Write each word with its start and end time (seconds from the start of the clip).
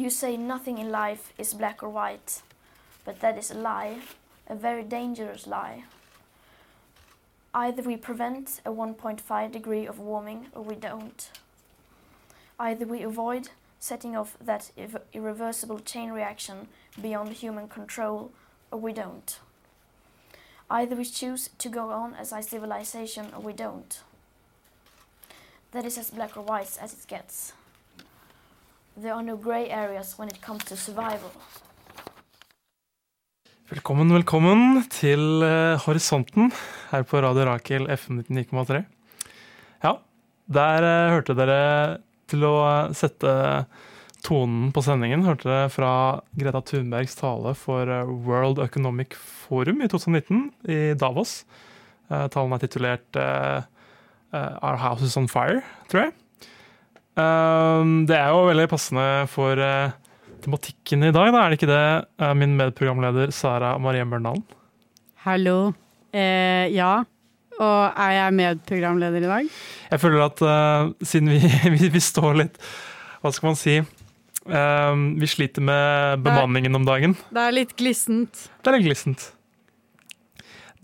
You 0.00 0.08
say 0.08 0.38
nothing 0.38 0.78
in 0.78 0.90
life 0.90 1.34
is 1.36 1.52
black 1.52 1.82
or 1.82 1.90
white, 1.90 2.40
but 3.04 3.20
that 3.20 3.36
is 3.36 3.50
a 3.50 3.54
lie, 3.54 3.98
a 4.46 4.54
very 4.54 4.82
dangerous 4.82 5.46
lie. 5.46 5.84
Either 7.52 7.82
we 7.82 7.98
prevent 7.98 8.62
a 8.64 8.70
1.5 8.70 9.52
degree 9.52 9.84
of 9.84 9.98
warming 9.98 10.46
or 10.54 10.62
we 10.62 10.74
don't. 10.74 11.30
Either 12.58 12.86
we 12.86 13.02
avoid 13.02 13.50
setting 13.78 14.16
off 14.16 14.38
that 14.40 14.70
irre- 14.78 15.02
irreversible 15.12 15.80
chain 15.80 16.12
reaction 16.12 16.68
beyond 16.98 17.34
human 17.34 17.68
control 17.68 18.32
or 18.70 18.80
we 18.80 18.94
don't. 18.94 19.38
Either 20.70 20.96
we 20.96 21.04
choose 21.04 21.50
to 21.58 21.68
go 21.68 21.90
on 21.90 22.14
as 22.14 22.32
a 22.32 22.40
civilization 22.42 23.26
or 23.36 23.42
we 23.42 23.52
don't. 23.52 24.00
That 25.72 25.84
is 25.84 25.98
as 25.98 26.10
black 26.10 26.38
or 26.38 26.42
white 26.42 26.78
as 26.80 26.94
it 26.94 27.06
gets. 27.06 27.52
There 28.96 29.14
are 29.14 29.22
no 29.22 29.36
grey 29.36 29.70
areas 29.70 30.18
when 30.18 30.28
it 30.28 30.40
comes 30.40 30.64
to 30.64 30.76
survival. 30.76 31.30
Velkommen, 33.70 34.10
velkommen 34.10 34.80
til 34.90 35.44
eh, 35.46 35.78
Horisonten 35.78 36.50
her 36.90 37.04
på 37.06 37.20
Radio 37.22 37.44
Rakel 37.46 37.86
FM 37.86 38.24
99,3. 38.26 38.80
Ja, 39.84 39.92
der 40.50 40.86
eh, 40.88 41.12
hørte 41.14 41.36
dere 41.38 41.60
til 42.26 42.42
å 42.48 42.54
eh, 42.66 42.96
sette 42.98 43.34
tonen 44.26 44.72
på 44.74 44.82
sendingen. 44.82 45.22
Hørte 45.22 45.46
dere 45.46 45.70
fra 45.70 45.92
Greta 46.34 46.64
Thunbergs 46.72 47.14
tale 47.20 47.54
for 47.54 47.86
World 48.26 48.58
Economic 48.66 49.14
Forum 49.14 49.86
i 49.86 49.88
2019 49.92 50.48
i 50.66 50.80
Davos. 50.98 51.44
Talen 52.10 52.56
er 52.56 52.62
titulert 52.64 53.16
Our 54.34 54.80
House 54.82 55.06
is 55.06 55.14
on 55.16 55.30
Fire, 55.30 55.62
tror 55.86 56.08
jeg. 56.08 56.19
Eh, 57.20 57.84
Det 58.08 58.16
er 58.16 58.30
jo 58.32 58.46
veldig 58.48 58.68
passende 58.70 59.06
for 59.30 59.60
eh, 59.60 59.92
tematikken 60.44 61.04
i 61.08 61.12
dag, 61.12 61.30
da, 61.34 61.44
er 61.44 61.52
det 61.52 61.60
ikke 61.60 61.70
det? 61.70 61.84
Eh, 62.22 62.34
Min 62.38 62.56
medprogramleder 62.58 63.32
Sara 63.34 63.74
Marie 63.82 64.04
Mørndalen. 64.08 64.44
Hallo. 65.26 65.72
Eh, 66.16 66.70
ja. 66.74 67.02
Og 67.60 67.80
er 68.00 68.12
jeg 68.16 68.36
medprogramleder 68.38 69.20
i 69.26 69.28
dag? 69.28 69.48
Jeg 69.90 70.00
føler 70.00 70.22
at 70.24 70.38
uh, 70.40 70.92
siden 71.04 71.28
vi, 71.28 71.40
vi, 71.74 71.90
vi 71.92 72.00
står 72.00 72.38
litt 72.40 72.54
Hva 73.20 73.32
skal 73.36 73.50
man 73.50 73.58
si? 73.60 73.74
Um, 74.48 75.02
vi 75.20 75.28
sliter 75.28 75.60
med 75.60 76.22
bemanningen 76.24 76.78
om 76.78 76.86
dagen. 76.88 77.12
Det 77.28 77.42
er 77.42 77.52
litt 77.52 77.74
glissent. 77.76 78.46
Det 78.64 78.70
er 78.72 78.78
litt 78.78 78.86
glissent. 78.88 79.26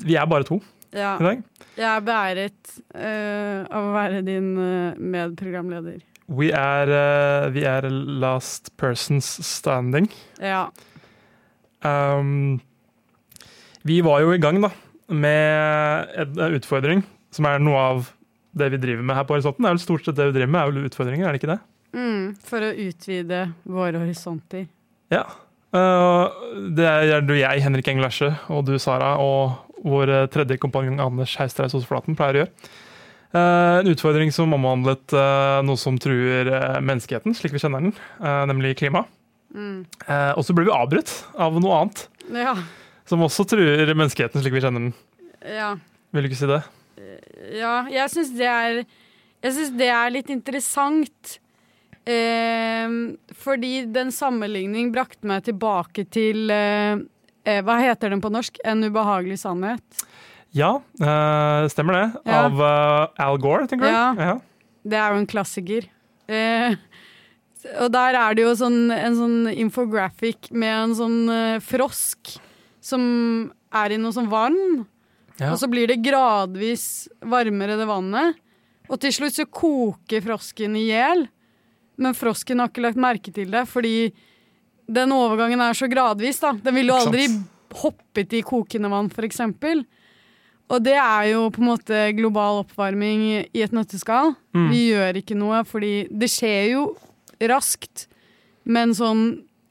Vi 0.04 0.18
er 0.20 0.28
bare 0.28 0.44
to 0.44 0.60
Ja. 0.92 1.14
i 1.16 1.24
dag. 1.24 1.40
Jeg 1.80 1.88
er 1.94 2.04
beæret 2.04 2.74
uh, 2.92 3.64
av 3.72 3.88
å 3.88 3.94
være 3.96 4.20
din 4.28 4.52
medprogramleder. 5.16 6.04
Vi 6.26 6.50
er, 6.50 6.90
eh, 6.90 7.48
vi 7.54 7.62
er 7.68 7.86
last 7.90 8.72
persons 8.76 9.28
standing. 9.46 10.08
Ja. 10.42 10.66
Um, 11.86 12.60
vi 13.86 14.00
var 14.02 14.24
jo 14.24 14.32
i 14.34 14.40
gang 14.42 14.58
da, 14.64 14.72
med 15.08 16.16
en 16.18 16.58
utfordring, 16.58 17.04
som 17.30 17.46
er 17.46 17.62
noe 17.62 17.78
av 17.78 18.08
det 18.56 18.72
vi 18.74 18.80
driver 18.82 19.06
med 19.06 19.18
her 19.18 19.26
på 19.28 19.36
Horisonten. 19.36 19.62
Det 19.62 19.70
er 19.70 19.76
vel 19.76 19.84
stort 19.84 20.06
sett 20.06 20.18
det 20.18 20.30
vi 20.32 20.38
driver 20.40 20.52
med, 20.54 20.62
er 20.62 20.72
vel 20.72 20.88
utfordringer, 20.90 21.28
er 21.28 21.36
det 21.36 21.42
ikke 21.42 21.52
det? 21.52 21.60
Mm, 21.96 22.24
for 22.42 22.64
å 22.66 22.72
utvide 22.86 23.42
våre 23.62 24.00
horisonter. 24.02 24.66
Ja. 25.14 25.22
Uh, 25.76 26.26
det 26.74 26.88
er 26.88 27.22
du, 27.22 27.36
jeg, 27.38 27.62
Henrik 27.62 27.88
Engelæsje, 27.92 28.32
og 28.50 28.66
du, 28.66 28.74
Sara, 28.82 29.14
og 29.22 29.66
vår 29.86 30.10
eh, 30.10 30.26
tredje 30.32 30.58
kompanjong 30.58 31.00
Anders 31.04 31.36
Heistreis 31.38 31.74
hos 31.76 31.86
Flaten 31.86 32.16
pleier 32.18 32.38
å 32.38 32.42
gjøre. 32.42 32.70
Uh, 33.36 33.78
en 33.82 33.90
utfordring 33.92 34.32
som 34.32 34.54
omhandlet 34.56 35.12
uh, 35.12 35.60
noe 35.66 35.76
som 35.80 35.98
truer 36.00 36.48
uh, 36.48 36.78
menneskeheten, 36.80 37.36
slik 37.36 37.52
vi 37.52 37.60
kjenner 37.60 37.84
den, 37.84 37.94
nemlig 38.48 38.76
klima. 38.80 39.04
Mm. 39.56 39.84
Og 40.36 40.42
så 40.44 40.52
ble 40.56 40.66
vi 40.66 40.72
avbrutt 40.74 41.12
av 41.40 41.54
noe 41.62 41.76
annet, 41.80 42.02
Ja. 42.34 42.56
som 43.08 43.22
også 43.24 43.46
truer 43.48 43.92
menneskeheten, 43.94 44.42
slik 44.42 44.56
vi 44.56 44.64
kjenner 44.64 44.88
den. 44.88 44.94
ja. 45.44 45.76
Vil 46.14 46.24
du 46.24 46.30
ikke 46.30 46.38
si 46.38 46.48
det? 46.48 46.62
Ja, 47.58 47.74
jeg 47.92 48.08
syns 48.12 48.30
det 48.38 48.46
er 48.48 48.78
Jeg 49.44 49.52
syns 49.52 49.72
det 49.76 49.88
er 49.92 50.12
litt 50.14 50.30
interessant. 50.32 51.36
Eh, 52.06 52.86
fordi 53.34 53.72
den 53.90 54.12
sammenligning 54.14 54.92
brakte 54.94 55.26
meg 55.26 55.42
tilbake 55.48 56.04
til 56.06 56.52
eh, 56.54 56.94
eh, 57.42 57.62
Hva 57.66 57.80
heter 57.82 58.14
den 58.14 58.22
på 58.22 58.30
norsk? 58.30 58.60
En 58.64 58.84
ubehagelig 58.86 59.40
sannhet. 59.42 60.04
Ja, 60.56 60.70
uh, 60.80 61.68
stemmer 61.68 61.98
det. 61.98 62.06
Ja. 62.24 62.46
Av 62.46 62.60
uh, 62.62 63.26
Al 63.26 63.38
Gore, 63.42 63.66
tenker 63.68 63.90
du? 63.90 63.92
Ja. 63.92 64.36
Det 64.86 64.96
er 64.96 65.12
jo 65.12 65.20
en 65.20 65.28
klassiker. 65.28 65.88
Uh, 66.30 66.76
og 67.82 67.90
der 67.92 68.16
er 68.16 68.36
det 68.36 68.46
jo 68.46 68.54
sånn, 68.56 68.90
en 68.94 69.16
sånn 69.18 69.38
infographic 69.52 70.48
med 70.54 70.70
en 70.70 70.92
sånn 70.94 71.18
frosk 71.66 72.36
som 72.84 73.02
er 73.74 73.96
i 73.96 73.98
noe 73.98 74.14
sånn 74.14 74.30
vann. 74.30 74.86
Ja. 75.40 75.50
Og 75.50 75.58
så 75.60 75.68
blir 75.68 75.90
det 75.90 75.98
gradvis 76.04 77.08
varmere, 77.26 77.74
det 77.76 77.88
vannet. 77.88 78.38
Og 78.86 79.00
til 79.02 79.12
slutt 79.16 79.34
så 79.34 79.48
koker 79.50 80.22
frosken 80.24 80.78
i 80.78 80.86
hjel. 80.92 81.26
Men 81.98 82.14
frosken 82.16 82.62
har 82.62 82.70
ikke 82.70 82.84
lagt 82.84 83.02
merke 83.02 83.34
til 83.34 83.50
det, 83.50 83.64
fordi 83.68 84.12
den 84.86 85.12
overgangen 85.16 85.60
er 85.64 85.76
så 85.76 85.90
gradvis. 85.90 86.38
da. 86.44 86.54
Den 86.62 86.76
ville 86.76 86.94
jo 86.94 87.02
aldri 87.02 87.26
hoppet 87.82 88.36
i 88.38 88.44
kokende 88.46 88.92
vann, 88.92 89.10
for 89.12 89.26
eksempel. 89.26 89.82
Og 90.72 90.82
det 90.82 90.96
er 90.98 91.28
jo 91.30 91.44
på 91.54 91.62
en 91.62 91.68
måte 91.68 91.98
global 92.16 92.62
oppvarming 92.64 93.20
i 93.54 93.62
et 93.62 93.74
nøtteskall. 93.74 94.32
Mm. 94.56 94.68
Vi 94.72 94.80
gjør 94.90 95.20
ikke 95.20 95.36
noe, 95.38 95.60
fordi 95.68 95.92
det 96.10 96.28
skjer 96.32 96.72
jo 96.72 96.86
raskt. 97.46 98.08
Men 98.66 98.94
sånn 98.98 99.26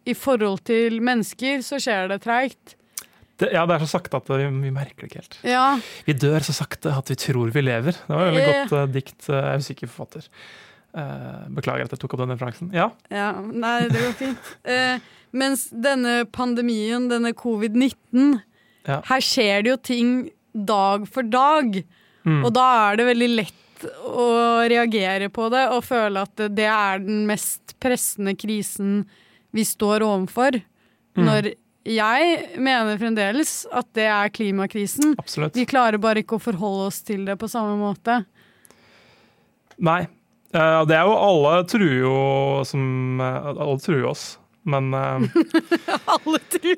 i 0.08 0.14
forhold 0.16 0.62
til 0.70 1.02
mennesker 1.04 1.64
så 1.66 1.80
skjer 1.82 2.08
det 2.14 2.22
treigt. 2.24 2.76
Ja, 3.42 3.66
det 3.68 3.76
er 3.76 3.82
så 3.84 3.98
sakte 3.98 4.22
at 4.22 4.30
vi, 4.32 4.46
vi 4.64 4.72
merker 4.72 5.04
det 5.04 5.10
ikke 5.10 5.20
helt. 5.24 5.38
Ja, 5.44 5.64
Vi 6.08 6.14
dør 6.16 6.40
så 6.46 6.54
sakte 6.56 6.94
at 6.96 7.10
vi 7.12 7.18
tror 7.20 7.50
vi 7.52 7.66
lever. 7.66 7.98
Det 8.06 8.14
var 8.16 8.30
et 8.30 8.38
veldig 8.38 8.54
godt 8.62 8.76
uh, 8.78 8.86
dikt. 8.94 9.18
Uh, 9.28 9.36
Jeg 9.36 9.50
er 9.58 9.66
usikker 9.66 9.92
forfatter. 9.92 10.30
Uh, 10.96 11.42
beklager 11.58 11.90
at 11.90 11.92
jeg 11.98 12.00
tok 12.06 12.16
opp 12.16 12.22
den 12.24 12.32
referansen. 12.38 12.70
Ja, 12.72 12.88
Ja, 13.12 13.34
nei, 13.44 13.90
det 13.92 14.00
går 14.06 14.16
fint. 14.22 14.54
uh, 14.72 15.04
mens 15.42 15.66
denne 15.76 16.22
pandemien, 16.32 17.10
denne 17.12 17.34
covid-19, 17.36 18.38
Ja. 18.88 19.02
her 19.10 19.20
skjer 19.26 19.66
det 19.66 19.74
jo 19.74 19.78
ting 19.84 20.10
dag 20.56 21.06
for 21.12 21.28
dag. 21.28 21.78
Mm. 22.26 22.42
Og 22.42 22.50
da 22.56 22.66
er 22.88 23.00
det 23.00 23.10
veldig 23.12 23.30
lett 23.36 23.86
å 24.08 24.30
reagere 24.72 25.30
på 25.34 25.50
det 25.54 25.66
og 25.76 25.84
føle 25.86 26.24
at 26.26 26.48
det 26.56 26.68
er 26.72 27.04
den 27.04 27.26
mest 27.30 27.76
pressende 27.84 28.34
krisen 28.40 29.04
vi 29.56 29.66
står 29.68 30.06
overfor. 30.06 30.58
Mm. 31.16 31.28
Når 31.28 31.52
jeg 31.86 32.40
mener 32.58 32.98
fremdeles 32.98 33.54
at 33.76 33.88
det 33.98 34.08
er 34.10 34.32
klimakrisen. 34.34 35.14
absolutt. 35.22 35.56
Vi 35.56 35.68
klarer 35.70 36.02
bare 36.02 36.24
ikke 36.24 36.40
å 36.40 36.44
forholde 36.44 36.90
oss 36.90 37.04
til 37.06 37.28
det 37.28 37.38
på 37.40 37.50
samme 37.52 37.78
måte. 37.78 38.24
Nei. 39.78 40.06
Eh, 40.56 40.82
det 40.88 40.96
er 40.96 41.04
jo 41.04 41.16
Alle 41.20 41.56
truer 41.68 41.98
jo 42.00 42.18
som 42.64 43.20
eh, 43.20 43.48
Alle 43.52 43.78
truer 43.84 44.06
oss. 44.08 44.26
Men 44.66 44.88
eh, 44.98 45.26
Alle 46.16 46.40
tror 46.50 46.76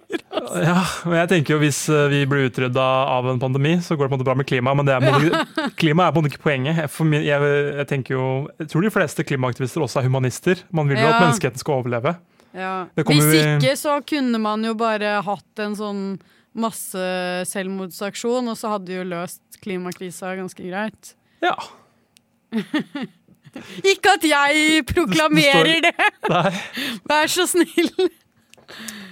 ja, 0.61 0.81
men 1.07 1.15
jeg 1.21 1.29
tenker 1.31 1.53
jo 1.55 1.59
hvis 1.61 1.79
eh, 1.93 2.05
vi 2.11 2.19
blir 2.29 2.49
utrydda 2.49 2.83
av 3.13 3.27
en 3.31 3.39
pandemi, 3.39 3.77
så 3.83 3.95
går 3.95 4.05
det 4.07 4.11
på 4.11 4.15
en 4.15 4.19
måte 4.19 4.27
bra 4.27 4.35
med 4.39 4.47
klima. 4.49 4.73
Men 4.75 4.87
det 4.87 4.95
er 4.95 5.03
på 5.05 5.11
en 5.11 5.27
måte, 5.27 5.71
klima 5.81 6.05
er 6.07 6.13
på 6.15 6.19
en 6.19 6.25
måte 6.27 6.33
ikke 6.35 6.43
poenget. 6.45 6.81
Jeg, 6.83 7.23
jeg, 7.25 7.51
jeg 7.79 7.87
tenker 7.91 8.17
jo, 8.17 8.25
jeg 8.59 8.69
tror 8.73 8.87
de 8.87 8.91
fleste 8.97 9.25
klimaaktivister 9.27 9.83
også 9.85 10.01
er 10.01 10.07
humanister. 10.09 10.63
Man 10.75 10.91
vil 10.91 10.99
jo 10.99 11.05
Ja. 11.07 11.13
at 11.15 11.23
menneskeheten 11.25 11.63
skal 11.63 11.79
overleve. 11.81 12.15
Ja. 12.57 12.73
Hvis 12.99 13.25
vi- 13.31 13.43
ikke 13.57 13.75
så 13.79 13.97
kunne 14.07 14.39
man 14.41 14.63
jo 14.67 14.73
bare 14.79 15.17
hatt 15.23 15.63
en 15.63 15.75
sånn 15.79 16.03
masse 16.57 17.03
selvmordsaksjon, 17.51 18.47
og 18.49 18.57
så 18.57 18.71
hadde 18.75 18.95
jo 18.99 19.03
løst 19.05 19.59
klimakrisa 19.61 20.35
ganske 20.39 20.63
greit. 20.67 21.15
Ja. 21.43 21.55
Ikke 23.93 24.15
at 24.17 24.25
jeg 24.27 24.83
proklamerer 24.89 25.81
det! 25.87 25.93
Nei. 26.29 26.51
Vær 27.09 27.31
så 27.31 27.45
snill! 27.49 27.91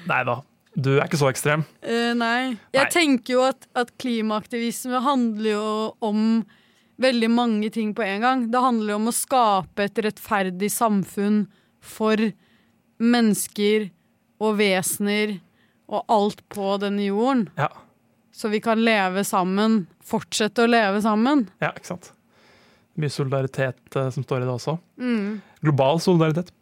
Nei 0.09 0.21
da. 0.27 0.39
Du 0.75 0.89
er 0.97 1.06
ikke 1.07 1.19
så 1.21 1.30
ekstrem. 1.31 1.62
Uh, 1.86 2.12
nei. 2.19 2.57
Jeg 2.75 2.83
Nei. 2.83 2.92
tenker 2.92 3.33
jo 3.38 3.44
at, 3.47 3.68
at 3.80 3.94
klimaaktivisme 4.01 5.00
handler 5.06 5.50
jo 5.53 5.68
om 6.03 6.25
veldig 7.01 7.30
mange 7.31 7.69
ting 7.71 7.94
på 7.95 8.03
en 8.03 8.21
gang. 8.24 8.44
Det 8.51 8.59
handler 8.63 8.94
jo 8.95 8.97
om 9.00 9.07
å 9.12 9.15
skape 9.15 9.88
et 9.88 10.01
rettferdig 10.03 10.68
samfunn 10.71 11.45
for 11.80 12.19
mennesker 13.00 13.89
og 14.44 14.57
vesener 14.59 15.38
og 15.88 16.03
alt 16.12 16.44
på 16.51 16.75
denne 16.81 17.07
jorden. 17.07 17.48
Ja, 17.59 17.69
Så 18.36 18.50
vi 18.51 18.59
kan 18.59 18.81
leve 18.83 19.24
sammen. 19.24 19.86
Fortsette 20.03 20.65
å 20.65 20.68
leve 20.68 21.00
sammen. 21.01 21.48
ja 21.63 21.71
ikke 21.71 21.88
sant. 21.94 22.12
Mye 23.01 23.12
solidaritet 23.12 23.97
eh, 23.97 24.09
som 24.13 24.24
står 24.24 24.44
i 24.44 24.47
det 24.47 24.56
også. 24.56 24.77
Mm. 25.01 25.42
Global 25.65 26.01
solidaritet. 26.03 26.53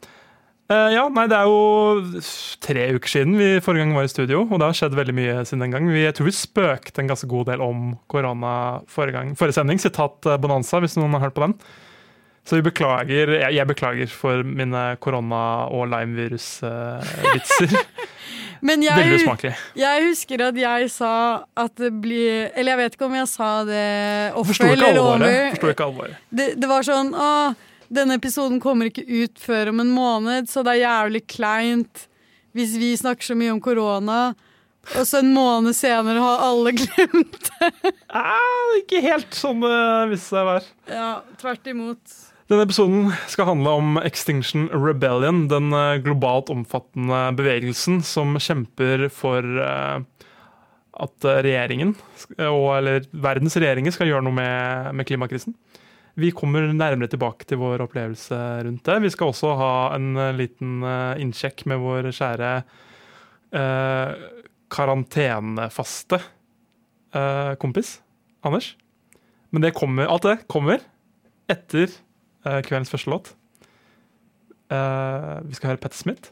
Eh, 0.71 0.89
ja, 0.95 1.03
nei, 1.11 1.25
det 1.27 1.37
er 1.37 1.49
jo 1.49 2.21
tre 2.63 2.85
uker 2.95 3.11
siden 3.11 3.35
vi 3.35 3.49
forrige 3.63 3.83
gang 3.83 3.95
var 3.97 4.07
i 4.07 4.11
studio, 4.11 4.45
og 4.47 4.57
det 4.61 4.69
har 4.69 4.77
skjedd 4.77 4.95
veldig 4.97 5.15
mye 5.17 5.33
siden 5.43 5.65
den 5.65 5.73
gang. 5.75 5.89
Vi, 5.91 6.05
jeg 6.05 6.15
tror 6.17 6.29
vi 6.29 6.35
spøkte 6.37 7.03
en 7.03 7.11
ganske 7.11 7.29
god 7.29 7.49
del 7.51 7.63
om 7.65 7.97
korona 8.11 8.53
forrige, 8.91 9.17
gang, 9.17 9.33
forrige 9.39 9.59
sending. 9.59 9.81
Sitat 9.83 10.29
eh, 10.29 10.39
Bonanza, 10.41 10.79
hvis 10.83 10.97
noen 10.99 11.13
har 11.17 11.27
hørt 11.27 11.37
på 11.37 11.45
den. 11.45 11.57
Så 12.43 12.57
vi 12.57 12.65
beklager, 12.65 13.29
jeg, 13.37 13.55
jeg 13.55 13.67
beklager 13.69 14.09
for 14.11 14.43
mine 14.43 14.81
korona- 15.03 15.67
og 15.71 15.87
limevirus-vitser. 15.93 17.69
Men 18.63 18.79
veldig 18.85 19.09
jeg, 19.17 19.19
usmakelig. 19.21 19.51
jeg 19.75 20.05
husker 20.07 20.43
at 20.47 20.57
jeg 20.61 20.89
sa 20.93 21.11
at 21.59 21.73
det 21.81 21.89
blir 22.03 22.45
Eller 22.55 22.71
jeg 22.73 22.79
vet 22.79 22.95
ikke 22.97 23.07
om 23.09 23.17
jeg 23.17 23.27
sa 23.31 23.49
det 23.67 23.83
off 24.39 24.47
Forsto 24.47 24.69
ikke 24.69 24.77
eller 24.77 24.93
alvoret. 24.93 25.27
over. 25.27 25.49
Forstår 25.57 25.73
ikke 25.75 25.87
alvoret. 25.89 26.21
det, 26.31 26.47
det 26.63 26.69
var 26.71 26.87
sånn 26.87 27.11
Å, 27.11 27.27
denne 27.93 28.15
episoden 28.21 28.61
kommer 28.63 28.89
ikke 28.89 29.03
ut 29.05 29.37
før 29.43 29.69
om 29.73 29.83
en 29.83 29.91
måned, 29.93 30.47
så 30.49 30.63
det 30.65 30.77
er 30.77 30.83
jævlig 30.87 31.23
kleint 31.29 32.07
hvis 32.55 32.75
vi 32.77 32.91
snakker 32.97 33.25
så 33.25 33.35
mye 33.37 33.51
om 33.53 33.59
korona. 33.61 34.17
Og 34.97 35.05
så 35.09 35.19
en 35.23 35.29
måned 35.33 35.73
senere 35.77 36.21
har 36.21 36.41
alle 36.47 36.73
glemt 36.79 37.37
det. 37.49 37.91
Ah, 38.13 38.73
ikke 38.79 38.99
helt 39.05 39.33
sånn 39.37 39.61
det 39.63 39.77
viste 40.11 40.33
seg 40.33 40.41
å 40.43 40.49
være. 40.51 40.67
Ja, 40.91 41.07
tvert 41.41 41.69
imot. 41.71 42.17
Denne 42.51 42.65
episoden 42.67 43.11
skal 43.31 43.47
handle 43.47 43.73
om 43.79 43.99
Extinction 44.03 44.67
Rebellion, 44.73 45.45
den 45.51 45.71
eh, 45.73 46.01
globalt 46.03 46.51
omfattende 46.51 47.29
bevegelsen 47.37 48.01
som 48.03 48.35
kjemper 48.35 49.07
for 49.13 49.47
eh, 49.63 50.25
at 51.03 51.27
eh, 51.29 51.39
regjeringen, 51.47 51.95
eller 52.37 53.07
verdens 53.15 53.55
regjeringer, 53.55 53.95
skal 53.95 54.11
gjøre 54.11 54.27
noe 54.27 54.35
med, 54.35 55.05
klimakrisen. 55.07 55.55
Vi 56.19 56.33
kommer 56.35 56.67
nærmere 56.75 57.09
tilbake 57.09 57.47
til 57.49 57.57
vår 57.63 57.87
opplevelse 57.87 58.37
rundt 58.67 58.85
det. 58.85 58.99
Vi 59.01 59.13
skal 59.15 59.31
også 59.31 59.55
ha 59.57 59.73
en 59.95 60.11
liten 60.37 60.83
innsjekk 61.17 61.63
med 61.71 61.81
vår 61.81 62.11
kjære 62.13 62.51
eh, 63.57 64.13
karantenefaste 64.73 66.19
eh, 67.13 67.53
kompis, 67.61 67.99
Anders. 68.43 68.73
Men 69.53 69.63
det 69.63 69.75
kommer, 69.77 70.09
alt 70.09 70.25
det 70.25 70.39
kommer 70.51 70.81
etter 71.51 71.91
kveldens 72.43 72.91
første 72.91 73.11
låt. 73.11 73.33
Eh, 74.73 75.33
vi 75.47 75.57
skal 75.57 75.73
høre 75.73 75.81
Petter 75.83 75.97
Smith. 75.97 76.31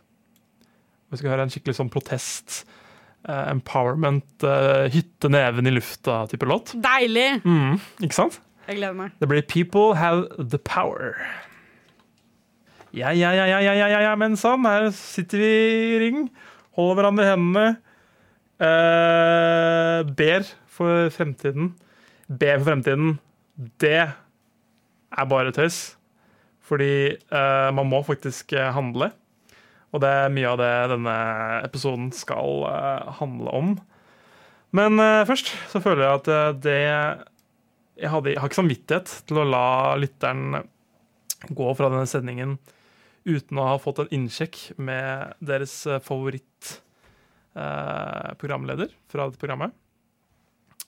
Vi 1.12 1.20
skal 1.20 1.34
høre 1.34 1.46
en 1.48 1.52
skikkelig 1.52 1.76
sånn 1.78 1.92
protest, 1.92 2.64
eh, 3.28 3.52
empowerment, 3.52 4.46
hytte 4.94 5.30
neven 5.30 5.68
i 5.68 5.76
lufta-type 5.76 6.48
låt. 6.48 6.74
Deilig! 6.82 7.44
Mm, 7.44 7.80
ikke 8.02 8.18
sant? 8.18 8.40
Jeg 8.68 8.78
gleder 8.80 8.96
meg. 8.96 9.12
Det 9.20 9.28
blir 9.28 9.42
People 9.42 9.96
Have 10.00 10.30
The 10.40 10.58
Power. 10.58 11.18
Ja, 12.92 13.12
ja, 13.16 13.32
ja, 13.32 13.46
ja, 13.48 13.60
ja, 13.60 13.74
ja, 13.74 13.88
ja, 13.88 14.00
ja 14.02 14.16
men 14.20 14.36
sånn. 14.40 14.66
Her 14.68 14.90
sitter 14.96 15.40
vi 15.40 15.52
i 15.96 16.00
ring, 16.04 16.26
holder 16.76 17.00
hverandre 17.00 17.26
i 17.26 17.32
hendene. 17.32 17.68
Uh, 18.62 20.04
ber 20.16 20.46
for 20.70 21.10
fremtiden. 21.16 21.72
Ber 22.28 22.60
for 22.60 22.68
fremtiden. 22.70 23.16
Det 23.82 24.12
er 24.12 25.26
bare 25.32 25.56
tøys. 25.56 25.96
Fordi 26.72 26.94
eh, 27.12 27.70
man 27.76 27.90
må 27.92 28.00
faktisk 28.08 28.56
eh, 28.56 28.72
handle. 28.72 29.12
Og 29.92 30.00
det 30.00 30.08
er 30.08 30.32
mye 30.32 30.48
av 30.54 30.56
det 30.62 30.92
denne 30.94 31.16
episoden 31.66 32.14
skal 32.16 32.64
eh, 32.70 33.10
handle 33.20 33.50
om. 33.58 33.74
Men 34.72 34.96
eh, 35.04 35.26
først 35.28 35.52
så 35.72 35.80
føler 35.84 36.04
jeg 36.06 36.14
at 36.22 36.28
eh, 36.32 36.56
det 36.64 36.82
jeg, 36.82 38.10
hadde, 38.14 38.30
jeg 38.32 38.40
har 38.40 38.48
ikke 38.48 38.62
samvittighet 38.62 39.08
til 39.28 39.36
å 39.42 39.50
la 39.52 39.68
lytteren 40.00 40.44
gå 41.52 41.68
fra 41.76 41.88
denne 41.92 42.08
sendingen 42.10 42.52
uten 43.28 43.58
å 43.60 43.68
ha 43.68 43.78
fått 43.82 44.00
en 44.02 44.14
innsjekk 44.16 44.56
med 44.82 45.34
deres 45.44 45.88
favorittprogramleder 46.08 48.90
eh, 48.90 48.96
fra 49.12 49.28
dette 49.28 49.42
programmet. 49.44 49.72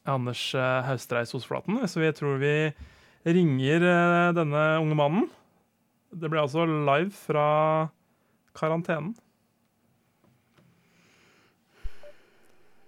Anders 0.08 0.56
eh, 0.56 0.86
Haustreis 0.88 1.36
Osflaten. 1.36 1.76
Så 1.92 2.00
jeg 2.08 2.16
tror 2.18 2.36
vi 2.40 2.72
ringer 3.28 3.80
denne 4.36 4.80
unge 4.80 4.96
mannen. 5.00 5.28
Det 6.14 6.30
blir 6.30 6.42
altså 6.44 6.66
live 6.68 7.12
fra 7.16 7.46
karantenen. 8.56 9.14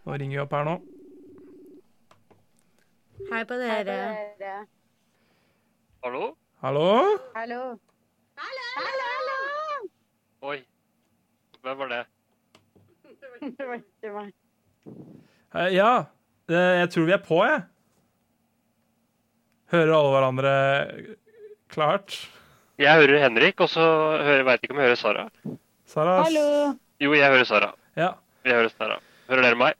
Nå 0.05 0.17
ringer 0.21 0.37
vi 0.37 0.43
opp 0.43 0.53
her 0.53 0.67
nå. 0.67 0.75
Hei 3.31 3.41
på 3.49 3.57
dere. 3.57 3.95
Hallo? 6.05 6.27
Hallo? 6.61 6.85
Hallo. 7.33 7.61
Hallo! 8.37 9.89
Oi. 10.45 10.59
Hvem 11.65 11.79
var 11.81 11.89
det? 11.95 12.03
Det 13.57 13.65
var 13.65 13.79
ikke 13.79 14.11
meg. 14.13 14.33
Eh, 15.55 15.71
Ja, 15.73 15.89
eh, 16.51 16.75
jeg 16.83 16.91
tror 16.93 17.07
vi 17.09 17.15
er 17.17 17.23
på, 17.25 17.39
jeg. 17.47 17.63
Hører 19.73 19.95
alle 19.97 20.11
hverandre 20.13 20.53
klart? 21.73 22.19
Jeg 22.81 22.99
hører 22.99 23.21
Henrik, 23.23 23.61
og 23.63 23.69
så 23.71 23.83
veit 24.19 24.43
vet 24.49 24.65
ikke 24.65 24.75
om 24.75 24.81
jeg 24.81 24.89
hører 24.89 24.99
Sara. 24.99 25.25
Sara? 25.87 26.15
Jo, 26.99 27.13
jeg 27.15 27.31
hører 27.31 27.47
Sara. 27.47 27.69
Ja. 27.95 28.09
Jeg 28.43 28.57
hører 28.57 28.71
Sara. 28.73 28.97
Hører 29.29 29.47
dere 29.47 29.59
meg? 29.59 29.77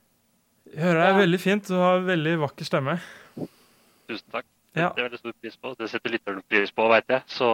Jeg 0.72 0.84
hører 0.84 1.02
deg 1.02 1.18
veldig 1.20 1.40
fint. 1.44 1.68
Du 1.68 1.76
har 1.80 2.04
veldig 2.08 2.36
vakker 2.46 2.68
stemme. 2.68 2.96
Tusen 3.36 4.28
takk. 4.32 4.48
Ja. 4.76 4.90
Det 4.96 5.04
er 5.04 5.08
veldig 5.10 5.20
stor 5.22 5.36
pris 5.44 5.58
på. 5.60 5.74
Det 5.80 5.90
setter 5.92 6.14
lytteren 6.16 6.42
pris 6.52 6.72
på, 6.76 6.88
veit 6.92 7.12
jeg. 7.12 7.24
Så 7.32 7.50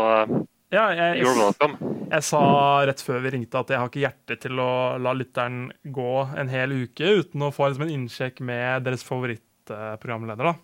Ja, 0.71 0.85
jeg, 0.95 1.21
you're 1.21 1.35
welcome. 1.35 1.75
jeg 2.11 2.23
sa 2.23 2.41
rett 2.87 3.01
før 3.03 3.19
vi 3.25 3.33
ringte 3.35 3.59
at 3.59 3.73
jeg 3.73 3.81
har 3.81 3.89
ikke 3.89 4.03
hjerte 4.05 4.37
til 4.45 4.61
å 4.63 4.71
la 5.03 5.11
lytteren 5.17 5.65
gå 5.83 6.13
en 6.39 6.51
hel 6.53 6.71
uke 6.85 7.09
uten 7.21 7.43
å 7.43 7.51
få 7.51 7.67
liksom 7.67 7.87
en 7.87 7.95
innsjekk 7.97 8.39
med 8.47 8.85
deres 8.87 9.03
favorittprogramleder, 9.07 10.53
da. 10.53 10.55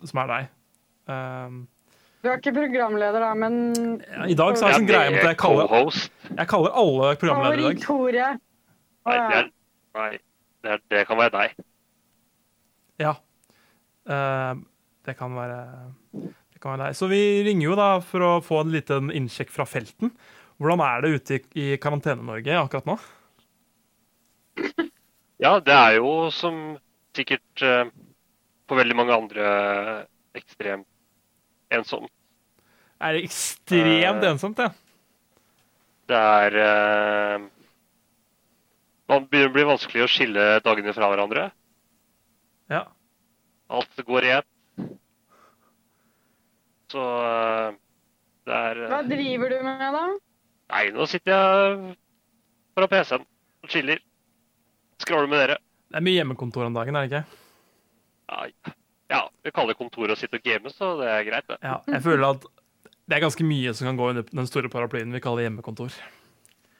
Som 0.00 0.22
er 0.22 0.32
deg. 0.32 0.48
Um, 1.08 1.60
Du 2.18 2.26
er 2.26 2.40
ikke 2.40 2.54
programleder, 2.56 3.22
da, 3.22 3.30
men 3.38 3.58
ja, 4.02 4.24
I 4.26 4.34
dag 4.38 4.56
så 4.58 4.66
har 4.66 4.74
jeg 4.74 4.82
en 4.82 4.88
greie 4.88 5.10
med 5.14 5.20
at 5.20 5.28
jeg 5.30 5.38
kaller, 5.38 5.98
jeg 6.32 6.50
kaller 6.50 6.74
alle 6.80 7.10
programledere 7.20 7.60
i 7.60 7.66
dag. 7.68 7.84
Favoritt-Tore. 7.84 8.30
Nei, 9.08 9.14
det, 9.18 9.36
er, 9.38 9.46
nei 9.98 10.08
det, 10.18 10.72
er, 10.72 10.82
det 10.94 11.04
kan 11.06 11.20
være 11.20 11.32
deg. 11.36 11.54
Ja. 12.98 13.14
Uh, 14.08 14.58
det 15.06 15.14
kan 15.20 15.38
være 15.38 15.60
det 16.26 16.58
kan 16.58 16.74
være 16.74 16.88
deg. 16.88 16.98
Så 16.98 17.06
vi 17.12 17.22
ringer 17.46 17.68
jo 17.68 17.78
da 17.78 17.88
for 18.02 18.26
å 18.26 18.32
få 18.42 18.64
en 18.64 18.74
liten 18.74 19.14
innsjekk 19.14 19.54
fra 19.54 19.68
felten. 19.68 20.10
Hvordan 20.58 20.82
er 20.82 21.04
det 21.04 21.14
ute 21.14 21.38
i, 21.38 21.42
i 21.54 21.66
Karantene-Norge 21.78 22.60
akkurat 22.64 22.90
nå? 22.90 22.98
Ja, 25.38 25.60
det 25.62 25.70
er 25.70 26.00
jo 26.00 26.32
som 26.34 26.56
sikkert 27.14 27.62
uh, 27.62 27.86
på 28.66 28.74
veldig 28.74 28.96
mange 28.98 29.14
andre 29.14 29.50
ekstremt 30.34 30.88
ensomt. 31.74 32.10
Er 32.98 33.14
det 33.14 33.28
ekstremt 33.28 34.24
uh, 34.24 34.30
ensomt, 34.32 34.58
ja? 34.58 34.72
Det 36.08 36.18
er 36.18 36.56
uh, 36.58 37.46
Man 39.08 39.26
begynner 39.28 39.52
å 39.52 39.54
bli 39.54 39.66
vanskelig 39.68 40.04
å 40.04 40.10
skille 40.10 40.46
dagene 40.64 40.94
fra 40.96 41.10
hverandre. 41.12 41.48
Ja. 42.72 42.86
Alt 43.68 44.02
går 44.08 44.26
i 44.26 44.32
ett. 44.38 44.48
Så 46.92 47.04
uh, 47.04 47.76
det 48.48 48.58
er 48.72 48.82
Hva 48.88 49.02
driver 49.06 49.52
du 49.52 49.62
med, 49.64 49.86
da? 49.94 50.04
Nei, 50.72 50.84
nå 50.92 51.06
sitter 51.08 51.32
jeg 51.32 51.96
foran 52.76 52.92
PC-en 52.92 53.24
og 53.24 53.72
chiller. 53.72 54.02
Skravler 55.00 55.30
med 55.30 55.42
dere. 55.44 55.58
Det 55.88 56.00
er 56.00 56.04
mye 56.04 56.18
hjemmekontor 56.18 56.66
om 56.66 56.76
dagen, 56.76 56.96
er 56.98 57.06
det 57.06 57.12
ikke? 57.12 57.40
Nei. 58.28 58.74
Ja, 59.08 59.22
vi 59.42 59.50
kaller 59.56 59.72
det 59.72 59.78
kontor 59.80 60.12
å 60.12 60.16
sitte 60.20 60.36
og 60.40 60.44
game, 60.44 60.70
så 60.74 60.92
det 61.00 61.08
er 61.08 61.22
greit, 61.28 61.46
det. 61.48 61.56
Ja, 61.64 61.78
jeg 61.88 62.02
føler 62.04 62.26
at 62.34 62.42
det 63.08 63.16
er 63.16 63.22
ganske 63.24 63.44
mye 63.48 63.72
som 63.76 63.88
kan 63.88 63.96
gå 63.96 64.08
under 64.12 64.26
den 64.28 64.48
store 64.50 64.68
paraplyen 64.72 65.14
vi 65.16 65.20
kaller 65.24 65.46
hjemmekontor. 65.46 65.94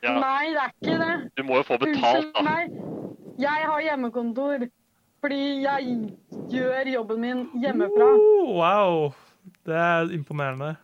Ja, 0.05 0.13
Nei, 0.21 0.51
det 0.55 0.61
er 0.63 0.75
ikke 0.77 0.99
det. 1.01 1.15
du 1.41 1.43
må 1.49 1.57
jo 1.59 1.65
få 1.67 1.79
betalt, 1.81 2.29
Unnskyld 2.29 2.35
da. 2.37 2.43
meg. 2.47 2.77
Jeg 3.39 3.71
har 3.71 3.81
hjemmekontor 3.87 4.67
fordi 5.25 5.41
jeg 5.65 5.95
gjør 6.53 6.91
jobben 6.93 7.21
min 7.25 7.41
hjemmefra. 7.63 8.11
Oh, 8.13 8.53
wow! 8.61 9.09
Det 9.67 9.75
er 9.75 10.13
imponerende. 10.15 10.77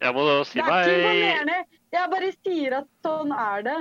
Jeg 0.00 0.16
må 0.16 0.24
si 0.48 0.58
Det 0.58 0.64
er 0.64 0.70
meg 0.72 0.88
ikke 0.88 0.96
imponerende. 0.96 1.58
Jeg 1.92 2.10
bare 2.14 2.32
sier 2.40 2.76
at 2.80 2.88
sånn 3.04 3.36
er 3.36 3.62
det. 3.68 3.76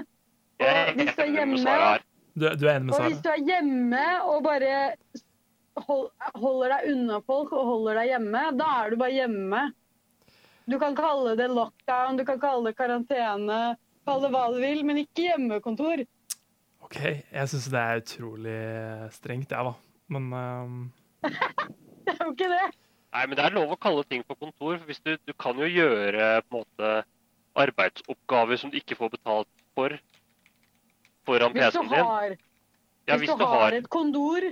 Og 0.60 0.94
hvis 1.00 1.16
du 1.16 1.24
er 1.24 1.34
hjemme 1.38 1.64
Sara. 1.64 1.90
Du, 2.36 2.46
du 2.60 2.68
er 2.68 2.76
enig 2.76 2.90
med 2.90 2.94
Og 3.00 3.08
hvis 3.08 3.22
du 3.24 3.30
er 3.32 3.42
hjemme 3.48 4.04
og 4.30 4.44
bare 4.46 4.76
holder 5.88 6.74
deg 6.76 6.88
unna 6.94 7.20
folk 7.26 7.54
og 7.56 7.68
holder 7.72 8.02
deg 8.02 8.14
hjemme, 8.14 8.44
da 8.60 8.70
er 8.82 8.92
du 8.92 9.00
bare 9.02 9.16
hjemme. 9.16 9.64
Du 10.70 10.78
kan 10.82 10.98
kalle 10.98 11.36
det 11.40 11.50
lockdown, 11.50 12.20
du 12.20 12.26
kan 12.28 12.42
kalle 12.42 12.70
det 12.70 12.78
karantene, 12.78 13.62
kalle 14.06 14.28
det 14.28 14.34
hva 14.36 14.46
du 14.54 14.60
vil, 14.62 14.84
men 14.86 15.02
ikke 15.02 15.30
hjemmekontor. 15.32 16.04
OK, 16.86 17.00
jeg 17.00 17.52
syns 17.52 17.70
det 17.74 17.82
er 17.82 18.04
utrolig 18.04 18.60
strengt, 19.16 19.56
jeg, 19.56 19.72
da. 19.72 19.74
Men 20.14 20.34
um... 20.34 20.78
Det 22.10 22.16
er 22.16 22.26
jo 22.26 22.34
ikke 22.34 22.50
det. 22.50 22.68
Nei, 23.14 23.24
men 23.26 23.38
det 23.38 23.44
er 23.46 23.54
lov 23.54 23.74
å 23.74 23.78
kalle 23.82 24.02
ting 24.10 24.24
for 24.26 24.38
kontor. 24.38 24.78
for 24.80 24.90
hvis 24.90 25.02
du, 25.06 25.12
du 25.30 25.34
kan 25.38 25.58
jo 25.62 25.68
gjøre 25.70 26.40
på 26.46 26.58
en 26.58 26.64
måte 26.64 26.94
arbeidsoppgaver 27.60 28.58
som 28.62 28.72
du 28.74 28.78
ikke 28.80 28.98
får 28.98 29.12
betalt 29.14 29.50
for 29.78 29.94
foran 31.28 31.54
PC-en 31.54 31.90
din. 31.90 32.06
har, 32.06 32.36
Ja, 33.10 33.18
hvis 33.18 33.34
du 33.34 33.46
har 33.46 33.78
et 33.78 33.90
kondor, 33.90 34.46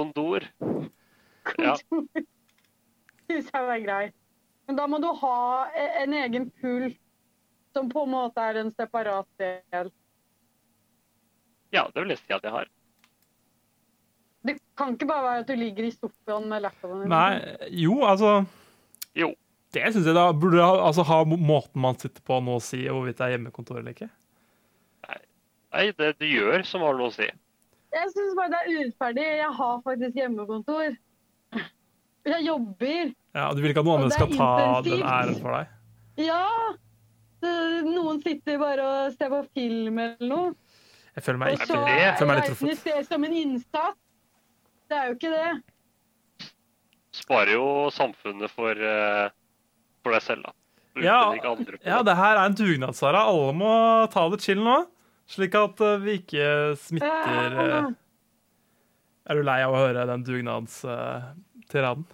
kondor. 0.00 0.48
Ja. 1.60 1.76
syns 3.30 3.52
jeg 3.52 3.66
var 3.68 3.84
grei. 3.84 4.02
Men 4.66 4.78
da 4.78 4.86
må 4.90 5.00
du 5.02 5.08
ha 5.22 5.36
e- 5.74 5.94
en 6.04 6.14
egen 6.24 6.50
pult 6.62 6.98
som 7.74 7.88
på 7.90 8.04
en 8.06 8.12
måte 8.12 8.42
er 8.42 8.60
en 8.64 8.70
separat 8.74 9.28
del. 9.38 9.90
ja, 11.70 11.84
det 11.94 12.02
vil 12.02 12.14
jeg 12.14 12.18
si 12.18 12.34
at 12.34 12.46
jeg 12.46 12.54
har. 12.54 12.70
Det 14.46 14.56
kan 14.78 14.94
ikke 14.94 15.06
bare 15.06 15.26
være 15.26 15.42
at 15.44 15.50
du 15.50 15.54
ligger 15.58 15.86
i 15.86 15.92
sofaen 15.92 16.48
med 16.50 16.64
laptopen. 16.64 17.04
din. 17.04 17.12
Nei, 17.12 17.68
jo, 17.82 18.00
altså 18.06 18.44
Jo. 19.14 19.34
Det 19.70 19.92
syns 19.94 20.06
jeg 20.08 20.16
da 20.16 20.32
burde 20.34 20.58
ha, 20.58 20.80
altså, 20.82 21.04
ha 21.06 21.22
måten 21.24 21.78
man 21.78 21.94
sitter 21.94 22.24
på 22.26 22.40
nå 22.42 22.56
å 22.58 22.62
si 22.64 22.80
hvorvidt 22.88 23.20
det 23.20 23.26
er 23.28 23.36
hjemmekontor 23.36 23.78
eller 23.78 23.94
ikke. 23.94 24.08
Nei, 25.70 25.84
det 25.94 26.16
du 26.18 26.26
gjør 26.26 26.64
som 26.66 26.82
har 26.82 26.96
noe 26.98 27.12
å 27.12 27.14
si. 27.14 27.28
Jeg 27.92 28.10
syns 28.14 28.34
bare 28.38 28.50
det 28.52 28.58
er 28.60 28.68
urettferdig. 28.76 29.24
Jeg 29.40 29.52
har 29.58 29.80
faktisk 29.86 30.14
hjemmekontor. 30.20 30.96
Jeg 32.30 32.44
jobber. 32.44 33.12
Ja, 33.34 33.48
Du 33.54 33.60
vil 33.62 33.70
ikke 33.72 33.80
at 33.82 33.86
noen 33.88 34.00
Og 34.00 34.04
andre 34.04 34.10
er 34.10 34.18
skal 34.18 34.36
ta 34.36 34.50
intensivt. 34.60 35.00
den 35.00 35.08
æren 35.08 35.40
for 35.40 35.56
deg? 35.56 35.66
Ja! 36.26 36.44
Noen 37.86 38.18
sitter 38.22 38.58
bare 38.60 38.84
og 38.84 39.12
ser 39.16 39.30
på 39.32 39.40
film 39.56 39.98
eller 39.98 40.28
noe. 40.28 40.50
Jeg 41.16 41.24
føler 41.24 41.38
meg 41.40 41.52
Og 41.52 41.58
ikke 41.64 41.66
det- 41.86 41.98
jeg 42.00 42.16
føler 42.18 42.26
meg 42.30 42.36
litt 42.36 42.58
truffet. 42.58 42.84
det 42.84 43.06
som 43.08 43.24
en 43.24 43.32
innsats. 43.32 43.98
Det 44.90 44.96
er 44.98 45.06
jo 45.08 45.14
ikke 45.14 45.30
det. 45.30 46.48
Sparer 47.12 47.52
jo 47.56 47.90
samfunnet 47.90 48.50
for, 48.50 48.70
eh, 48.70 49.30
for 50.02 50.12
deg 50.12 50.22
selv, 50.22 50.42
da. 50.44 50.52
Ja, 51.00 51.32
ja, 51.32 51.54
det. 51.54 52.04
det 52.04 52.16
her 52.16 52.36
er 52.36 52.44
en 52.46 52.54
dugnad, 52.54 52.94
Sara. 52.94 53.24
Alle 53.30 53.52
må 53.54 54.10
ta 54.10 54.28
det 54.28 54.40
chill 54.42 54.58
nå, 54.58 54.86
slik 55.30 55.54
at 55.58 55.80
eh, 55.86 55.98
vi 56.02 56.16
ikke 56.20 56.46
smitter 56.80 57.58
eh, 57.64 57.74
Eh, 57.80 57.90
Er 59.30 59.38
du 59.38 59.44
lei 59.46 59.60
av 59.62 59.74
å 59.76 59.80
høre 59.84 60.06
den 60.08 60.24
dugnadstiraden? 60.26 62.06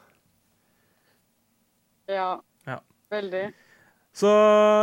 Ja. 2.11 2.41
Ja. 2.67 2.81
Veldig. 3.11 3.47
Så 4.17 4.29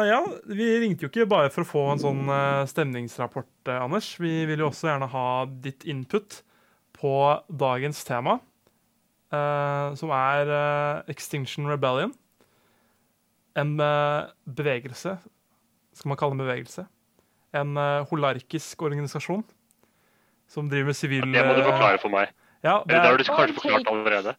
ja, 0.07 0.19
vi 0.45 0.65
ringte 0.83 1.05
jo 1.05 1.09
ikke 1.11 1.27
bare 1.29 1.51
for 1.53 1.63
å 1.65 1.69
få 1.69 1.83
en 1.93 2.01
sånn 2.01 2.23
eh, 2.29 2.63
stemningsrapport, 2.69 3.49
eh, 3.69 3.79
Anders. 3.81 4.11
Vi 4.21 4.33
vil 4.49 4.61
jo 4.61 4.69
også 4.71 4.89
gjerne 4.91 5.09
ha 5.13 5.27
ditt 5.65 5.85
input 5.89 6.41
på 6.97 7.13
dagens 7.49 8.03
tema, 8.07 8.37
eh, 9.33 9.87
som 9.99 10.13
er 10.13 10.51
eh, 10.57 11.13
Extinction 11.13 11.69
Rebellion. 11.69 12.13
En 13.57 13.73
eh, 13.81 14.29
bevegelse, 14.49 15.17
skal 15.93 16.09
man 16.13 16.17
kalle 16.21 16.33
det 16.37 16.39
en 16.41 16.45
bevegelse? 16.47 16.85
En 17.53 17.77
eh, 17.77 18.05
holarkisk 18.09 18.81
organisasjon 18.85 19.43
som 20.49 20.69
driver 20.69 20.91
med 20.91 20.97
sivil 20.97 21.27
Det 21.33 21.43
må 21.45 21.53
du 21.57 21.63
forklare 21.65 21.99
for 22.01 22.13
meg. 22.13 22.33
Ja, 22.63 22.79
det 22.85 22.95
Eller 22.95 23.03
det 23.03 23.09
har 23.09 23.17
du 23.17 23.23
kanskje 23.27 23.57
forklart 23.59 23.91
allerede. 23.91 24.35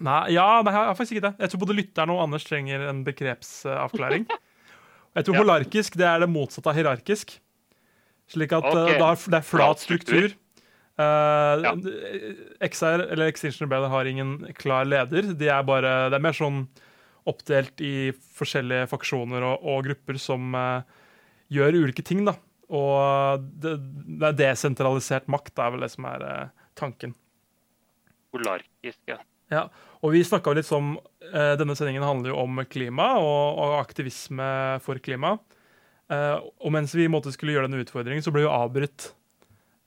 nei, 0.00 0.20
ja, 0.34 0.46
nei, 0.64 0.72
jeg 0.74 0.88
har 0.88 0.96
faktisk 0.98 1.16
ikke 1.16 1.26
det. 1.28 1.34
Jeg 1.44 1.52
tror 1.52 1.62
både 1.64 1.76
lytteren 1.78 2.12
og 2.14 2.22
Anders 2.24 2.46
trenger 2.48 2.88
en 2.90 3.04
begrepsavklaring. 3.06 4.26
Jeg 5.14 5.26
tror 5.26 5.36
Ja. 5.36 5.42
holarkisk 5.42 5.96
det 6.00 6.06
er 6.10 6.24
det 6.24 6.30
motsatte 6.30 6.70
av 6.72 6.74
hierarkisk. 6.74 7.36
Slik 8.26 8.52
at 8.56 8.64
okay. 8.64 8.94
eh, 8.94 8.98
da 8.98 9.12
er, 9.12 9.20
det 9.30 9.38
er 9.38 9.46
flat 9.46 9.78
struktur. 9.84 10.32
Uh, 10.94 11.58
ja. 11.58 11.72
XR, 12.62 13.02
eller 13.10 13.26
Extinction 13.26 13.66
Rebellion, 13.66 13.90
har 13.90 14.06
ingen 14.06 14.34
klar 14.54 14.86
leder. 14.86 15.34
De 15.34 15.48
er 15.50 15.62
bare, 15.66 16.08
det 16.10 16.18
er 16.18 16.22
mer 16.22 16.36
sånn 16.36 16.64
oppdelt 17.26 17.80
i 17.82 18.12
forskjellige 18.36 18.88
faksjoner 18.90 19.42
og, 19.42 19.64
og 19.64 19.86
grupper 19.86 20.18
som 20.20 20.54
eh, 20.58 21.00
gjør 21.52 21.80
ulike 21.84 22.04
ting. 22.06 22.24
da. 22.26 22.36
Og 22.74 23.44
det, 23.60 23.76
det 24.08 24.30
er 24.30 24.38
desentralisert 24.38 25.28
makt, 25.30 25.52
det 25.54 25.64
er 25.64 25.74
vel 25.74 25.84
det 25.84 25.92
som 25.92 26.08
er 26.08 26.24
eh, 26.28 26.52
tanken. 26.78 27.14
Polarkisk, 28.34 29.00
ja. 29.10 29.20
Ja, 29.52 29.66
og 30.00 30.14
vi 30.14 30.22
snakka 30.24 30.54
litt 30.56 30.70
om 30.72 30.94
eh, 31.28 31.52
Denne 31.60 31.76
sendingen 31.76 32.02
handler 32.02 32.32
jo 32.32 32.38
om 32.40 32.62
klima 32.66 33.10
og, 33.20 33.60
og 33.60 33.74
aktivisme 33.76 34.46
for 34.82 34.98
klima. 35.04 35.36
Eh, 36.12 36.38
og 36.40 36.72
mens 36.74 36.94
vi 36.96 37.10
måte 37.12 37.32
skulle 37.34 37.54
gjøre 37.54 37.68
denne 37.68 37.84
utfordringen, 37.84 38.24
så 38.24 38.32
ble 38.34 38.46
vi 38.46 38.50
avbrutt 38.50 39.10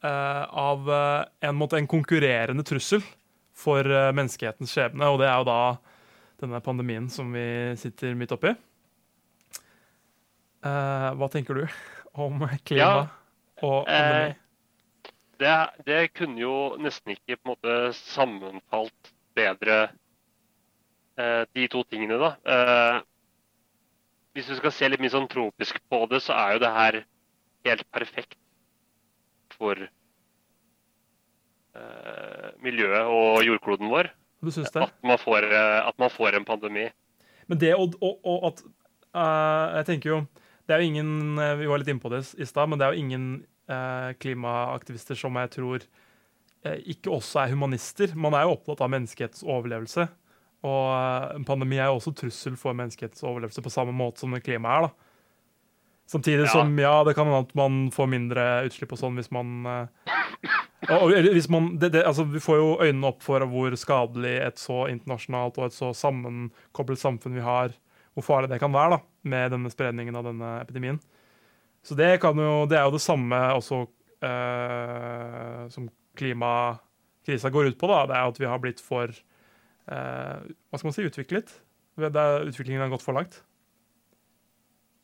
eh, 0.05 0.43
av 0.45 0.89
eh, 0.93 1.49
en, 1.49 1.57
måte, 1.57 1.81
en 1.81 1.89
konkurrerende 1.89 2.65
trussel 2.67 3.03
for 3.57 3.85
eh, 3.85 4.13
menneskehetens 4.15 4.73
skjebne, 4.73 5.09
og 5.09 5.21
det 5.21 5.29
er 5.29 5.41
jo 5.41 5.49
da 5.49 5.61
denne 6.37 6.61
pandemien 6.61 7.09
som 7.09 7.33
vi 7.33 7.47
sitter 7.81 8.13
midt 8.17 8.33
oppi. 8.35 8.53
Eh, 10.67 11.09
hva 11.19 11.29
tenker 11.31 11.61
du 11.61 11.65
om 12.25 12.43
klima 12.67 12.81
Ja, 12.81 12.93
og 13.63 13.85
pandemi? 13.87 14.29
eh, 14.31 14.35
Det, 15.39 15.55
det 15.85 15.99
kunne 16.17 16.39
jo 16.41 16.55
nesten 16.81 17.13
ikke 17.13 17.37
på 17.37 17.43
en 17.45 17.51
måte 17.53 17.73
sammenfalt 17.97 19.11
bedre, 19.37 19.75
eh, 21.21 21.43
de 21.53 21.67
to 21.69 21.83
tingene, 21.85 22.17
da. 22.17 22.31
Eh, 22.41 22.97
hvis 24.33 24.49
du 24.49 24.55
skal 24.57 24.73
se 24.73 24.89
litt 24.89 25.01
mer 25.01 25.13
sånn 25.13 25.29
tropisk 25.29 25.77
på 25.89 25.99
det, 26.09 26.23
så 26.25 26.33
er 26.37 26.55
jo 26.57 26.63
det 26.65 26.73
her 26.73 26.97
helt 27.67 27.85
perfekt 27.93 28.35
for 29.57 29.77
eh, 31.77 32.49
miljøet 32.65 33.05
og 33.09 33.43
jordkloden 33.45 33.89
vår. 33.93 34.09
du 34.41 34.51
syns 34.53 34.71
det? 34.73 34.83
At 34.87 34.93
man 35.05 35.17
får, 35.21 35.47
eh, 35.49 35.79
at 35.87 35.97
man 36.01 36.09
får 36.13 36.37
en 36.37 36.45
pandemi. 36.45 36.87
Men 37.47 37.61
det 37.61 37.75
og, 37.75 37.95
og, 38.01 38.19
og 38.27 38.45
at 38.51 38.61
uh, 39.15 39.77
Jeg 39.79 39.85
tenker 39.87 40.09
jo 40.11 40.17
Det 40.67 40.75
er 40.75 40.83
jo 40.83 40.89
ingen 40.91 41.39
eh, 41.39 41.55
Vi 41.61 41.69
var 41.69 41.79
litt 41.81 41.89
inne 41.93 42.03
på 42.03 42.11
det 42.11 42.23
i 42.35 42.47
stad, 42.47 42.67
men 42.69 42.79
det 42.79 42.87
er 42.87 42.93
jo 42.95 43.03
ingen 43.05 43.27
eh, 43.71 44.11
klimaaktivister 44.19 45.15
som 45.19 45.37
jeg 45.39 45.53
tror 45.55 45.81
eh, 46.67 46.79
ikke 46.93 47.13
også 47.15 47.43
er 47.45 47.53
humanister. 47.55 48.13
Man 48.19 48.35
er 48.35 48.47
jo 48.47 48.55
opptatt 48.57 48.83
av 48.83 48.91
menneskehetens 48.91 49.45
overlevelse. 49.47 50.07
Og 50.67 50.85
eh, 50.91 51.35
en 51.37 51.47
pandemi 51.47 51.79
er 51.79 51.87
jo 51.91 51.99
også 52.01 52.15
trussel 52.19 52.57
for 52.59 52.75
menneskehetens 52.77 53.23
overlevelse 53.23 53.63
på 53.63 53.73
samme 53.73 53.95
måte 53.95 54.25
som 54.25 54.35
klima 54.43 54.75
er. 54.77 54.89
da. 54.89 54.93
Samtidig 56.07 56.45
Ja. 56.45 56.51
som 56.51 56.77
ja, 56.79 57.03
det 57.03 57.15
kan 57.15 57.27
hende 57.27 57.43
at 57.43 57.55
man 57.55 57.89
får 57.91 58.07
mindre 58.07 58.43
utslipp 58.67 58.93
og 58.95 58.99
sånn 59.01 59.17
hvis 59.19 59.31
man 59.35 59.65
eh, 59.67 60.13
og, 60.87 61.01
og, 61.01 61.11
eller 61.11 61.33
hvis 61.35 61.49
man 61.51 61.73
det, 61.81 61.89
det, 61.95 62.03
altså, 62.07 62.23
Vi 62.23 62.39
får 62.39 62.59
jo 62.61 62.67
øynene 62.85 63.09
opp 63.09 63.23
for 63.25 63.43
hvor 63.49 63.73
skadelig 63.75 64.37
et 64.45 64.61
så 64.61 64.85
internasjonalt 64.91 65.57
og 65.59 65.65
et 65.67 65.75
så 65.75 65.89
sammenkoblet 65.97 67.01
samfunn 67.01 67.35
vi 67.35 67.43
har, 67.43 67.73
hvor 68.17 68.25
farlig 68.25 68.49
det 68.49 68.57
kan 68.61 68.73
være 68.73 68.95
da, 68.95 68.99
med 69.29 69.51
denne 69.53 69.69
spredningen 69.69 70.15
av 70.17 70.25
denne 70.25 70.55
epidemien. 70.63 70.97
Så 71.85 71.95
det, 71.95 72.15
jo, 72.17 72.65
det 72.65 72.79
er 72.79 72.87
jo 72.87 72.95
det 72.95 73.03
samme 73.03 73.37
også 73.53 73.83
eh, 74.25 75.67
som 75.69 75.85
klimakrisa 76.17 77.51
går 77.53 77.69
ut 77.69 77.77
på. 77.77 77.89
da, 77.91 77.99
Det 78.09 78.17
er 78.17 78.31
at 78.31 78.39
vi 78.41 78.49
har 78.49 78.63
blitt 78.63 78.81
for 78.81 79.13
eh, 79.13 80.37
Hva 80.41 80.79
skal 80.79 80.89
man 80.89 80.97
si 80.97 81.05
utviklet. 81.05 81.53
Er, 81.97 82.47
utviklingen 82.49 82.81
har 82.81 82.91
gått 82.91 83.05
for 83.05 83.17
langt. 83.17 83.39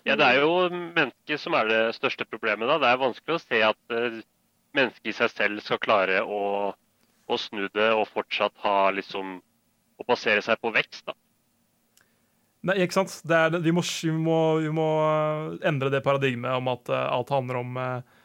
Ja, 0.04 0.18
det 0.20 0.26
er 0.26 0.42
jo 0.44 0.68
mennesket 0.74 1.40
som 1.40 1.56
er 1.56 1.70
det 1.70 1.82
største 1.96 2.26
problemet. 2.28 2.68
da. 2.68 2.80
Det 2.82 2.90
er 2.90 3.02
vanskelig 3.06 3.38
å 3.38 3.42
se 3.42 3.62
at 3.64 3.96
uh, 3.96 4.20
mennesket 4.76 5.14
i 5.14 5.16
seg 5.16 5.32
selv 5.32 5.64
skal 5.64 5.80
klare 5.82 6.20
å, 6.26 6.74
å 6.74 7.40
snu 7.40 7.70
det 7.72 7.90
og 7.94 8.10
fortsatt 8.12 8.58
ha 8.66 8.92
liksom 8.98 9.40
Å 10.02 10.04
basere 10.10 10.42
seg 10.42 10.58
på 10.58 10.72
vekst. 10.74 11.06
da. 11.06 11.14
Nei, 12.64 12.78
ikke 12.86 12.96
sant? 12.96 13.14
Er, 13.28 13.58
vi, 13.60 13.74
må, 13.76 13.84
vi, 13.84 14.12
må, 14.16 14.40
vi 14.64 14.72
må 14.72 14.88
eh, 15.04 15.56
endre 15.68 15.92
det 15.92 16.04
paradigmet 16.06 16.56
om 16.56 16.70
at 16.72 16.92
eh, 16.92 17.08
alt 17.12 17.34
handler 17.34 17.60
om, 17.60 17.80
eh, 17.80 18.22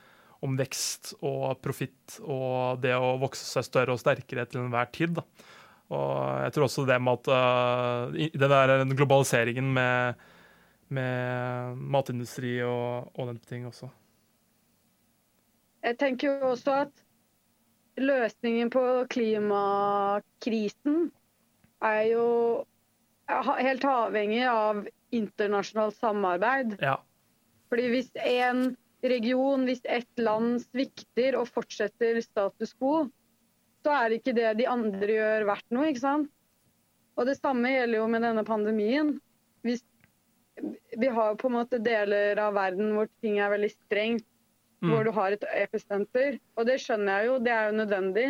om 0.47 0.54
vekst 0.59 1.16
og 1.18 1.59
profitt 1.64 2.21
og 2.23 2.78
det 2.85 2.95
å 2.95 3.16
vokse 3.18 3.42
seg 3.42 3.66
større 3.66 3.97
og 3.97 4.02
sterkere 4.02 4.47
til 4.47 4.62
enhver 4.62 4.92
tid. 4.95 5.16
Da. 5.18 5.26
Og 5.90 6.14
jeg 6.45 6.54
tror 6.54 6.68
også 6.68 6.85
det 6.87 7.00
med 7.00 7.18
at 7.18 7.30
uh, 7.33 8.12
den 8.12 8.52
der 8.52 8.85
globaliseringen 8.92 9.71
med, 9.73 10.21
med 10.92 11.78
matindustri 11.97 12.59
og, 12.61 13.09
og 13.16 13.33
den 13.33 13.38
ting 13.49 13.64
også. 13.66 13.88
Jeg 15.88 15.97
tenker 15.99 16.28
jo 16.28 16.52
også 16.52 16.75
at 16.85 16.92
løsningen 17.99 18.71
på 18.71 18.85
klimakrisen 19.11 21.09
er 21.88 22.02
jo 22.12 22.26
helt 23.28 23.85
avhengig 23.85 24.44
av 24.49 24.87
internasjonalt 25.14 25.97
samarbeid. 25.99 26.76
Ja. 26.82 26.97
Fordi 27.68 27.88
hvis 27.92 28.11
en 28.25 28.76
region, 29.04 29.66
hvis 29.68 29.85
ett 29.85 30.20
land 30.20 30.62
svikter 30.64 31.37
og 31.38 31.50
fortsetter 31.52 32.20
status 32.25 32.75
quo, 32.78 33.06
så 33.85 33.94
er 33.94 34.16
ikke 34.16 34.35
det 34.37 34.56
de 34.58 34.66
andre 34.68 35.12
gjør 35.12 35.47
verdt 35.49 35.68
noe, 35.75 35.90
ikke 35.92 36.02
sant? 36.02 36.32
Og 37.18 37.26
det 37.28 37.37
samme 37.38 37.70
gjelder 37.70 38.00
jo 38.00 38.08
med 38.11 38.25
denne 38.26 38.44
pandemien. 38.47 39.12
Hvis 39.66 39.85
vi 40.99 41.11
har 41.14 41.37
på 41.38 41.50
en 41.50 41.56
måte 41.61 41.78
deler 41.82 42.38
av 42.42 42.56
verden 42.56 42.92
hvor 42.97 43.11
ting 43.23 43.38
er 43.42 43.52
veldig 43.54 43.70
strengt, 43.76 44.26
Mm. 44.78 44.90
hvor 44.92 45.04
du 45.04 45.11
har 45.11 45.35
et 45.35 45.44
episenter. 45.58 46.38
Og 46.56 46.66
det 46.68 46.78
skjønner 46.78 47.18
jeg 47.18 47.26
jo, 47.26 47.38
det 47.42 47.50
er 47.50 47.64
jo 47.66 47.78
nødvendig. 47.80 48.26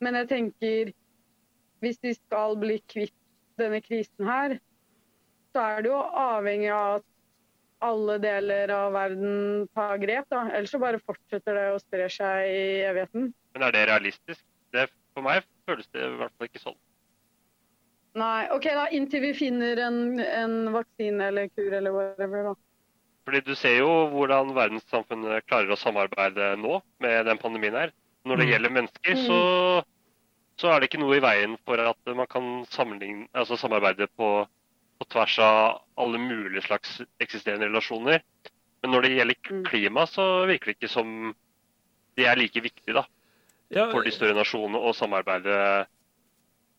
Men 0.00 0.14
jeg 0.20 0.28
tenker, 0.30 0.92
hvis 1.82 1.98
vi 2.02 2.12
skal 2.14 2.54
bli 2.60 2.76
kvitt 2.86 3.16
denne 3.60 3.80
krisen 3.84 4.26
her, 4.28 4.56
så 5.54 5.62
er 5.76 5.82
det 5.84 5.90
jo 5.92 6.00
avhengig 6.00 6.70
av 6.74 7.00
at 7.00 7.06
alle 7.80 8.18
deler 8.20 8.70
av 8.76 8.92
verden 8.92 9.66
tar 9.74 9.96
grep, 10.02 10.26
da. 10.32 10.42
Ellers 10.52 10.72
så 10.74 10.80
bare 10.82 11.00
fortsetter 11.00 11.56
det 11.56 11.66
å 11.72 11.80
spre 11.80 12.08
seg 12.12 12.50
i 12.52 12.64
evigheten. 12.84 13.30
Men 13.56 13.64
er 13.66 13.72
det 13.76 13.86
realistisk? 13.88 14.42
Det, 14.74 14.84
for 15.16 15.24
meg 15.26 15.46
føles 15.66 15.88
det 15.94 16.04
i 16.04 16.16
hvert 16.20 16.34
fall 16.38 16.50
ikke 16.50 16.62
sånn. 16.62 16.76
Nei, 18.20 18.48
OK, 18.50 18.66
da 18.74 18.88
inntil 18.94 19.22
vi 19.22 19.30
finner 19.38 19.78
en, 19.86 20.18
en 20.20 20.54
vaksine 20.74 21.28
eller 21.30 21.48
kur 21.54 21.70
eller 21.78 21.94
whatever, 21.94 22.50
da. 22.50 22.54
Fordi 23.28 23.40
du 23.46 23.52
ser 23.58 23.76
jo 23.78 23.90
hvordan 24.10 24.50
verdenssamfunnet 24.56 25.46
klarer 25.46 25.70
å 25.70 25.78
samarbeide 25.78 26.52
nå 26.58 26.80
med 27.04 27.26
den 27.30 27.38
pandemien 27.42 27.76
her. 27.78 27.92
Når 28.26 28.40
det 28.42 28.46
Mm. 28.46 28.50
gjelder 28.52 28.72
mennesker, 28.76 29.20
så, 29.24 29.38
så 30.60 30.68
er 30.74 30.80
det 30.82 30.90
ikke 30.90 31.00
noe 31.00 31.16
i 31.16 31.22
veien 31.24 31.56
for 31.64 31.80
at 31.80 32.10
man 32.16 32.28
kan 32.28 32.48
altså 33.32 33.56
samarbeide 33.56 34.06
på, 34.18 34.28
på 35.00 35.06
tvers 35.12 35.38
av 35.40 35.78
alle 35.96 36.20
mulige 36.20 36.62
slags 36.66 36.98
eksisterende 37.20 37.70
relasjoner. 37.70 38.20
Men 38.82 38.92
når 38.94 39.02
det 39.06 39.14
gjelder 39.16 39.36
Mm. 39.50 39.64
klima, 39.64 40.06
så 40.06 40.46
virker 40.46 40.66
det 40.70 40.76
ikke 40.78 40.88
som 40.92 41.34
det 42.16 42.26
er 42.26 42.36
like 42.36 42.60
viktig 42.60 42.94
da, 42.94 43.04
for 43.92 44.02
de 44.04 44.10
større 44.12 44.34
nasjonene 44.36 44.78
å 44.78 44.92
samarbeide. 44.92 45.86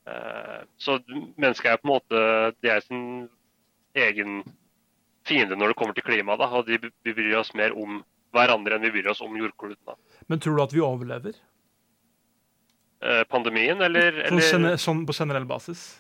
Eh, 0.07 0.61
Så 0.77 0.99
mennesket 1.37 1.71
er 1.71 1.77
på 1.77 1.87
en 1.87 1.93
måte 1.93 2.55
de 2.61 2.69
er 2.69 2.81
sin 2.81 3.29
egen 3.95 4.43
fiende 5.25 5.55
når 5.55 5.67
det 5.71 5.77
kommer 5.77 5.93
til 5.93 6.03
klima. 6.03 6.37
Da, 6.37 6.47
og 6.49 6.65
de, 6.67 6.77
vi 7.03 7.13
bryr 7.13 7.37
oss 7.39 7.53
mer 7.53 7.71
om 7.77 8.03
hverandre 8.33 8.75
enn 8.75 8.81
vi 8.81 8.91
bryr 8.91 9.11
oss 9.11 9.21
om 9.21 9.35
jordkloden. 9.37 9.77
da. 9.85 9.95
men 10.27 10.39
tror 10.39 10.55
du 10.55 10.63
at 10.63 10.73
vi 10.73 10.81
overlever? 10.81 11.33
Eh, 13.01 13.23
Pandemien, 13.29 13.81
eller, 13.81 14.11
på, 14.29 14.37
eller 14.37 14.77
sånn 14.77 15.05
på 15.09 15.13
generell 15.17 15.45
basis? 15.49 15.99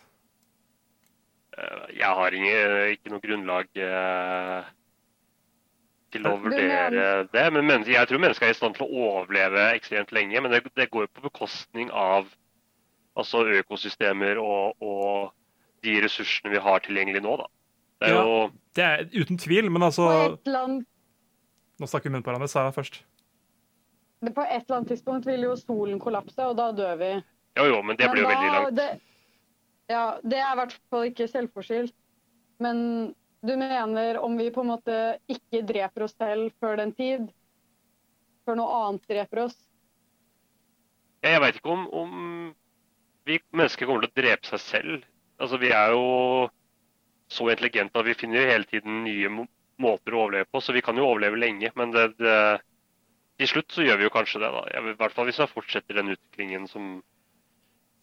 eh, 1.57 1.87
Jeg 1.97 2.11
har 2.19 2.35
ingen, 2.37 2.75
ikke 2.93 3.09
noe 3.13 3.23
grunnlag 3.23 3.67
eh, 3.81 4.69
til 6.13 6.27
å 6.29 6.35
vurdere 6.43 7.07
det. 7.31 7.45
Men 7.57 7.85
jeg 7.89 8.07
tror 8.09 8.21
mennesker 8.21 8.49
er 8.49 8.53
i 8.53 8.59
stand 8.59 8.77
til 8.77 8.85
å 8.85 9.05
overleve 9.15 9.69
ekstremt 9.79 10.13
lenge. 10.15 10.41
Men 10.43 10.51
det, 10.53 10.61
det 10.77 10.89
går 10.93 11.07
jo 11.07 11.13
på 11.17 11.25
bekostning 11.29 11.89
av 11.91 12.29
altså 13.17 13.43
økosystemer 13.59 14.37
og, 14.39 14.77
og 14.79 15.33
de 15.83 15.97
ressursene 16.05 16.53
vi 16.53 16.61
har 16.63 16.83
tilgjengelig 16.85 17.23
nå. 17.25 17.37
da. 17.41 17.47
Det 18.01 18.07
er 18.09 18.13
Ja. 18.15 18.21
jo 18.23 18.51
Det 18.77 18.83
er 18.85 19.01
uten 19.13 19.37
tvil, 19.37 19.69
men 19.69 19.83
altså 19.83 20.37
Nå 21.81 21.87
snakker 21.89 22.09
vi 22.09 22.13
munn 22.13 22.23
på 22.23 22.29
hverandre. 22.29 22.47
Sara 22.49 22.71
først. 22.71 23.01
På 24.29 24.43
et 24.45 24.61
eller 24.67 24.77
annet 24.77 24.91
tidspunkt 24.93 25.25
vil 25.25 25.41
jo 25.47 25.55
solen 25.57 25.97
kollapse, 25.99 26.45
og 26.45 26.53
da 26.59 26.67
dør 26.77 26.99
vi. 26.99 27.09
Jo, 27.57 27.65
jo, 27.71 27.79
men 27.81 27.97
det 27.97 28.05
Men 28.05 28.13
blir 28.13 28.21
jo 28.21 28.29
da- 28.29 28.35
veldig 28.35 28.51
langt. 28.53 28.75
Det, 28.75 29.01
ja, 29.89 30.03
det 30.23 30.37
er 30.37 30.51
i 30.53 30.59
hvert 30.61 30.75
fall 30.91 31.07
ikke 31.09 31.27
selvforskyldt. 31.27 31.95
Men 32.61 32.77
du 33.41 33.55
mener 33.57 34.19
om 34.21 34.37
vi 34.37 34.51
på 34.53 34.61
en 34.61 34.69
måte 34.75 34.97
ikke 35.27 35.63
dreper 35.65 36.03
oss 36.05 36.13
selv 36.15 36.51
før 36.61 36.77
den 36.77 36.93
tid, 36.93 37.25
før 38.45 38.55
noe 38.61 38.77
annet 38.85 39.07
dreper 39.09 39.45
oss? 39.47 39.57
Ja, 41.23 41.29
Jeg 41.35 41.41
veit 41.41 41.55
ikke 41.59 41.73
om, 41.73 41.87
om 41.93 42.55
vi 43.25 43.39
mennesker 43.53 43.85
kommer 43.89 44.05
til 44.05 44.13
å 44.13 44.21
drepe 44.21 44.47
seg 44.47 44.59
selv. 44.59 45.03
Altså, 45.41 45.57
Vi 45.57 45.69
er 45.73 45.91
jo 45.97 46.49
så 47.31 47.49
intelligente 47.49 47.97
at 47.97 48.05
vi 48.05 48.13
finner 48.13 48.41
jo 48.43 48.49
hele 48.53 48.65
tiden 48.69 49.03
nye 49.03 49.29
måter 49.81 50.13
å 50.13 50.25
overleve 50.27 50.45
på, 50.51 50.61
så 50.61 50.73
vi 50.73 50.81
kan 50.85 50.95
jo 50.97 51.05
overleve 51.09 51.37
lenge. 51.41 51.71
Men 51.75 51.91
det, 51.91 52.07
det, 52.21 52.37
til 53.41 53.49
slutt 53.49 53.73
så 53.73 53.85
gjør 53.85 53.99
vi 53.99 54.05
jo 54.07 54.13
kanskje 54.13 54.41
det. 54.43 54.51
da. 54.53 54.61
I 54.77 54.95
hvert 54.99 55.15
fall 55.15 55.27
hvis 55.29 55.39
vi 55.41 55.49
fortsetter 55.51 55.97
den 55.97 56.13
utviklingen 56.13 56.67
som, 56.69 56.89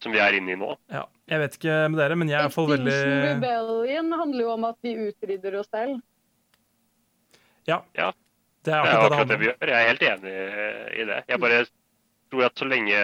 som 0.03 0.15
vi 0.15 0.21
er 0.23 0.35
inne 0.37 0.55
i 0.55 0.59
nå. 0.59 0.73
Ja, 0.91 1.05
jeg 1.31 1.43
vet 1.43 1.59
ikke 1.59 1.77
med 1.93 2.01
dere, 2.01 2.17
men 2.19 2.31
jeg 2.31 2.39
er 2.39 2.45
i 2.45 2.49
hvert 2.49 2.57
fall 2.57 2.71
veldig 2.73 2.95
Extinction 2.95 3.27
Rebellion 3.29 4.17
handler 4.21 4.45
jo 4.45 4.55
om 4.55 4.67
at 4.69 4.79
vi 4.85 4.95
utrydder 5.09 5.59
oss 5.61 5.69
selv. 5.71 6.01
Ja. 7.69 7.83
Ja. 7.97 8.11
Det 8.67 8.73
er 8.75 8.83
Det 8.83 8.91
er 8.91 8.97
akkurat 8.97 8.99
det 8.99 8.99
det 8.99 9.15
akkurat 9.15 9.31
det 9.31 9.39
vi 9.39 9.47
gjør. 9.47 9.71
Jeg 9.71 9.79
er 9.79 9.89
helt 9.89 10.03
enig 10.09 10.33
i 10.99 11.07
det. 11.09 11.19
Jeg 11.29 11.41
bare 11.45 11.61
tror 12.29 12.45
at 12.49 12.59
så 12.59 12.67
lenge 12.67 12.97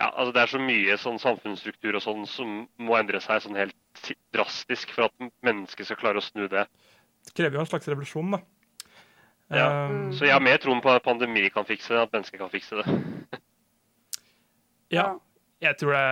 ja, 0.00 0.06
altså 0.16 0.32
Det 0.32 0.40
er 0.40 0.52
så 0.54 0.60
mye 0.64 0.96
sånn 0.96 1.18
samfunnsstruktur 1.20 1.98
og 1.98 2.04
sånn 2.04 2.22
som 2.30 2.54
må 2.80 2.94
endre 2.96 3.20
seg 3.20 3.42
sånn 3.44 3.58
helt 3.58 4.12
drastisk 4.32 4.94
for 4.96 5.10
at 5.10 5.30
mennesket 5.44 5.90
skal 5.90 5.98
klare 6.00 6.22
å 6.22 6.24
snu 6.24 6.46
det. 6.48 6.62
Det 7.26 7.34
krever 7.36 7.58
jo 7.58 7.64
en 7.66 7.68
slags 7.68 7.90
revolusjon, 7.90 8.30
da. 8.32 8.40
Ja. 9.50 9.88
Um, 9.90 10.12
Så 10.14 10.24
jeg 10.28 10.34
har 10.34 10.42
mer 10.42 10.60
troen 10.62 10.82
på 10.82 10.92
at 10.94 11.02
pandemi 11.02 11.48
kan 11.50 11.66
fikse 11.66 11.90
det, 11.90 11.98
enn 11.98 12.06
at 12.06 12.12
mennesker 12.14 12.38
kan 12.38 12.50
fikse 12.52 12.78
det. 12.78 13.40
ja, 14.96 15.06
jeg 15.62 15.76
tror 15.80 15.96
det 15.96 16.04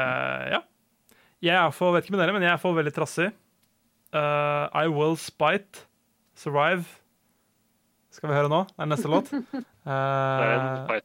Ja. 0.55 0.61
Jeg 1.39 1.55
er 1.55 1.71
for, 1.71 1.93
vet 1.95 2.03
ikke 2.05 2.17
med 2.17 2.25
dere, 2.25 2.33
men 2.35 2.43
jeg 2.43 2.51
er 2.51 2.59
for 2.59 2.75
veldig 2.75 2.93
trassig. 2.97 3.29
Uh, 4.11 4.67
I 4.75 4.89
will 4.91 5.15
spite, 5.17 5.85
survive. 6.35 6.83
Skal 8.11 8.31
vi 8.31 8.35
høre 8.35 8.51
nå? 8.51 8.65
Det 8.73 8.83
er 8.83 8.91
neste 8.91 9.11
låt. 9.13 9.33
Er 9.35 9.47
Uh, 9.89 10.99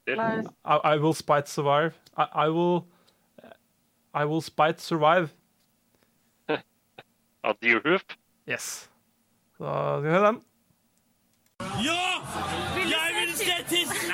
I, 0.65 0.95
I 0.95 0.97
will 0.99 1.13
spite, 1.13 1.47
survive. 1.47 1.93
I, 2.17 2.25
I 2.35 2.49
will 2.49 2.83
I 4.13 4.25
will 4.25 4.41
spite, 4.41 4.81
survive. 4.81 5.29
Av 7.43 7.55
Deerhoof. 7.61 8.03
Yes. 8.49 8.89
Så 9.57 9.63
skal 9.63 10.03
vi 10.03 10.09
høre 10.11 10.33
den. 10.33 10.41
Jeg 12.93 13.09
vil 13.19 13.35
se 13.37 13.55
tissen! 13.69 14.11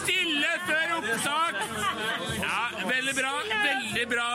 Stille 0.00 0.52
før 0.66 0.96
opptak! 0.96 1.54
Ja, 2.38 2.88
veldig 2.88 3.14
bra. 3.20 3.32
Veldig 3.64 4.08
bra 4.08 4.28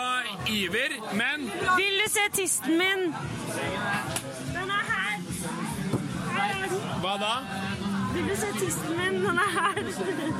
iver, 0.47 0.95
men 1.13 1.51
Vil 1.77 1.99
du 2.03 2.10
se 2.10 2.25
tisten 2.34 2.71
min? 2.77 3.01
Den 4.55 4.69
er 4.77 4.84
her. 4.91 5.17
her 6.36 6.63
er 6.63 6.99
hva 7.03 7.15
da? 7.23 7.34
Vil 8.13 8.29
du 8.29 8.36
se 8.36 8.53
tisten 8.60 8.97
min? 8.97 9.19
Den 9.25 9.38
er 9.45 9.51
her. 9.58 9.84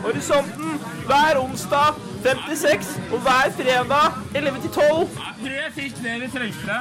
Horisonten 0.04 0.80
hver 1.06 1.39
onsdag 1.44 2.00
56 2.24 3.00
og 3.12 3.20
hver 3.20 3.52
fredag 3.60 4.12
11 4.36 4.62
til 4.62 4.70
12. 4.70 4.86
Jeg 4.88 5.10
tror 5.44 5.54
jeg 5.54 5.72
fikk 5.76 6.04
det 6.04 6.22
vi 6.22 6.32
trengte. 6.38 6.80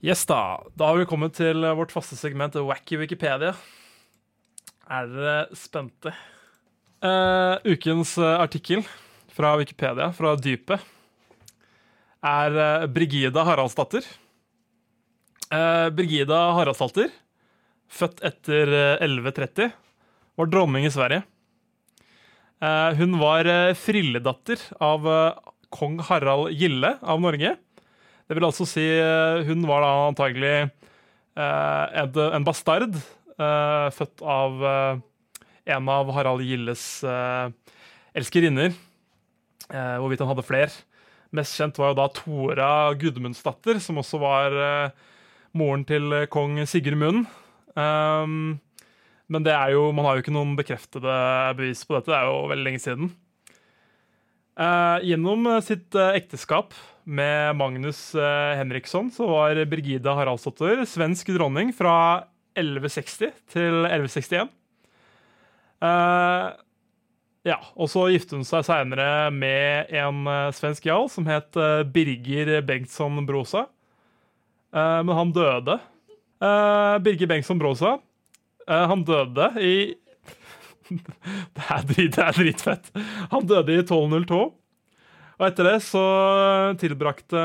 Yes 0.00 0.24
da, 0.26 0.40
da 0.74 0.88
har 0.88 0.96
vi 0.96 1.06
kommet 1.08 1.36
til 1.36 1.64
vårt 1.76 1.92
faste 1.92 2.16
segment 2.16 2.56
Wacky 2.56 2.96
Wikipedia. 3.00 3.54
Er 4.90 5.10
dere 5.12 5.56
spente? 5.56 6.12
Uh, 7.00 7.56
ukens 7.64 8.18
eh, 8.20 8.40
artikkel 8.42 8.82
fra 9.32 9.54
Wikipedia, 9.56 10.10
fra 10.12 10.34
dypet, 10.36 10.82
er 12.20 12.56
uh, 12.58 12.86
Brigida 12.92 13.44
Haraldsdatter. 13.46 14.04
Uh, 15.48 15.88
Brigida 15.96 16.42
Haraldsdatter, 16.58 17.08
født 17.90 18.20
etter 18.26 18.74
eh, 18.76 19.04
1130, 19.06 19.70
var 20.36 20.50
dronning 20.52 20.84
i 20.86 20.92
Sverige. 20.92 21.24
Eh, 22.60 22.92
hun 22.98 23.16
var 23.16 23.48
eh, 23.48 23.72
frilledatter 23.72 24.60
av 24.84 25.06
eh, 25.08 25.52
kong 25.72 25.96
Harald 26.04 26.52
Gille 26.52 26.92
av 27.00 27.22
Norge. 27.22 27.54
Det 28.28 28.36
vil 28.36 28.46
altså 28.46 28.66
si 28.68 28.84
hun 29.48 29.64
var 29.66 29.82
da 29.82 29.94
antagelig 30.06 30.52
en, 31.34 32.44
bastard, 32.46 32.94
født 33.96 34.22
av 34.22 34.60
en 35.74 35.88
av 35.90 36.12
Harald 36.14 36.44
Gilles 36.46 36.84
elskerinner. 38.14 38.70
Hvorvidt 39.66 40.22
han 40.22 40.30
hadde 40.30 40.46
fler. 40.46 40.76
Mest 41.34 41.58
kjent 41.58 41.80
var 41.82 41.90
jo 41.90 41.98
da 41.98 42.06
Tora 42.14 42.70
Gudmundsdatter, 43.02 43.82
som 43.82 43.98
også 43.98 44.22
var 44.22 44.58
moren 45.50 45.82
til 45.90 46.20
kong 46.30 46.60
Sigurd 46.70 47.02
Munn. 47.02 47.24
Um, 47.74 48.60
men 49.30 49.44
det 49.46 49.52
er 49.54 49.72
jo, 49.76 49.88
man 49.94 50.04
har 50.06 50.16
jo 50.18 50.24
ikke 50.24 50.34
noen 50.34 50.56
bekreftede 50.58 51.16
bevis 51.58 51.84
på 51.86 51.94
dette. 51.96 52.10
Det 52.10 52.18
er 52.18 52.26
jo 52.28 52.48
veldig 52.50 52.66
lenge 52.66 52.82
siden. 52.82 53.12
Eh, 54.60 54.96
gjennom 55.06 55.46
sitt 55.64 55.94
eh, 55.96 56.16
ekteskap 56.18 56.74
med 57.08 57.54
Magnus 57.56 58.10
eh, 58.18 58.56
Henriksson 58.58 59.08
så 59.14 59.28
var 59.30 59.60
Brigida 59.70 60.12
Haraldsdottir 60.18 60.82
svensk 60.90 61.30
dronning 61.32 61.70
fra 61.72 61.94
1160 62.58 63.30
til 63.54 63.84
1161. 63.86 64.50
Eh, 65.86 66.50
Ja, 67.48 67.56
og 67.72 67.88
så 67.88 68.02
giftet 68.12 68.36
hun 68.36 68.44
seg 68.44 68.66
seinere 68.66 69.30
med 69.32 69.88
en 69.96 70.26
eh, 70.28 70.50
svensk 70.52 70.84
jarl 70.90 71.06
som 71.08 71.24
het 71.30 71.56
eh, 71.56 71.86
Birger 71.88 72.58
Bengtsson 72.68 73.22
Brosa. 73.28 73.68
Men 74.70 75.08
han 75.16 75.32
døde. 75.34 75.74
Birger 76.38 77.26
Bengtsson 77.26 77.58
Brosa. 77.58 77.96
Eh, 78.68 78.86
han 78.92 79.04
døde 79.06 79.50
i 79.62 79.74
det, 80.90 81.66
er 81.68 81.84
drit, 81.86 82.16
det 82.16 82.24
er 82.24 82.34
dritfett. 82.34 82.90
Han 83.30 83.46
døde 83.46 83.76
i 83.76 83.82
1202. 83.84 84.40
Og 85.40 85.46
etter 85.46 85.68
det 85.70 85.78
så 85.86 86.02
tilbrakte 86.80 87.44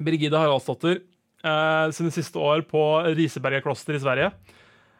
Birgitte 0.00 0.40
Haraldsdatter 0.40 0.98
eh, 0.98 1.86
sine 1.96 2.12
siste 2.12 2.40
år 2.40 2.64
på 2.68 2.82
Riseberga 3.16 3.62
kloster 3.64 3.96
i 3.96 4.02
Sverige, 4.02 4.30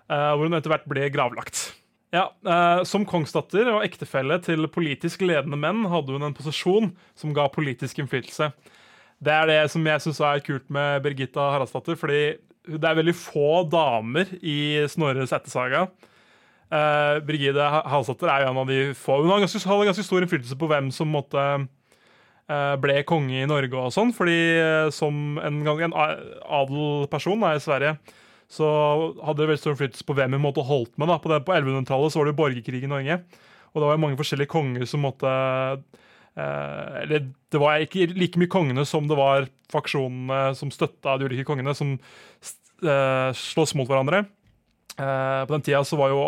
eh, 0.08 0.30
hvor 0.32 0.46
hun 0.46 0.56
etter 0.56 0.72
hvert 0.72 0.88
ble 0.88 1.10
gravlagt. 1.12 1.66
Ja, 2.10 2.30
eh, 2.42 2.82
Som 2.88 3.04
kongsdatter 3.06 3.68
og 3.70 3.84
ektefelle 3.86 4.40
til 4.42 4.66
politisk 4.72 5.22
ledende 5.22 5.58
menn 5.60 5.84
hadde 5.92 6.16
hun 6.16 6.26
en 6.26 6.36
posisjon 6.36 6.90
som 7.14 7.34
ga 7.36 7.46
politisk 7.52 8.00
innflytelse. 8.02 8.50
Det 9.20 9.32
er 9.34 9.46
det 9.46 9.60
som 9.70 9.84
jeg 9.84 10.02
syns 10.02 10.22
er 10.24 10.40
kult 10.42 10.70
med 10.72 11.02
Birgitta 11.04 11.50
Haraldsdatter, 11.52 11.98
fordi 12.00 12.22
det 12.68 12.86
er 12.86 12.98
veldig 12.98 13.16
få 13.16 13.64
damer 13.72 14.30
i 14.42 14.86
Snorres 14.90 15.32
ættesaga. 15.32 15.86
Uh, 16.70 17.18
Brigide 17.26 17.64
Haraldsdatter 17.66 18.30
er 18.30 18.44
jo 18.44 18.50
en 18.52 18.60
av 18.62 18.68
de 18.70 18.80
få. 18.94 19.22
Hun 19.24 19.32
har 19.32 19.42
ganske, 19.42 19.62
hadde 19.66 19.88
ganske 19.88 20.06
stor 20.06 20.22
innflytelse 20.22 20.58
på 20.60 20.68
hvem 20.70 20.90
som 20.94 21.10
måtte 21.10 21.44
eh, 22.50 22.74
ble 22.82 23.00
konge 23.08 23.42
i 23.42 23.48
Norge 23.48 23.78
og 23.78 23.94
sånn, 23.94 24.12
fordi 24.16 24.38
eh, 24.58 24.88
som 24.94 25.38
en 25.42 25.62
en 25.70 25.96
adelperson 25.96 27.42
da, 27.42 27.54
i 27.56 27.62
Sverige, 27.62 27.96
så 28.50 28.66
hadde 29.22 29.38
det 29.42 29.50
veldig 29.52 29.62
stor 29.62 29.74
innflytelse 29.74 30.06
på 30.06 30.16
hvem 30.18 30.34
hun 30.34 30.44
måtte 30.44 30.66
holdt 30.66 30.96
med. 30.98 31.10
da. 31.10 31.18
På, 31.22 31.30
det, 31.30 31.42
på 31.46 31.54
1100-tallet 31.54 32.12
så 32.12 32.20
var 32.20 32.28
det 32.28 32.34
jo 32.34 32.42
borgerkrig 32.42 32.82
i 32.84 32.90
Norge, 32.90 33.20
og 33.70 33.80
det 33.80 33.86
var 33.86 33.98
jo 33.98 34.04
mange 34.04 34.18
forskjellige 34.18 34.50
konger 34.50 34.86
som 34.90 35.04
måtte 35.06 35.30
eh, 35.30 36.06
Eller 37.02 37.30
det 37.52 37.60
var 37.60 37.82
ikke 37.84 38.08
like 38.16 38.40
mye 38.40 38.50
kongene 38.50 38.84
som 38.88 39.08
det 39.10 39.18
var 39.18 39.48
faksjonene 39.70 40.54
som 40.58 40.72
støtta 40.74 41.16
de 41.18 41.28
ulike 41.28 41.46
kongene, 41.48 41.74
som 41.76 41.94
uh, 41.96 43.30
slåss 43.36 43.76
mot 43.78 43.88
hverandre. 43.90 44.24
Eh, 45.00 45.46
på 45.46 45.54
den 45.54 45.62
tida 45.64 45.84
så 45.86 45.96
var 45.96 46.10
jo 46.12 46.24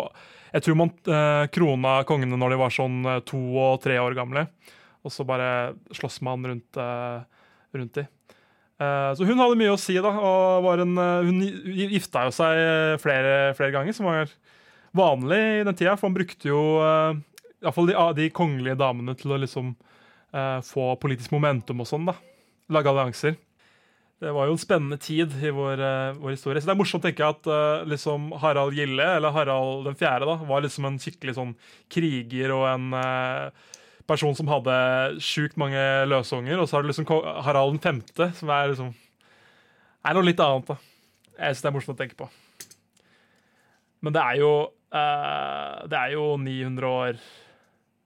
Jeg 0.53 0.63
tror 0.65 0.77
man 0.77 0.89
eh, 1.09 1.45
krona 1.49 1.91
kongene 2.05 2.37
når 2.37 2.53
de 2.53 2.57
var 2.61 2.73
sånn 2.73 2.97
eh, 3.09 3.21
to 3.25 3.39
og 3.57 3.81
tre 3.81 3.97
år 3.97 4.13
gamle. 4.17 4.45
Og 5.03 5.11
så 5.11 5.25
bare 5.25 5.73
slåss 5.91 6.19
man 6.23 6.45
rundt, 6.45 6.77
rundt 7.73 7.97
de. 7.97 8.03
Eh, 8.77 9.09
så 9.17 9.25
hun 9.25 9.41
hadde 9.41 9.57
mye 9.59 9.73
å 9.73 9.79
si, 9.81 9.95
da. 9.97 10.11
Og 10.13 10.69
en, 10.77 10.93
eh, 11.01 11.25
hun 11.25 11.41
gifta 11.95 12.27
jo 12.27 12.35
seg 12.37 12.61
eh, 12.61 12.97
flere, 13.01 13.33
flere 13.57 13.73
ganger, 13.73 13.97
som 13.97 14.11
var 14.11 14.31
vanlig 14.93 15.41
i 15.41 15.65
den 15.65 15.79
tida. 15.79 15.97
For 15.97 16.09
man 16.09 16.19
brukte 16.19 16.51
jo 16.51 16.61
iallfall 17.63 17.89
de, 17.89 17.97
de 18.19 18.29
kongelige 18.35 18.79
damene 18.79 19.17
til 19.17 19.33
å 19.33 19.41
liksom 19.41 19.73
eh, 19.73 19.92
få 20.65 20.85
politisk 20.97 21.33
momentum 21.35 21.83
og 21.83 21.87
sånn, 21.89 22.07
da. 22.09 22.15
Lage 22.73 22.89
allianser. 22.89 23.35
Det 24.23 24.31
var 24.31 24.47
jo 24.47 24.55
en 24.55 24.61
spennende 24.61 24.97
tid 25.03 25.33
i 25.43 25.51
vår, 25.51 25.81
eh, 25.83 26.15
vår 26.15 26.35
historie. 26.37 26.61
Så 26.61 26.69
det 26.69 26.73
er 26.73 26.79
morsomt 26.79 27.03
å 27.03 27.07
tenke 27.09 27.27
at 27.27 27.47
eh, 27.51 27.83
liksom 27.91 28.29
Harald 28.39 28.75
Gille, 28.77 29.03
eller 29.17 29.33
Harald 29.35 29.83
den 29.89 29.97
fjerde, 29.99 30.29
da, 30.29 30.37
var 30.47 30.63
liksom 30.63 30.87
en 30.87 30.99
skikkelig 31.01 31.35
sånn 31.35 31.51
kriger 31.91 32.53
og 32.55 32.63
en 32.69 32.93
eh, 33.01 33.73
person 34.07 34.35
som 34.37 34.47
hadde 34.51 34.77
sjukt 35.23 35.59
mange 35.59 35.81
løsunger. 36.07 36.55
Og 36.55 36.69
så 36.69 36.77
har 36.77 36.85
du 36.85 36.91
liksom 36.91 37.09
Harald 37.43 37.75
den 37.75 37.83
femte, 37.83 38.29
som 38.39 38.53
er 38.53 38.71
liksom 38.71 38.93
er 40.03 40.15
noe 40.15 40.27
litt 40.27 40.39
annet, 40.43 40.71
da. 40.71 40.79
Jeg 41.33 41.57
syns 41.57 41.65
det 41.65 41.69
er 41.71 41.75
morsomt 41.75 41.97
å 41.97 42.01
tenke 42.03 42.19
på. 42.19 42.29
Men 44.03 44.15
det 44.15 44.23
er 44.23 44.39
jo 44.39 44.49
eh, 44.93 45.77
Det 45.89 45.99
er 45.99 46.15
jo 46.15 46.25
900 46.39 46.95
år 47.03 47.21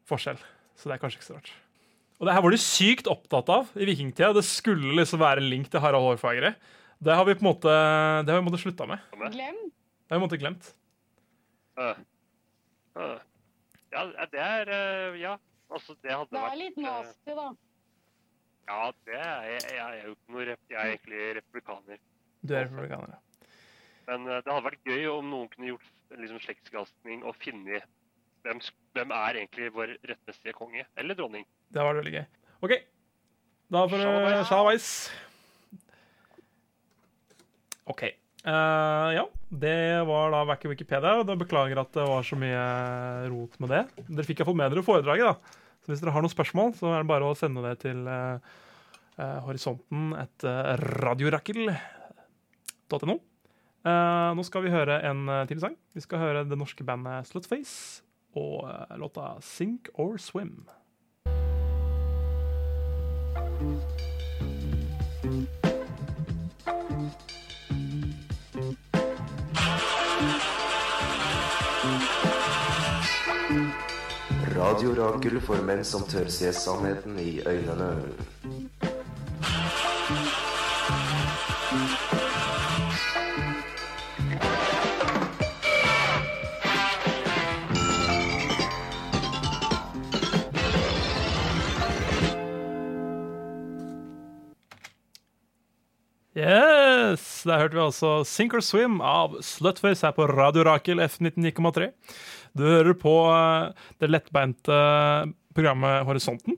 forskjell, 0.10 0.42
så 0.78 0.90
det 0.90 0.98
er 0.98 1.06
kanskje 1.06 1.22
ikke 1.22 1.30
så 1.30 1.38
rart. 1.38 1.54
Og 2.18 2.26
det 2.26 2.34
her 2.34 2.42
var 2.42 2.54
de 2.54 2.60
sykt 2.62 3.10
opptatt 3.12 3.50
av 3.54 3.70
i 3.78 3.86
vikingtida. 3.86 4.32
Det 4.34 4.46
skulle 4.46 4.96
liksom 4.98 5.22
være 5.22 5.44
en 5.44 5.50
link 5.52 5.70
til 5.70 5.82
Harald 5.84 6.06
Hårfagre. 6.06 6.56
Det 6.98 7.14
har 7.14 7.28
vi 7.28 7.36
på 7.38 7.46
en 7.46 7.50
måte 7.52 7.74
Det 8.26 8.34
har 8.34 8.42
vi 8.42 8.50
på 8.50 8.62
slutta 8.62 8.88
med. 8.90 9.04
Glemt? 9.14 9.74
Det 10.08 10.16
har 10.16 10.18
vi 10.18 10.26
måte 10.26 10.40
glemt. 10.42 10.72
Uh, 11.78 11.94
uh. 12.98 13.20
Ja, 13.94 14.08
det 14.32 14.42
er 14.42 14.72
uh, 14.72 15.20
Ja, 15.20 15.36
altså, 15.70 15.94
det 16.02 16.16
hadde 16.16 16.32
Det 16.32 16.42
vært 16.42 16.56
er 16.56 16.62
litt 16.64 16.80
øh, 16.80 16.88
nasty, 16.88 17.36
da. 17.38 17.48
Ja, 18.68 18.80
det 19.06 19.20
er 19.20 19.46
jeg. 19.52 19.62
Jeg 19.78 20.00
er 20.00 20.08
jo 20.08 20.16
ikke 20.16 20.34
noe 20.34 20.48
rep 20.50 20.74
Jeg 20.74 20.80
er 20.80 20.96
egentlig 20.96 21.28
republikaner. 21.38 22.02
Du 22.42 22.56
er 22.56 22.66
republikaner, 22.66 23.14
ja. 23.14 23.22
Men 24.08 24.26
øh, 24.26 24.42
det 24.42 24.50
hadde 24.56 24.66
vært 24.72 24.90
gøy 24.90 25.06
om 25.12 25.30
noen 25.30 25.54
kunne 25.54 25.70
gjort 25.70 26.18
liksom, 26.18 26.42
slektsgranskning 26.48 27.24
og 27.28 27.38
funnet 27.44 27.86
hvem, 28.46 28.60
hvem 28.98 29.10
er 29.16 29.32
egentlig 29.42 29.68
vår 29.76 29.90
rettmessige 30.10 30.54
konge 30.58 30.84
eller 30.98 31.14
dronning. 31.18 31.46
Det 31.74 31.82
var 31.84 31.94
veldig 32.00 32.14
gøy. 32.18 32.26
OK. 32.66 32.74
Da 33.68 33.84
får 33.92 33.98
du 34.00 34.06
Shalabais. 34.48 34.86
OK. 37.88 38.04
Uh, 38.48 39.12
ja, 39.12 39.26
det 39.52 40.08
var 40.08 40.32
da 40.32 40.46
Wacky 40.48 40.68
Wikipedia. 40.72 41.20
og 41.20 41.28
da 41.28 41.36
Beklager 41.40 41.78
at 41.82 41.92
det 41.96 42.06
var 42.08 42.24
så 42.24 42.36
mye 42.40 42.64
rot 43.32 43.54
med 43.60 43.70
det. 43.76 43.84
Dere 44.08 44.28
fikk 44.28 44.40
iallfall 44.42 44.60
med 44.60 44.72
dere 44.72 44.88
foredraget, 44.88 45.26
da. 45.28 45.36
Så 45.84 45.88
hvis 45.92 46.02
dere 46.04 46.14
har 46.16 46.24
noen 46.24 46.36
spørsmål, 46.36 46.70
så 46.80 46.86
er 46.94 47.00
det 47.04 47.12
bare 47.12 47.28
å 47.28 47.40
sende 47.40 47.62
det 47.66 47.76
til 47.84 48.00
uh, 48.08 48.36
uh, 49.20 49.40
horisonten 49.48 50.02
etter 50.20 50.56
radiorakkel.no. 51.04 53.16
Nå 53.88 54.44
skal 54.44 54.64
vi 54.66 54.74
høre 54.74 54.96
en 55.08 55.22
til 55.48 55.60
sang. 55.64 55.76
Vi 55.96 56.02
skal 56.04 56.20
høre 56.20 56.44
det 56.44 56.60
norske 56.60 56.84
bandet 56.84 57.24
Slutface 57.30 58.04
og 58.38 58.70
eh, 58.70 58.98
låta 58.98 59.42
Sink 59.42 59.90
or 59.94 60.18
Swim. 60.18 60.70
Radio 74.56 74.94
Rakel 74.96 75.40
for 75.42 75.62
menn 75.66 75.84
som 75.86 76.04
tør 76.10 76.30
se 76.34 76.52
sannheten 76.54 77.20
i 77.22 77.40
øynene. 77.46 77.92
Der 97.48 97.62
hørte 97.62 97.78
vi 97.78 97.84
altså 97.86 98.12
Sink 98.28 98.54
or 98.58 98.64
Swim 98.66 99.00
av 99.04 99.38
Slutface 99.46 100.04
her 100.08 100.16
på 100.18 100.26
Radio 100.30 100.66
Rakel 100.68 101.00
F99,3. 101.04 101.90
Du 102.58 102.64
hører 102.68 102.96
på 102.98 103.14
eh, 103.32 103.70
det 104.02 104.10
lettbeinte 104.12 104.78
programmet 105.58 106.04
Horisonten, 106.08 106.58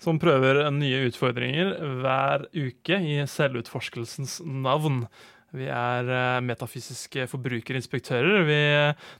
som 0.00 0.18
prøver 0.22 0.62
nye 0.72 1.04
utfordringer 1.10 1.74
hver 2.00 2.46
uke 2.56 2.98
i 3.04 3.18
selvutforskelsens 3.28 4.38
navn. 4.46 5.04
Vi 5.52 5.66
er 5.66 6.08
eh, 6.14 6.40
metafysiske 6.46 7.26
forbrukerinspektører. 7.30 8.44
Vi 8.48 8.60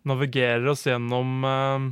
navigerer 0.09 0.69
oss 0.73 0.87
gjennom 0.89 1.45
eh, 1.45 1.89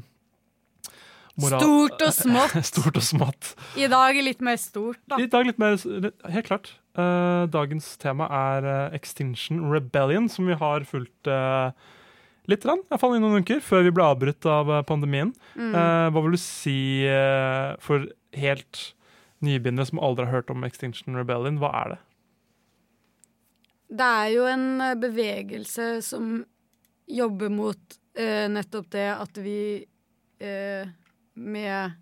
moral- 1.43 1.63
Stort 1.67 2.07
og 2.07 2.15
smått. 2.23 2.57
Stort 2.71 3.01
og 3.03 3.05
smått. 3.07 3.53
I 3.79 3.91
dag 3.91 4.19
litt 4.25 4.41
mer 4.47 4.57
stort, 4.63 5.03
da. 5.11 5.19
I 5.21 5.29
dag 5.31 5.51
litt 5.51 5.59
mer 5.63 5.77
Helt 5.83 6.49
klart. 6.49 6.73
Eh, 6.99 7.45
dagens 7.55 7.93
tema 8.03 8.27
er 8.27 8.67
uh, 8.67 8.97
Extinction 8.97 9.69
Rebellion, 9.71 10.27
som 10.33 10.49
vi 10.51 10.57
har 10.59 10.87
fulgt 10.89 11.31
uh, 11.31 11.71
litt, 12.51 12.65
rann, 12.67 12.83
fall 12.99 13.17
i 13.17 13.23
noen 13.23 13.45
uker, 13.45 13.61
før 13.63 13.85
vi 13.87 13.95
ble 13.95 14.07
avbrutt 14.09 14.47
av 14.49 14.71
eh, 14.73 14.85
pandemien. 14.89 15.35
Mm. 15.55 15.73
Uh, 15.77 16.07
hva 16.15 16.25
vil 16.25 16.35
du 16.35 16.41
si 16.43 16.79
eh, 17.07 17.77
for 17.85 18.09
helt 18.35 18.83
nybegynnere 19.45 19.87
som 19.91 20.01
aldri 20.03 20.27
har 20.27 20.41
hørt 20.41 20.53
om 20.55 20.65
Extinction 20.67 21.19
Rebellion? 21.19 21.61
Hva 21.63 21.73
er 21.85 21.95
det? 21.95 22.01
Det 23.89 24.05
er 24.05 24.33
jo 24.35 24.49
en 24.49 24.67
eh, 24.85 24.97
bevegelse 25.01 25.91
som 26.05 26.43
jobber 27.09 27.53
mot 27.53 27.99
eh, 28.19 28.49
nettopp 28.53 28.91
det 28.93 29.07
at 29.15 29.41
vi 29.41 29.61
eh, 30.45 30.91
med 31.39 31.97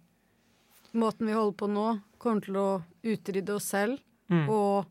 måten 0.96 1.28
vi 1.28 1.36
holder 1.36 1.58
på 1.60 1.68
nå, 1.70 1.86
kommer 2.18 2.42
til 2.42 2.58
å 2.58 2.68
utrydde 3.06 3.54
oss 3.54 3.70
selv 3.74 4.00
Mm. 4.32 4.48
og 4.50 4.86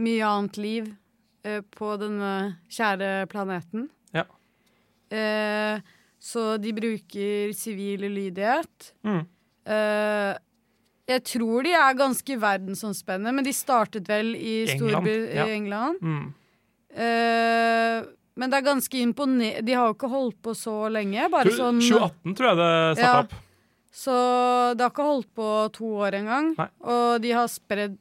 mye 0.00 0.26
annet 0.26 0.56
liv 0.60 0.90
eh, 1.44 1.62
på 1.72 1.94
denne 2.00 2.58
kjære 2.68 3.26
planeten. 3.32 3.88
Ja. 4.12 4.24
Eh, 5.10 5.80
så 6.20 6.56
de 6.60 6.72
bruker 6.76 7.52
sivil 7.56 8.04
ulydighet. 8.04 8.92
Mm. 9.06 9.22
Eh, 9.64 10.34
jeg 11.10 11.24
tror 11.26 11.64
de 11.66 11.72
er 11.74 11.96
ganske 11.98 12.36
verdensomspennende, 12.38 13.32
men 13.34 13.44
de 13.46 13.52
startet 13.56 14.06
vel 14.08 14.34
i, 14.36 14.66
England, 14.70 14.92
Storby 14.92 15.16
ja. 15.34 15.46
i 15.48 15.54
England. 15.56 16.02
Mm. 16.04 16.26
Eh, 16.94 18.08
men 18.40 18.50
det 18.50 18.56
er 18.60 18.64
ganske 18.66 18.98
imponerende 18.98 19.62
De 19.66 19.74
har 19.76 19.88
jo 19.90 19.94
ikke 19.94 20.08
holdt 20.10 20.38
på 20.42 20.54
så 20.56 20.88
lenge. 20.92 21.26
Bare 21.32 21.48
Tror- 21.50 21.58
sånn 21.58 21.80
2018 21.82 22.36
tror 22.38 22.48
jeg 22.50 22.56
det 22.60 22.98
starta 22.98 23.10
Ja. 23.10 23.20
opp. 23.24 23.34
Så 23.92 24.14
det 24.76 24.84
har 24.86 24.90
ikke 24.92 25.08
holdt 25.08 25.34
på 25.34 25.48
to 25.74 25.84
år 25.98 26.14
engang. 26.14 26.52
Og 26.86 27.20
de 27.20 27.32
har 27.34 27.48
spredd 27.50 27.98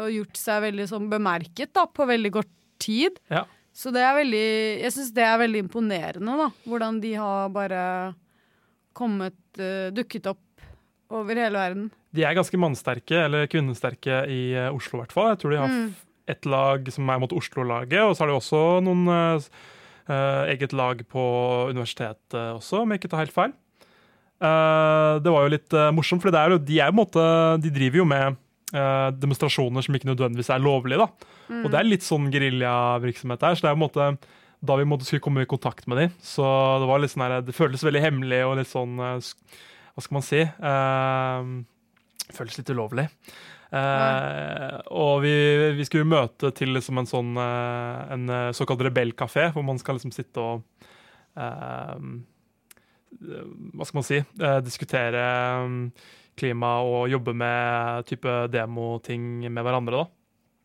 og 0.00 0.12
gjort 0.14 0.38
seg 0.40 0.62
veldig 0.68 0.86
sånn 0.88 1.10
bemerket 1.12 1.72
da, 1.76 1.84
på 1.88 2.06
veldig 2.08 2.32
kort 2.38 2.52
tid. 2.82 3.18
Ja. 3.32 3.44
Så 3.72 3.88
det 3.94 4.02
er 4.04 4.16
veldig 4.18 4.46
Jeg 4.82 4.92
syns 4.92 5.12
det 5.16 5.24
er 5.24 5.40
veldig 5.40 5.62
imponerende, 5.64 6.36
da. 6.36 6.48
Hvordan 6.68 7.00
de 7.00 7.14
har 7.16 7.52
bare 7.54 7.82
kommet 8.96 9.38
uh, 9.60 9.88
Dukket 9.94 10.28
opp 10.28 10.66
over 11.12 11.36
hele 11.36 11.56
verden. 11.60 11.90
De 12.12 12.24
er 12.24 12.36
ganske 12.36 12.58
mannsterke, 12.60 13.16
eller 13.26 13.48
kvinnesterke, 13.48 14.22
i 14.28 14.52
uh, 14.56 14.70
Oslo 14.76 14.98
i 14.98 15.02
hvert 15.02 15.14
fall. 15.16 15.30
Jeg 15.32 15.40
tror 15.42 15.54
de 15.54 15.60
har 15.62 15.72
Mm. 15.72 15.94
ett 16.28 16.38
et 16.38 16.46
lag 16.46 16.86
som 16.92 17.08
er 17.10 17.18
mot 17.18 17.32
Oslo-laget, 17.32 18.00
og 18.04 18.14
så 18.14 18.22
har 18.22 18.28
de 18.30 18.36
også 18.36 18.60
noen 18.84 19.08
uh, 19.08 20.46
eget 20.52 20.72
lag 20.72 21.00
på 21.08 21.24
universitetet 21.72 22.36
også, 22.56 22.82
om 22.82 22.92
jeg 22.92 23.00
ikke 23.00 23.10
tar 23.10 23.24
helt 23.24 23.34
feil. 23.34 23.52
Det 24.42 25.30
var 25.30 25.44
jo 25.44 25.52
litt 25.52 25.74
morsomt, 25.94 26.18
for 26.22 26.34
det 26.34 26.40
er 26.40 26.50
jo, 26.50 26.56
de 26.58 26.78
er 26.82 26.88
jo 26.90 26.96
måte 26.98 27.22
De 27.62 27.70
driver 27.70 28.00
jo 28.00 28.06
med 28.10 28.38
demonstrasjoner 28.72 29.84
som 29.84 29.96
ikke 29.98 30.08
nødvendigvis 30.08 30.48
er 30.54 30.62
lovlige, 30.64 31.04
da. 31.04 31.32
Mm. 31.50 31.58
Og 31.60 31.66
det 31.72 31.80
er 31.80 31.88
litt 31.88 32.06
sånn 32.06 32.30
geriljavirksomhet 32.32 33.44
her, 33.44 33.58
så 33.58 33.66
det 33.66 33.70
er 33.70 33.76
en 33.76 33.82
måte 33.82 34.06
da 34.62 34.76
vi 34.78 34.86
måtte 34.86 35.06
skulle 35.06 35.24
komme 35.24 35.42
i 35.42 35.50
kontakt 35.50 35.88
med 35.90 35.98
dem, 35.98 36.12
så 36.22 36.46
det 36.80 36.88
var 36.88 37.02
litt 37.02 37.12
sånn 37.12 37.24
her, 37.26 37.40
det 37.42 37.56
føltes 37.56 37.82
veldig 37.84 38.02
hemmelig 38.04 38.42
og 38.46 38.56
litt 38.60 38.70
sånn 38.70 38.94
eh, 39.02 39.32
Hva 39.92 40.04
skal 40.04 40.16
man 40.16 40.24
si? 40.24 40.42
Uh, 40.62 42.28
føles 42.32 42.60
litt 42.60 42.70
ulovlig. 42.72 43.08
Eh, 43.72 44.78
og 44.92 45.22
vi, 45.24 45.32
vi 45.78 45.84
skulle 45.88 46.08
møte 46.08 46.50
til 46.56 46.74
liksom 46.76 47.00
en 47.00 47.08
sånn 47.08 47.30
uh, 47.40 48.04
en 48.12 48.28
eh, 48.28 48.50
såkalt 48.56 48.84
rebellkafé, 48.84 49.48
hvor 49.54 49.64
man 49.64 49.80
skal 49.80 49.96
liksom 49.96 50.12
sitte 50.12 50.44
og 50.44 50.88
eh, 51.40 52.02
Hva 53.72 53.88
skal 53.88 53.98
man 53.98 54.08
si? 54.08 54.20
Eh, 54.20 54.58
diskutere 54.64 55.22
eh, 55.24 56.10
klima 56.42 56.74
og 56.82 57.06
jobbe 57.12 57.32
med 57.38 58.08
type 58.10 58.34
demoting 58.52 59.46
med 59.46 59.62
hverandre, 59.62 60.02
da. 60.02 60.10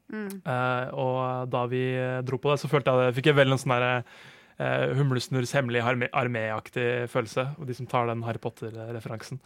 Mm. 0.08 0.40
Uh, 0.48 0.86
og 0.96 1.52
da 1.52 1.66
vi 1.68 1.84
dro 2.28 2.40
på 2.40 2.54
det, 2.54 2.62
så 2.62 2.70
følte 2.72 2.94
jeg 2.94 3.08
det, 3.10 3.16
fikk 3.18 3.32
jeg 3.32 3.38
vel 3.42 3.52
en 3.52 3.60
sånn 3.60 3.74
derre 3.76 3.94
uh, 4.00 4.96
Humlesnurrs 4.98 5.52
hemmelige 5.58 6.10
arméaktig 6.16 6.88
følelse. 7.12 7.50
Og 7.60 7.68
de 7.68 7.76
som 7.78 7.90
tar 7.92 8.08
den 8.10 8.24
Harry 8.28 8.42
Potter-referansen. 8.44 9.42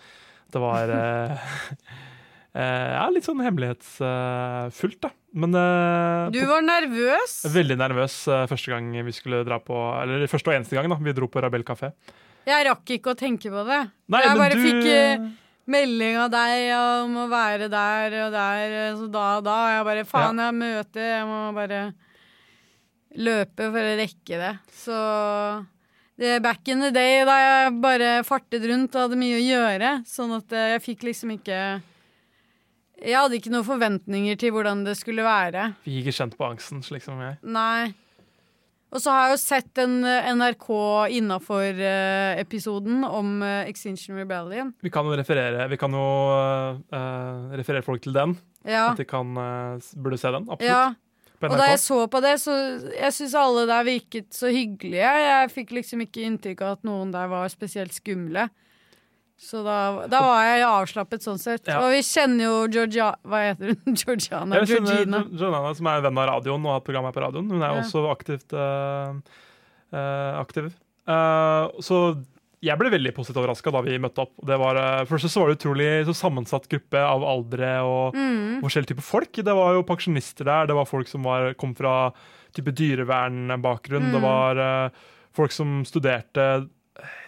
Det 0.52 0.62
var 0.62 0.92
uh, 0.94 1.50
ja, 2.62 3.06
litt 3.14 3.26
sånn 3.26 3.42
hemmelighetsfullt, 3.46 5.00
da. 5.02 5.14
Men 5.42 5.56
Du 6.36 6.42
var 6.50 6.66
nervøs. 6.66 7.38
veldig 7.54 7.78
nervøs 7.80 8.18
første 8.52 8.74
gang 8.74 8.90
vi 9.08 9.14
skulle 9.16 9.46
dra 9.48 9.62
på 9.64 9.78
Eller 10.02 10.26
første 10.28 10.52
og 10.52 10.58
eneste 10.58 10.76
gang 10.76 10.92
da 10.92 10.98
vi 11.00 11.14
dro 11.16 11.30
på 11.32 11.40
Rabel 11.40 11.64
kafé. 11.64 11.94
Jeg 12.44 12.66
rakk 12.68 12.92
ikke 12.98 13.14
å 13.14 13.16
tenke 13.16 13.48
på 13.54 13.64
det. 13.70 13.80
Nei, 14.12 14.22
jeg 14.26 14.42
bare 14.42 14.58
du- 14.58 14.66
fikk 14.66 14.90
melding 15.72 16.18
av 16.22 16.32
deg 16.34 16.70
om 16.78 17.20
å 17.24 17.28
være 17.32 17.68
der 17.72 18.16
og 18.26 18.36
der, 18.36 18.78
så 19.00 19.10
da 19.12 19.26
og 19.40 19.46
da. 19.48 19.58
Og 19.66 19.76
jeg 19.76 19.88
bare 19.90 20.08
faen, 20.10 20.42
jeg 20.42 20.52
har 20.52 20.58
møte, 20.58 21.06
jeg 21.12 21.28
må 21.30 21.42
bare 21.58 21.84
løpe 23.20 23.70
for 23.74 23.92
å 23.92 23.96
rekke 24.00 24.42
det. 24.42 24.52
Så 24.82 24.98
det 26.22 26.36
er 26.36 26.44
back 26.44 26.68
in 26.70 26.84
the 26.84 26.92
day 26.94 27.24
da 27.26 27.38
jeg 27.42 27.72
bare 27.82 28.12
fartet 28.28 28.66
rundt 28.70 28.94
og 28.96 29.08
hadde 29.08 29.18
mye 29.20 29.40
å 29.40 29.46
gjøre, 29.46 29.94
sånn 30.08 30.36
at 30.38 30.54
eh, 30.54 30.74
jeg 30.76 30.84
fikk 30.86 31.08
liksom 31.08 31.34
ikke 31.40 31.58
Jeg 33.02 33.18
hadde 33.18 33.40
ikke 33.40 33.50
noen 33.50 33.66
forventninger 33.66 34.38
til 34.38 34.54
hvordan 34.54 34.84
det 34.86 34.94
skulle 35.00 35.26
være. 35.26 35.72
Fikk 35.82 36.04
ikke 36.04 36.14
kjent 36.20 36.38
på 36.38 36.46
angsten, 36.52 36.84
slik 36.86 37.02
som 37.02 37.18
jeg. 37.24 37.40
Nei. 37.42 37.90
Og 38.92 39.00
så 39.00 39.14
har 39.14 39.30
jeg 39.30 39.36
jo 39.38 39.40
sett 39.40 39.80
en 39.80 40.02
eh, 40.04 40.32
NRK 40.36 40.68
innafor-episoden 41.16 43.06
om 43.08 43.38
eh, 43.48 43.70
Extinction 43.72 44.18
Rebellion. 44.20 44.74
Vi 44.84 44.92
kan 44.92 45.08
jo 45.08 45.16
referere, 45.16 45.68
vi 45.72 45.80
kan 45.80 45.96
jo 45.96 46.08
uh, 46.92 47.54
referere 47.56 47.86
folk 47.86 48.04
til 48.04 48.16
den. 48.18 48.36
Ja. 48.68 48.90
At 48.92 49.00
de 49.00 49.08
kan, 49.08 49.32
uh, 49.40 49.94
burde 49.96 50.20
se 50.20 50.34
den. 50.36 50.50
Absolutt. 50.50 50.68
Ja. 50.68 50.92
Og 51.42 51.56
da 51.58 51.72
jeg 51.72 51.80
så 51.82 52.04
på 52.12 52.20
det, 52.22 52.36
så 52.44 52.54
jeg 52.94 53.16
syns 53.16 53.34
alle 53.40 53.64
der 53.70 53.88
virket 53.88 54.28
så 54.36 54.52
hyggelige. 54.54 55.14
Jeg 55.24 55.54
fikk 55.56 55.72
liksom 55.80 56.04
ikke 56.06 56.28
inntrykk 56.28 56.60
av 56.62 56.76
at 56.76 56.84
noen 56.86 57.16
der 57.16 57.32
var 57.32 57.48
spesielt 57.50 57.96
skumle. 57.96 58.50
Så 59.42 59.64
da, 59.66 59.78
da 60.08 60.20
var 60.22 60.44
jeg 60.46 60.62
avslappet 60.68 61.24
sånn 61.26 61.40
sett. 61.42 61.66
Ja. 61.68 61.80
Og 61.82 61.90
vi 61.96 62.02
kjenner 62.06 62.46
jo 62.46 62.58
Georgia... 62.72 63.08
Hva 63.26 63.40
heter 63.50 63.72
hun? 63.74 63.96
Georgiana? 64.04 64.60
Jeg 64.62 64.70
kjenner 64.76 64.92
Georgina. 65.02 65.22
Georgiana, 65.32 65.72
som 65.80 65.88
er 65.92 66.04
venn 66.06 66.20
av 66.22 66.28
radioen 66.30 66.68
og 66.68 66.76
har 66.76 66.84
program 66.86 67.08
her 67.10 67.16
på 67.16 67.24
radioen. 67.26 67.48
Hun 67.50 67.62
er 67.66 67.72
Ja. 67.74 67.80
også 67.82 68.04
aktivt 68.14 68.54
uh, 68.54 69.18
uh, 69.92 70.34
aktiv. 70.44 70.70
Uh, 71.10 71.74
så 71.82 72.02
jeg 72.62 72.78
ble 72.78 72.92
veldig 72.94 73.16
positivt 73.18 73.40
overraska 73.42 73.72
da 73.74 73.82
vi 73.82 73.98
møtte 73.98 74.22
opp. 74.22 74.36
Det 74.46 74.58
var, 74.62 74.78
først 75.10 75.32
så 75.34 75.42
var 75.42 75.50
det 75.50 75.58
utrolig 75.58 75.88
så 76.06 76.14
sammensatt 76.20 76.68
gruppe 76.70 77.02
av 77.02 77.24
aldre 77.26 77.72
og 77.82 78.14
Mm. 78.14 78.60
forskjellige 78.62 78.92
typer 78.94 79.08
folk. 79.08 79.32
Det 79.42 79.56
var 79.58 79.74
jo 79.74 79.82
pensjonister 79.90 80.46
der, 80.46 80.70
det 80.70 80.76
var 80.78 80.86
folk 80.86 81.10
som 81.10 81.26
var, 81.26 81.56
kom 81.58 81.74
fra 81.76 82.12
type 82.54 82.70
dyrevernbakgrunn, 82.78 84.12
Mm. 84.12 84.14
det 84.14 84.22
var 84.22 84.62
folk 85.34 85.52
som 85.56 85.82
studerte 85.90 86.46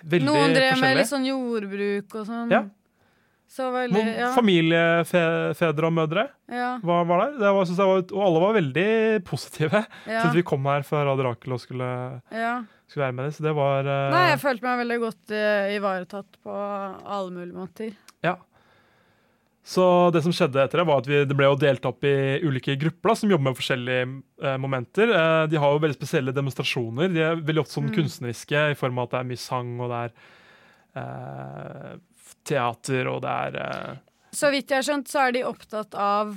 veldig 0.03 0.29
Noen 0.29 0.55
drev 0.55 0.79
med 0.81 0.97
litt 0.99 1.09
sånn 1.09 1.27
jordbruk 1.27 2.15
og 2.19 2.25
sånn. 2.29 2.53
Ja. 2.53 2.63
Så 3.53 3.67
veldig 3.69 4.01
ja. 4.17 4.29
familiefedre 4.33 5.89
og 5.89 5.93
mødre 5.93 6.23
Ja. 6.49 6.79
var, 6.81 7.03
var 7.05 7.19
der. 7.21 7.33
Det 7.37 7.51
var, 7.53 7.73
var, 7.77 7.99
og 8.01 8.23
alle 8.25 8.39
var 8.41 8.55
veldig 8.57 8.87
positive 9.27 9.83
Ja. 10.09 10.23
til 10.23 10.39
vi 10.39 10.45
kom 10.47 10.65
her 10.65 10.85
fra 10.87 11.03
Radio 11.05 11.27
Rakel 11.27 11.53
og 11.53 11.61
skulle, 11.61 11.89
ja. 12.33 12.55
skulle 12.87 13.05
være 13.05 13.17
med 13.19 13.27
dem. 13.27 13.35
Så 13.37 13.45
det 13.45 13.53
var 13.57 13.85
uh... 13.85 14.07
Nei, 14.15 14.23
jeg 14.31 14.41
følte 14.41 14.65
meg 14.65 14.81
veldig 14.81 14.97
godt 15.03 15.35
eh, 15.37 15.75
ivaretatt 15.75 16.41
på 16.41 16.55
alle 16.55 17.29
mulige 17.35 17.59
måter. 17.59 17.93
Ja. 18.25 18.39
Så 19.63 19.83
det 20.11 20.19
som 20.25 20.33
skjedde 20.35 20.59
etter 20.59 20.81
det, 20.81 20.83
var 20.89 20.99
at 20.99 21.07
vi, 21.07 21.21
det 21.23 21.35
ble 21.39 21.47
jo 21.47 21.55
delt 21.55 21.85
opp 21.87 22.03
i 22.03 22.11
ulike 22.43 22.73
grupper 22.81 23.13
da, 23.13 23.15
som 23.15 23.31
jobber 23.31 23.45
med 23.47 23.55
forskjellige 23.55 24.01
eh, 24.43 24.57
momenter. 24.59 25.07
Eh, 25.15 25.43
de 25.47 25.59
har 25.61 25.71
jo 25.71 25.79
veldig 25.85 25.95
spesielle 25.95 26.33
demonstrasjoner. 26.35 27.13
De 27.15 27.21
er 27.23 27.39
veldig 27.39 27.63
ofte 27.63 27.77
sånn 27.77 27.87
Mm. 27.87 27.95
kunstneriske 27.95 28.63
i 28.73 28.75
form 28.75 28.99
av 28.99 29.07
at 29.07 29.11
det 29.15 29.19
er 29.21 29.29
mye 29.31 29.39
sang, 29.39 29.69
og 29.79 29.93
det 29.93 30.01
er 30.03 30.11
eh, 30.99 31.93
teater, 32.43 33.07
og 33.07 33.21
det 33.23 33.29
er 33.47 33.55
eh, 33.63 33.93
Så 34.35 34.49
vidt 34.51 34.69
jeg 34.73 34.81
har 34.81 34.87
skjønt, 34.89 35.07
så 35.11 35.27
er 35.27 35.31
de 35.37 35.45
opptatt 35.47 35.95
av 35.95 36.35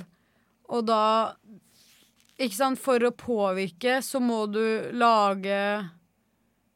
å 0.69 0.81
da 0.85 1.33
Ikke 2.39 2.53
sant, 2.55 2.77
for 2.79 3.01
å 3.01 3.11
påvirke, 3.11 3.97
så 4.05 4.19
må 4.21 4.43
du 4.51 4.61
lage 4.93 5.59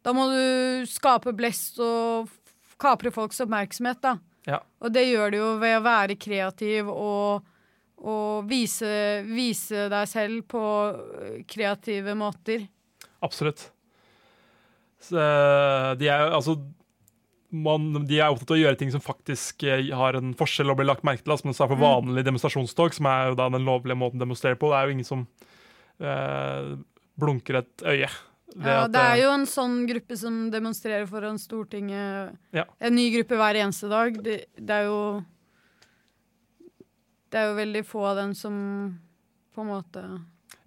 Da 0.03 0.13
må 0.17 0.27
du 0.33 0.85
skape 0.89 1.31
blest 1.37 1.77
og 1.79 2.27
kapre 2.81 3.11
folks 3.13 3.39
oppmerksomhet, 3.43 3.99
da. 4.01 4.15
Ja. 4.49 4.59
Og 4.81 4.91
det 4.93 5.03
gjør 5.09 5.31
du 5.31 5.37
jo 5.37 5.49
ved 5.61 5.77
å 5.77 5.83
være 5.85 6.15
kreativ 6.17 6.87
og, 6.89 7.43
og 8.01 8.47
vise, 8.49 9.21
vise 9.29 9.87
deg 9.91 10.07
selv 10.09 10.45
på 10.49 10.63
kreative 11.51 12.15
måter. 12.17 12.65
Absolutt. 13.21 13.67
Så, 15.01 15.17
eh, 15.17 15.91
de 16.01 16.09
er 16.09 16.29
altså 16.33 16.57
man, 17.51 18.05
de 18.07 18.15
er 18.21 18.31
opptatt 18.31 18.53
av 18.53 18.55
å 18.55 18.61
gjøre 18.61 18.77
ting 18.79 18.91
som 18.93 19.01
faktisk 19.03 19.65
eh, 19.67 19.89
har 19.97 20.15
en 20.15 20.31
forskjell 20.39 20.71
og 20.71 20.77
blir 20.79 20.87
lagt 20.87 21.03
merke 21.03 21.25
til. 21.25 21.33
Altså, 21.33 21.49
det 21.51 21.57
er 21.59 21.67
for 21.73 21.75
Mm. 21.81 21.83
vanlig 21.83 22.23
demonstrasjonstog, 22.25 22.93
som 22.95 23.09
er 23.11 23.29
jo 23.29 23.35
da 23.35 23.49
den 23.51 23.65
lovlige 23.67 23.97
måten 23.99 24.21
å 24.21 24.25
demonstrere 24.25 24.55
på, 24.55 24.69
det 24.71 24.77
er 24.79 24.85
jo 24.87 24.95
ingen 24.95 25.09
som 25.09 25.27
eh, 25.99 26.69
blunker 27.19 27.59
et 27.59 27.83
øye. 27.83 28.07
Ja, 28.59 28.87
det 28.91 28.99
er 28.99 29.13
eh, 29.15 29.21
jo 29.23 29.33
en 29.35 29.45
sånn 29.47 29.77
gruppe 29.89 30.17
som 30.19 30.39
demonstrerer 30.51 31.05
foran 31.09 31.39
Stortinget. 31.39 32.33
Ja. 32.55 32.65
En 32.83 32.97
ny 32.97 33.07
gruppe 33.13 33.39
hver 33.39 33.59
eneste 33.61 33.91
dag. 33.91 34.17
Det, 34.23 34.41
det 34.57 34.79
er 34.81 34.89
jo 34.89 34.99
Det 37.31 37.39
er 37.39 37.47
jo 37.51 37.59
veldig 37.61 37.85
få 37.87 38.03
av 38.09 38.19
dem 38.19 38.33
som 38.35 38.55
på 39.55 39.63
en 39.63 39.71
måte 39.71 40.01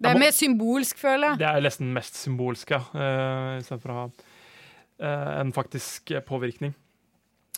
Det 0.01 0.09
er 0.09 0.17
mer 0.17 0.33
symbolsk, 0.33 0.97
føler 0.97 1.33
jeg. 1.33 1.43
Det 1.43 1.51
er 1.51 1.67
nesten 1.67 1.93
mest 1.93 2.17
symbolsk, 2.17 2.73
ja. 2.73 2.81
Uh, 2.93 3.61
Istedenfor 3.61 3.93
å 3.93 3.99
ha 3.99 4.07
uh, 4.09 5.31
en 5.41 5.53
faktisk 5.55 6.11
eh, 6.11 6.25
påvirkning. 6.25 6.73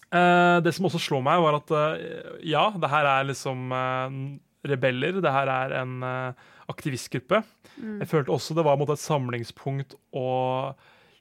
Uh, 0.07 0.63
det 0.63 0.71
som 0.75 0.87
også 0.87 1.01
slår 1.03 1.23
meg, 1.25 1.41
var 1.43 1.57
at 1.59 1.71
uh, 1.75 2.37
ja, 2.47 2.69
det 2.79 2.91
her 2.91 3.09
er 3.11 3.27
liksom 3.27 3.73
eh, 3.75 4.19
rebeller. 4.65 5.21
Det 5.21 5.33
her 5.33 5.51
er 5.51 5.75
en 5.81 5.97
eh, 6.05 6.45
aktivistgruppe. 6.71 7.41
Mm. 7.77 7.97
Jeg 8.01 8.11
følte 8.11 8.33
også 8.33 8.57
det 8.57 8.65
var 8.67 8.77
mot 8.79 8.91
et 8.93 9.01
samlingspunkt 9.01 9.97
og 10.17 10.77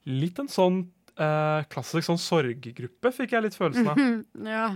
litt 0.06 0.38
en 0.40 0.50
sånn 0.50 0.84
eh, 1.18 1.66
klassisk 1.72 2.06
sånn 2.08 2.20
sorggruppe, 2.20 3.12
fikk 3.14 3.34
jeg 3.36 3.46
litt 3.46 3.58
følelsen 3.58 3.90
av. 3.92 4.04
ja. 4.56 4.68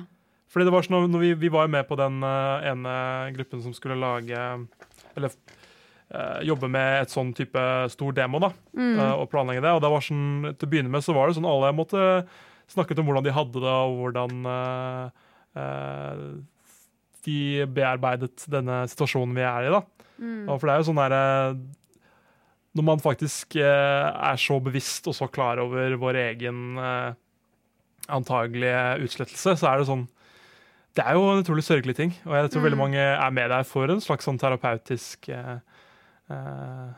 Fordi 0.51 0.66
det 0.66 0.75
var 0.75 0.87
sånn, 0.87 1.07
når 1.12 1.23
vi, 1.23 1.33
vi 1.46 1.53
var 1.53 1.66
jo 1.66 1.75
med 1.77 1.87
på 1.87 1.96
den 1.99 2.18
uh, 2.27 2.59
ene 2.66 2.92
gruppen 3.37 3.61
som 3.62 3.70
skulle 3.70 3.94
lage 3.94 4.35
Eller 5.14 5.31
uh, 5.31 6.40
jobbe 6.42 6.66
med 6.66 7.05
et 7.05 7.12
sånn 7.12 7.31
type 7.38 7.62
stor 7.94 8.16
demo, 8.16 8.40
da. 8.42 8.51
Mm. 8.75 8.96
uh, 8.99 9.14
og 9.20 9.29
planlegge 9.31 9.62
det. 9.62 9.77
Og 9.77 9.83
det 9.85 9.92
var 9.94 10.03
sånn, 10.03 10.51
til 10.51 10.66
å 10.66 10.73
begynne 10.73 10.90
med 10.90 11.07
så 11.07 11.14
var 11.14 11.31
det 11.31 11.38
sånn 11.38 11.46
alle 11.46 11.70
måtte 11.70 12.01
snakket 12.70 12.99
om 13.03 13.11
hvordan 13.11 13.27
de 13.27 13.35
hadde 13.35 13.62
det, 13.62 13.77
og 13.87 13.94
hvordan 14.03 14.35
de 17.26 17.66
bearbeidet 17.74 18.46
denne 18.50 18.83
situasjonen 18.90 19.35
vi 19.37 19.44
er 19.46 19.68
i, 19.68 19.72
da. 19.74 19.80
Mm. 20.20 20.46
For 20.52 20.66
det 20.68 20.72
er 20.74 20.80
jo 20.83 20.88
sånn 20.90 20.98
derre 21.00 21.20
Når 22.76 22.85
man 22.87 23.00
faktisk 23.02 23.56
eh, 23.56 24.09
er 24.30 24.37
så 24.38 24.59
bevisst 24.62 25.09
og 25.11 25.14
så 25.16 25.26
klar 25.33 25.59
over 25.62 25.96
vår 25.98 26.18
egen 26.28 26.76
eh, 26.78 27.14
antagelige 28.12 28.83
utslettelse, 29.06 29.56
så 29.59 29.70
er 29.70 29.80
det 29.80 29.88
sånn 29.88 30.04
Det 30.94 31.02
er 31.06 31.14
jo 31.16 31.24
en 31.33 31.40
utrolig 31.42 31.62
sørgelig 31.64 31.96
ting, 31.98 32.12
og 32.26 32.35
jeg 32.37 32.50
tror 32.50 32.61
Mm. 32.61 32.66
veldig 32.68 32.78
mange 32.80 32.98
er 33.00 33.30
med 33.30 33.50
der 33.50 33.62
for 33.64 33.90
en 33.90 34.00
slags 34.02 34.26
sånn 34.26 34.38
terapeutisk 34.42 35.28
eh, 35.30 35.59
eh, 36.30 36.88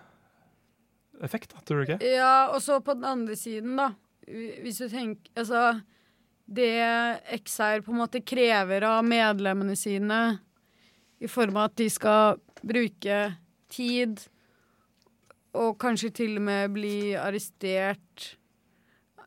effekt, 1.22 1.52
da, 1.52 1.61
tror 1.64 1.82
du 1.85 1.92
ikke? 1.92 1.98
Ja, 2.16 2.48
og 2.54 2.61
så 2.64 2.80
på 2.82 2.94
den 2.96 3.04
andre 3.04 3.37
siden, 3.37 3.76
da. 3.76 3.90
Hvis 4.26 4.78
du 4.78 4.88
tenker 4.88 5.30
Altså, 5.37 5.80
det 6.55 7.41
XR 7.43 7.83
på 7.85 7.93
en 7.95 8.01
måte 8.03 8.21
krever 8.25 8.85
av 8.88 9.05
medlemmene 9.07 9.77
sine, 9.79 10.21
i 11.23 11.29
form 11.31 11.57
av 11.57 11.71
at 11.71 11.77
de 11.79 11.87
skal 11.93 12.38
bruke 12.67 13.19
tid, 13.73 14.21
og 15.55 15.77
kanskje 15.83 16.11
til 16.23 16.37
og 16.41 16.47
med 16.47 16.73
bli 16.73 17.12
arrestert 17.21 18.31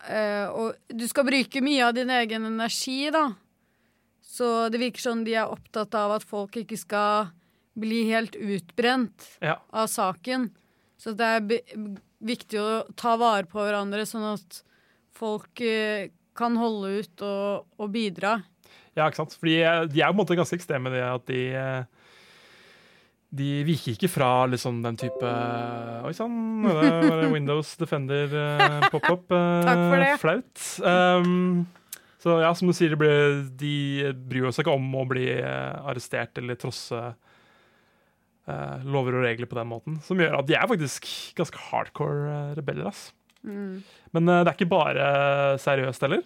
eh, 0.09 0.47
Og 0.49 0.73
du 0.89 1.03
skal 1.07 1.27
bruke 1.27 1.61
mye 1.61 1.83
av 1.85 1.93
din 1.93 2.09
egen 2.09 2.47
energi, 2.49 3.11
da. 3.13 3.27
Så 4.25 4.67
det 4.73 4.81
virker 4.81 5.03
som 5.05 5.21
de 5.23 5.35
er 5.37 5.51
opptatt 5.53 5.93
av 5.95 6.15
at 6.17 6.25
folk 6.27 6.57
ikke 6.63 6.79
skal 6.81 7.29
bli 7.77 8.03
helt 8.09 8.35
utbrent 8.35 9.27
Ja. 9.41 9.59
av 9.71 9.87
saken. 9.87 10.49
Så 10.97 11.13
det 11.15 11.25
er 11.25 11.45
viktig 12.25 12.59
å 12.59 12.87
ta 12.97 13.15
vare 13.21 13.45
på 13.45 13.61
hverandre, 13.61 14.05
sånn 14.09 14.33
at 14.33 14.63
folk 15.15 15.61
eh, 15.61 16.09
kan 16.37 16.57
holde 16.59 16.99
ut 17.01 17.25
og, 17.25 17.67
og 17.79 17.91
bidra. 17.93 18.37
Ja, 18.95 19.07
ikke 19.07 19.23
sant? 19.23 19.35
Fordi 19.39 19.59
eh, 19.61 19.83
de 19.91 20.01
er 20.01 20.11
på 20.11 20.15
en 20.15 20.21
måte 20.23 20.37
ganske 20.39 20.57
ekstreme 20.59 20.91
i 20.91 20.97
det 20.97 21.05
at 21.07 21.29
de 21.31 21.43
eh, 21.59 22.03
de 23.35 23.49
viker 23.67 23.95
ikke 23.95 24.07
fra 24.07 24.29
liksom 24.47 24.77
den 24.83 24.95
type 24.95 25.31
Oi 26.07 26.13
sann, 26.15 26.63
Windows 27.33 27.73
Defender 27.75 28.31
uh, 28.31 28.85
pop-up. 28.93 29.31
eh, 29.33 29.65
Takk 29.67 29.81
for 29.81 30.03
det. 30.03 30.11
Flaut. 30.21 30.61
Um, 30.85 31.65
så 32.25 32.39
ja, 32.41 32.49
som 32.57 32.69
du 32.69 32.73
sier, 32.73 32.89
de, 32.95 32.97
ble, 32.97 33.11
de 33.53 34.13
bryr 34.29 34.47
seg 34.49 34.63
ikke 34.63 34.73
om 34.73 34.87
å 34.97 35.03
bli 35.05 35.27
eh, 35.35 35.75
arrestert 35.85 36.39
eller 36.41 36.57
trosse 36.57 36.97
eh, 36.97 38.87
lover 38.87 39.19
og 39.19 39.27
regler 39.27 39.49
på 39.51 39.59
den 39.59 39.69
måten. 39.69 39.99
Som 40.01 40.23
gjør 40.23 40.39
at 40.39 40.47
de 40.49 40.55
er 40.57 40.65
faktisk 40.71 41.05
ganske 41.37 41.61
hardcore 41.67 42.23
eh, 42.31 42.55
rebeller. 42.57 42.89
ass. 42.89 43.11
Mm. 43.45 43.83
Men 44.15 44.29
eh, 44.29 44.41
det 44.41 44.51
er 44.51 44.57
ikke 44.57 44.71
bare 44.71 45.05
seriøst 45.61 46.05
heller. 46.05 46.25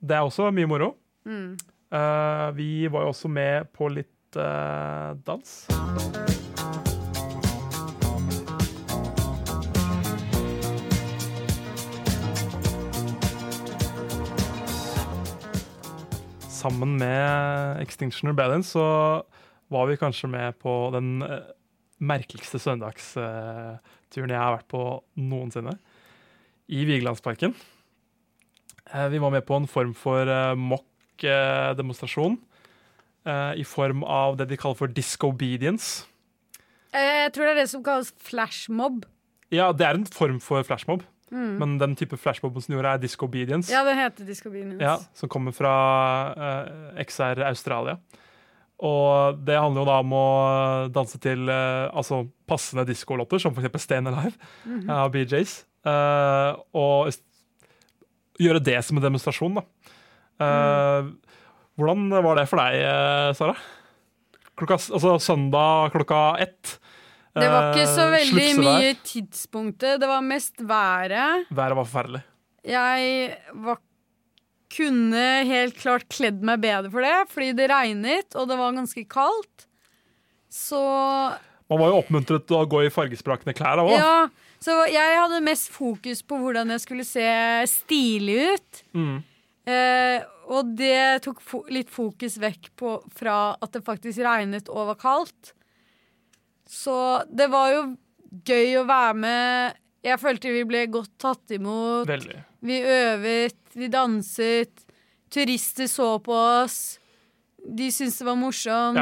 Det 0.00 0.16
er 0.16 0.24
også 0.24 0.50
mye 0.54 0.70
moro. 0.70 0.94
Mm. 1.28 1.58
Uh, 1.90 2.54
vi 2.54 2.86
var 2.86 3.02
jo 3.02 3.10
også 3.10 3.28
med 3.28 3.66
på 3.74 3.88
litt 3.90 4.38
uh, 4.38 5.10
dans. 5.26 5.66
Sammen 16.60 16.94
med 17.00 17.80
Extinction 17.82 18.30
Rebellion 18.30 18.62
så 18.62 18.84
var 19.72 19.88
vi 19.88 19.98
kanskje 19.98 20.28
med 20.30 20.58
på 20.60 20.90
den 20.94 21.24
merkeligste 22.00 22.60
søndagsturen 22.60 24.32
jeg 24.32 24.40
har 24.40 24.58
vært 24.58 24.68
på 24.70 24.84
noensinne. 25.20 25.74
I 26.70 26.84
Vigelandsparken. 26.86 27.54
Eh, 28.92 29.08
Vi 29.10 29.18
var 29.18 29.30
med 29.34 29.44
på 29.46 29.56
en 29.58 29.66
form 29.70 29.94
for 29.94 30.26
uh, 30.28 30.54
mock-demonstrasjon. 30.58 32.38
eh, 33.26 33.52
I 33.60 33.64
form 33.64 34.04
av 34.04 34.36
det 34.38 34.46
de 34.48 34.56
kaller 34.56 34.76
for 34.78 34.88
disobedience. 34.88 36.06
Eh, 36.92 37.24
Jeg 37.26 37.32
tror 37.34 37.44
det 37.46 37.50
er 37.56 37.60
det 37.62 37.70
som 37.70 37.82
kalles 37.84 38.12
flashmob. 38.18 39.04
Ja, 39.52 39.72
det 39.72 39.86
er 39.86 39.94
en 39.98 40.06
form 40.06 40.38
for 40.40 40.62
flashmob, 40.62 41.02
Mm. 41.30 41.58
men 41.58 41.78
den 41.78 41.94
type 41.96 42.16
flashmob 42.18 42.54
som 42.62 42.74
gjorde, 42.74 42.86
er 42.94 42.98
disobedience. 42.98 43.70
Ja, 43.70 43.84
det 43.84 43.94
heter 43.96 44.24
Discobinions. 44.26 44.80
Ja, 44.80 44.96
som 45.14 45.28
kommer 45.28 45.52
fra 45.52 46.34
eh, 46.96 47.04
XR 47.04 47.42
Australia. 47.46 47.98
Og 48.82 49.44
det 49.44 49.58
handler 49.60 49.82
jo 49.82 49.84
da 49.86 49.98
om 50.00 50.10
å 50.12 50.88
danse 50.90 51.18
til 51.20 51.48
eh, 51.48 51.90
altså 51.94 52.28
passende 52.48 52.86
diskolåter, 52.86 53.38
som 53.38 53.52
f.eks. 53.54 53.84
Stayin' 53.86 54.08
Alive 54.08 54.32
Mhm. 54.64 54.90
av 54.90 55.12
BJs. 55.12 55.64
Eh, 55.86 56.60
og 56.76 57.10
gjøre 58.40 58.62
det 58.64 58.78
som 58.86 58.98
en 58.98 59.04
demonstrasjon, 59.04 59.60
da. 59.60 59.66
Eh, 60.40 61.10
Hvordan 61.80 62.10
var 62.24 62.36
det 62.36 62.46
for 62.50 62.60
deg, 62.60 62.80
eh, 62.84 63.30
Sara? 63.36 63.54
Klokka, 64.60 64.76
altså 64.76 65.14
søndag 65.24 65.94
klokka 65.94 66.36
ett. 66.44 66.74
Det 67.32 67.46
var 67.48 67.70
ikke 67.70 67.86
så 67.88 68.08
veldig 68.10 68.48
mye 68.58 68.90
tidspunktet. 69.06 70.00
Det 70.02 70.08
var 70.10 70.20
mest 70.26 70.60
været. 70.60 71.46
Været 71.48 71.76
var 71.78 71.86
forferdelig. 71.86 72.20
Jeg 72.66 73.38
var, 73.64 73.78
kunne 74.74 75.22
helt 75.48 75.78
klart 75.80 76.08
kledd 76.12 76.42
meg 76.44 76.60
bedre 76.60 76.90
for 76.92 77.06
det, 77.06 77.14
fordi 77.32 77.52
det 77.56 77.70
regnet, 77.72 78.36
og 78.36 78.50
det 78.50 78.58
var 78.60 78.76
ganske 78.76 79.06
kaldt. 79.08 79.66
Så 80.50 80.80
Man 81.70 81.78
var 81.80 81.92
jo 81.92 82.00
oppmuntret 82.02 82.48
til 82.50 82.58
å 82.58 82.66
gå 82.68 82.82
i 82.84 82.92
fargesprakende 82.92 83.54
klær 83.56 83.78
da 83.78 83.86
òg. 83.86 83.94
Ja, 83.94 84.14
så 84.60 84.74
jeg 84.92 85.16
hadde 85.16 85.40
mest 85.44 85.70
fokus 85.72 86.20
på 86.26 86.36
hvordan 86.40 86.74
jeg 86.74 86.82
skulle 86.82 87.06
se 87.08 87.30
stilig 87.70 88.36
ut. 88.52 88.82
Mm. 88.92 89.16
Eh, 89.70 90.26
og 90.50 90.74
det 90.76 91.22
tok 91.24 91.40
fo 91.44 91.62
litt 91.72 91.90
fokus 91.92 92.36
vekk 92.42 92.70
på, 92.76 92.98
fra 93.16 93.54
at 93.56 93.72
det 93.76 93.84
faktisk 93.86 94.20
regnet 94.26 94.68
og 94.68 94.92
var 94.92 95.00
kaldt. 95.00 95.54
Så 96.68 96.94
det 97.30 97.48
var 97.50 97.72
jo 97.72 97.82
gøy 98.46 98.76
å 98.82 98.86
være 98.88 99.16
med. 99.24 99.80
Jeg 100.04 100.20
følte 100.20 100.52
vi 100.54 100.68
ble 100.68 100.84
godt 100.92 101.16
tatt 101.20 101.56
imot. 101.56 102.08
Veldig. 102.08 102.38
Vi 102.66 102.78
øvet, 102.84 103.60
vi 103.74 103.88
danset. 103.92 104.86
Turister 105.30 105.88
så 105.88 106.14
på 106.24 106.34
oss. 106.34 106.98
De 107.60 107.90
syntes 107.92 108.20
det 108.20 108.28
var 108.28 108.38
morsomt. 108.40 109.00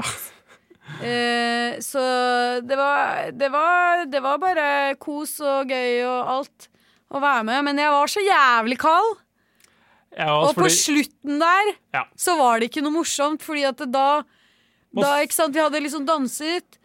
Eh, 1.02 1.78
så 1.84 2.00
det 2.64 2.76
var, 2.78 3.30
det, 3.32 3.48
var, 3.52 4.04
det 4.10 4.22
var 4.24 4.38
bare 4.42 4.94
kos 4.98 5.36
og 5.44 5.68
gøy 5.70 6.02
og 6.08 6.32
alt 6.38 6.68
å 7.14 7.20
være 7.22 7.44
med. 7.48 7.64
Men 7.68 7.78
jeg 7.84 7.92
var 7.94 8.06
så 8.12 8.24
jævlig 8.24 8.78
kald. 8.82 9.16
Ja, 10.18 10.32
Og 10.40 10.54
på 10.56 10.64
fordi- 10.64 10.78
slutten 10.80 11.38
der 11.38 11.74
Ja. 11.94 12.04
så 12.16 12.36
var 12.38 12.58
det 12.58 12.70
ikke 12.70 12.82
noe 12.82 12.96
morsomt, 12.96 13.42
fordi 13.44 13.64
at 13.68 13.76
da, 13.92 14.22
da 14.96 15.12
ikke 15.22 15.32
sant, 15.36 15.54
Vi 15.54 15.60
hadde 15.60 15.80
liksom 15.84 16.06
danset, 16.06 16.78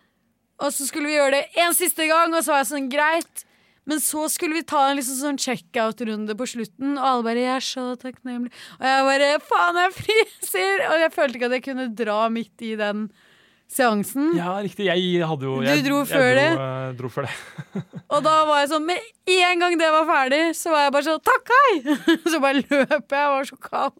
og 0.59 0.69
så 0.71 0.85
skulle 0.85 1.07
vi 1.07 1.15
gjøre 1.17 1.31
det 1.31 1.45
en 1.57 1.73
siste 1.73 2.05
gang, 2.07 2.33
og 2.35 2.43
så 2.43 2.51
var 2.53 2.63
jeg 2.63 2.71
sånn 2.73 2.91
greit. 2.91 3.45
Men 3.85 3.97
så 3.99 4.29
skulle 4.31 4.53
vi 4.53 4.61
ta 4.63 4.89
en 4.89 4.95
liksom 4.97 5.17
sånn 5.19 5.39
checkout-runde 5.39 6.35
på 6.39 6.45
slutten, 6.47 6.97
og 6.97 7.03
alle 7.03 7.23
bare 7.23 7.35
'Jeg 7.43 7.55
er 7.55 7.59
så 7.59 7.95
takknemlig'. 7.97 8.51
Og 8.79 8.85
jeg 8.85 9.03
bare 9.09 9.39
'Faen, 9.39 9.75
jeg 9.75 9.91
fryser!' 9.93 10.89
Og 10.89 10.99
jeg 10.99 11.11
følte 11.11 11.35
ikke 11.35 11.45
at 11.45 11.51
jeg 11.51 11.63
kunne 11.63 11.95
dra 11.95 12.29
midt 12.29 12.61
i 12.61 12.75
den 12.75 13.11
seansen. 13.73 14.31
Ja, 14.38 14.55
riktig. 14.63 14.88
Jeg 14.89 15.25
hadde 15.27 15.49
jo 15.49 15.57
Du 15.62 15.67
jeg, 15.67 15.83
dro 15.88 15.99
jeg 16.03 16.12
før 16.13 16.29
det? 16.38 16.47
Dro, 16.53 16.69
eh, 16.69 16.93
dro 16.99 17.12
før 17.13 17.27
det. 17.27 17.36
Og 18.13 18.23
da 18.25 18.38
var 18.49 18.62
jeg 18.63 18.71
sånn 18.73 18.88
Med 18.88 19.12
en 19.33 19.65
gang 19.65 19.77
det 19.81 19.89
var 19.95 20.07
ferdig, 20.09 20.41
så 20.59 20.73
var 20.73 20.86
jeg 20.88 20.95
bare 20.95 21.07
sånn 21.09 21.21
'Takk, 21.25 21.53
hei!' 21.57 21.97
Så 22.31 22.41
bare 22.43 22.62
løp 22.62 22.89
jeg. 22.93 23.19
Jeg 23.19 23.36
var 23.36 23.49
så 23.49 23.59
kald. 23.69 23.99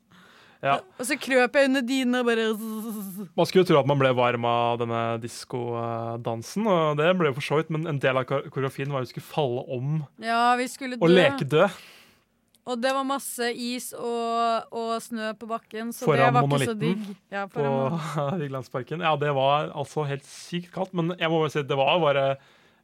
Ja. 0.64 0.78
Og 0.96 1.04
så 1.04 1.18
krøp 1.20 1.58
jeg 1.60 1.68
under 1.68 1.84
dyna 1.84 2.22
og 2.24 2.30
bare 2.30 2.46
Man 2.56 3.48
skulle 3.50 3.66
jo 3.66 3.70
tro 3.74 3.82
at 3.82 3.90
man 3.90 4.00
ble 4.00 4.14
varm 4.16 4.46
av 4.48 4.78
denne 4.80 5.02
diskodansen, 5.20 6.70
og 6.72 7.02
det 7.02 7.10
ble 7.20 7.34
jo 7.34 7.36
for 7.36 7.48
så 7.50 7.60
vidt, 7.60 7.74
men 7.74 7.84
en 7.90 8.00
del 8.00 8.22
av 8.22 8.30
koreografien 8.30 8.94
var 8.94 9.04
at 9.04 9.10
vi 9.10 9.18
skulle 9.18 9.28
falle 9.28 9.66
om 9.76 9.98
Ja, 10.24 10.54
vi 10.60 10.70
skulle 10.72 11.02
og 11.02 11.12
leke 11.12 11.44
død 11.44 11.68
Og 12.64 12.80
det 12.80 12.94
var 12.96 13.04
masse 13.04 13.50
is 13.60 13.90
og, 13.98 14.70
og 14.72 14.92
snø 15.04 15.34
på 15.36 15.48
bakken, 15.50 15.90
så 15.92 16.08
foran 16.08 16.30
det 16.30 16.34
var 16.38 16.46
ikke 16.48 16.68
så 16.70 16.76
digg. 16.80 17.02
Ja, 17.34 17.42
på 17.52 17.60
foran 17.60 17.74
monolitten. 17.98 18.40
Vigelandsparken. 18.44 19.04
Ja, 19.04 19.16
det 19.20 19.34
var 19.36 19.74
altså 19.76 20.06
helt 20.08 20.28
sykt 20.30 20.72
kaldt, 20.76 20.94
men 20.96 21.12
jeg 21.20 21.32
må 21.32 21.42
bare 21.42 21.52
si 21.52 21.64
det 21.68 21.80
var 21.80 22.00
bare 22.00 22.26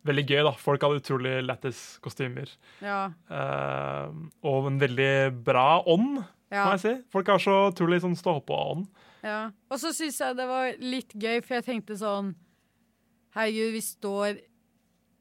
veldig 0.07 0.25
gøy, 0.27 0.41
da. 0.47 0.51
Folk 0.59 0.83
hadde 0.83 0.99
utrolig 0.99 1.37
lættis 1.47 1.79
kostymer. 2.03 2.51
Ja. 2.83 2.99
Uh, 3.31 4.11
og 4.47 4.67
en 4.71 4.81
veldig 4.83 5.11
bra 5.47 5.79
ånd, 5.87 6.21
Ja. 6.51 6.65
må 6.65 6.75
jeg 6.75 6.83
si. 6.83 6.93
Folk 7.13 7.27
har 7.29 7.39
så 7.43 7.57
utrolig 7.69 8.01
sånn 8.03 8.19
stå-på-ånd. 8.19 8.87
Ja. 9.23 9.51
Og 9.69 9.79
så 9.79 9.91
syns 9.95 10.19
jeg 10.19 10.35
det 10.39 10.47
var 10.49 10.71
litt 10.81 11.11
gøy, 11.15 11.39
for 11.45 11.59
jeg 11.59 11.67
tenkte 11.67 11.97
sånn 11.99 12.33
Herregud, 13.35 13.75
vi 13.75 13.81
står 13.85 14.39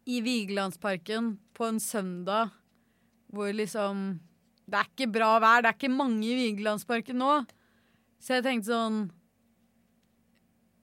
i 0.08 0.22
Vigelandsparken 0.24 1.34
på 1.52 1.66
en 1.68 1.78
søndag 1.82 2.54
hvor 3.28 3.52
liksom 3.52 4.06
Det 4.68 4.76
er 4.76 4.90
ikke 4.90 5.08
bra 5.12 5.30
vær, 5.40 5.62
det 5.64 5.70
er 5.70 5.78
ikke 5.78 5.92
mange 5.92 6.26
i 6.28 6.36
Vigelandsparken 6.36 7.18
nå. 7.20 7.32
Så 8.20 8.36
jeg 8.36 8.44
tenkte 8.44 8.72
sånn 8.72 8.96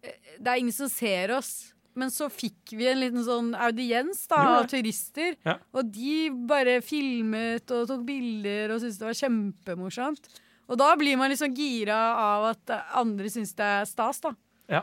eh, 0.02 0.36
Det 0.40 0.52
er 0.52 0.62
ingen 0.62 0.76
som 0.76 0.92
ser 0.92 1.36
oss. 1.36 1.54
Men 1.96 2.12
så 2.12 2.28
fikk 2.28 2.74
vi 2.76 2.90
en 2.92 3.00
liten 3.00 3.24
sånn 3.24 3.54
audiens 3.56 4.26
da, 4.28 4.42
av 4.58 4.66
turister. 4.68 5.38
Ja. 5.48 5.56
Og 5.72 5.94
de 5.96 6.28
bare 6.50 6.82
filmet 6.84 7.72
og 7.72 7.86
tok 7.88 8.04
bilder 8.08 8.74
og 8.76 8.82
syntes 8.82 9.00
det 9.00 9.08
var 9.08 9.20
kjempemorsomt. 9.22 10.28
Og 10.66 10.80
da 10.82 10.90
blir 11.00 11.16
man 11.20 11.32
liksom 11.32 11.54
gira 11.56 11.96
av 12.20 12.50
at 12.50 12.74
andre 13.00 13.30
syns 13.32 13.54
det 13.56 13.70
er 13.78 13.88
stas, 13.88 14.20
da. 14.26 14.34
Ja, 14.72 14.82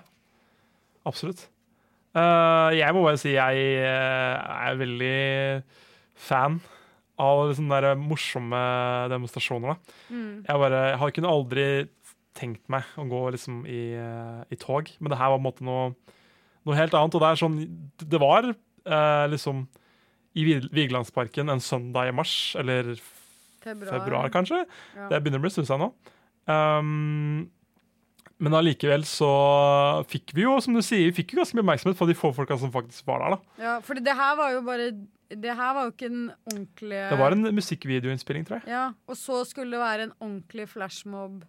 absolutt. 1.08 1.44
Uh, 2.12 2.70
jeg 2.76 2.92
må 2.94 3.02
bare 3.04 3.20
si 3.20 3.32
jeg 3.34 3.60
eh, 3.80 4.56
er 4.68 4.76
veldig 4.76 5.20
fan 6.28 6.58
av 7.22 7.52
sånne 7.56 7.80
der 7.84 7.98
morsomme 8.00 8.62
demonstrasjoner. 9.12 9.74
Da. 9.74 9.98
Mm. 10.10 10.32
Jeg, 10.46 10.62
bare, 10.64 10.80
jeg 10.90 11.00
har 11.02 11.14
kunne 11.18 11.34
aldri 11.36 11.66
tenkt 12.38 12.64
meg 12.72 12.88
å 12.98 13.06
gå 13.08 13.22
liksom 13.34 13.62
i, 13.68 13.82
i 14.52 14.58
tog. 14.60 14.90
Men 14.98 15.12
det 15.12 15.20
her 15.20 15.32
var 15.32 15.38
på 15.38 15.42
en 15.42 15.48
måte 15.48 15.68
noe, 15.68 16.18
noe 16.66 16.78
helt 16.78 16.96
annet. 16.98 17.16
Og 17.16 17.24
det 17.24 17.30
er 17.30 17.40
sånn 17.42 17.58
Det 18.02 18.20
var 18.22 18.50
eh, 18.52 19.24
liksom 19.32 19.66
i 20.32 20.46
Vigelandsparken 20.72 21.52
en 21.52 21.60
søndag 21.60 22.08
i 22.08 22.14
mars, 22.16 22.54
eller 22.58 22.94
Februar. 23.62 23.98
februar, 23.98 24.30
kanskje. 24.32 24.62
Ja. 24.96 25.10
Det 25.10 25.20
begynner 25.20 25.42
å 25.42 25.44
bli 25.44 25.52
stund 25.52 25.68
siden 25.68 25.84
nå. 25.84 25.90
Um, 26.48 27.50
men 28.42 28.56
allikevel 28.58 29.04
så 29.06 29.28
fikk 30.10 30.32
vi 30.34 30.46
jo, 30.46 30.56
som 30.64 30.74
du 30.74 30.80
sier, 30.82 31.04
vi 31.10 31.18
fikk 31.20 31.34
jo 31.34 31.42
ganske 31.42 31.54
mye 31.54 31.66
oppmerksomhet 31.66 31.98
fra 32.00 32.08
de 32.08 32.16
få 32.18 32.32
folka 32.34 32.56
som 32.58 32.72
faktisk 32.74 33.06
var 33.06 33.22
der. 33.22 33.36
da. 33.36 33.62
Ja, 33.62 33.74
for 33.84 34.00
det 34.02 34.16
her 34.18 34.38
var 34.40 34.56
jo 34.56 34.64
bare 34.66 34.88
Det 35.40 35.56
her 35.56 35.72
var 35.74 35.88
jo 35.88 35.94
ikke 35.94 36.10
en 36.10 36.22
ordentlig 36.52 37.00
Det 37.10 37.18
var 37.18 37.32
en 37.36 37.54
musikkvideoinnspilling, 37.54 38.44
tror 38.48 38.60
jeg. 38.60 38.68
Ja, 38.74 38.84
og 39.08 39.16
så 39.16 39.44
skulle 39.48 39.70
det 39.76 39.80
være 39.82 40.08
en 40.08 40.14
ordentlig 40.20 40.68
flashmob 40.68 41.42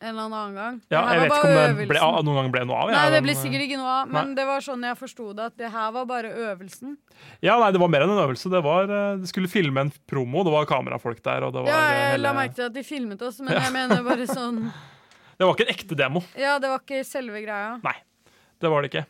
en 0.00 0.08
eller 0.16 0.22
annen 0.32 0.54
gang. 0.56 0.76
Ja, 0.88 1.02
jeg 1.12 1.20
vet 1.20 1.34
ikke 1.34 1.48
om 1.50 1.76
det 1.76 1.88
ble, 1.90 2.00
noen 2.24 2.38
gang 2.38 2.52
ble 2.54 2.62
noe 2.64 2.78
av. 2.86 2.92
Nei, 2.94 3.02
det 3.12 3.20
ble 3.24 3.34
sikkert 3.36 3.64
ikke 3.66 3.76
noe 3.80 3.90
av, 3.98 4.08
men 4.08 4.30
Nei. 4.30 4.36
det 4.38 4.46
var 4.48 4.64
sånn 4.64 4.86
jeg 4.88 4.96
forsto 4.96 5.26
det, 5.36 5.48
at 5.50 5.58
det 5.60 5.70
her 5.74 5.90
var 5.92 6.06
bare 6.08 6.30
øvelsen. 6.46 6.94
Ja, 7.44 7.58
nei, 7.60 7.68
det 7.76 7.82
var 7.82 7.90
mer 7.92 8.06
enn 8.06 8.14
en 8.14 8.22
øvelse. 8.22 8.48
Det 8.52 8.62
var, 8.64 8.88
eh, 8.88 9.18
De 9.20 9.28
skulle 9.28 9.50
filme 9.52 9.84
en 9.84 9.92
promo, 10.08 10.44
det 10.46 10.54
var 10.56 10.64
kamerafolk 10.70 11.20
der. 11.22 11.44
var, 11.50 11.68
Ja, 11.68 11.80
jeg 11.92 12.12
jeg 12.14 12.20
la 12.24 12.32
merke 12.32 12.54
til 12.56 12.64
at 12.70 12.72
de 12.72 12.82
filmet 12.82 13.20
oss, 13.22 13.40
men 13.40 13.52
Ja. 13.52 13.60
jeg 13.60 13.72
mener 13.76 14.02
bare 14.02 14.26
sånn 14.38 14.72
Det 15.36 15.44
var 15.46 15.54
ikke 15.54 15.68
en 15.68 15.74
ekte 15.74 15.96
demo. 15.96 16.24
Ja, 16.36 16.58
det 16.58 16.68
var 16.68 16.80
ikke 16.80 17.04
selve 17.04 17.44
greia. 17.44 17.76
Nei, 17.84 17.96
det 18.60 18.70
var 18.70 18.80
det 18.82 18.90
ikke. 18.92 19.06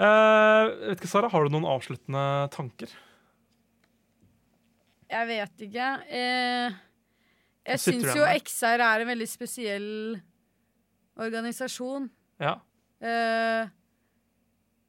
Eh, 0.00 0.70
vet 0.88 1.00
ikke, 1.00 1.10
Sara, 1.10 1.28
Har 1.28 1.44
du 1.44 1.52
noen 1.52 1.68
avsluttende 1.68 2.24
tanker? 2.54 2.92
Jeg 5.10 5.26
vet 5.28 5.64
ikke. 5.66 5.88
Eh, 6.08 6.78
jeg 7.66 7.82
syns 7.82 8.14
jo? 8.16 8.24
XR 8.24 8.80
er 8.86 9.02
en 9.02 9.10
veldig 9.10 9.28
spesiell 9.28 9.90
organisasjon. 11.20 12.08
Ja. 12.40 12.54
Eh, 13.02 13.68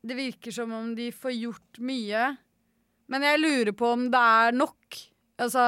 det 0.01 0.18
virker 0.18 0.55
som 0.55 0.72
om 0.74 0.93
de 0.95 1.09
får 1.12 1.36
gjort 1.36 1.82
mye. 1.84 2.30
Men 3.12 3.26
jeg 3.28 3.41
lurer 3.41 3.74
på 3.76 3.91
om 3.91 4.07
det 4.14 4.28
er 4.45 4.55
nok. 4.55 5.01
Altså 5.41 5.66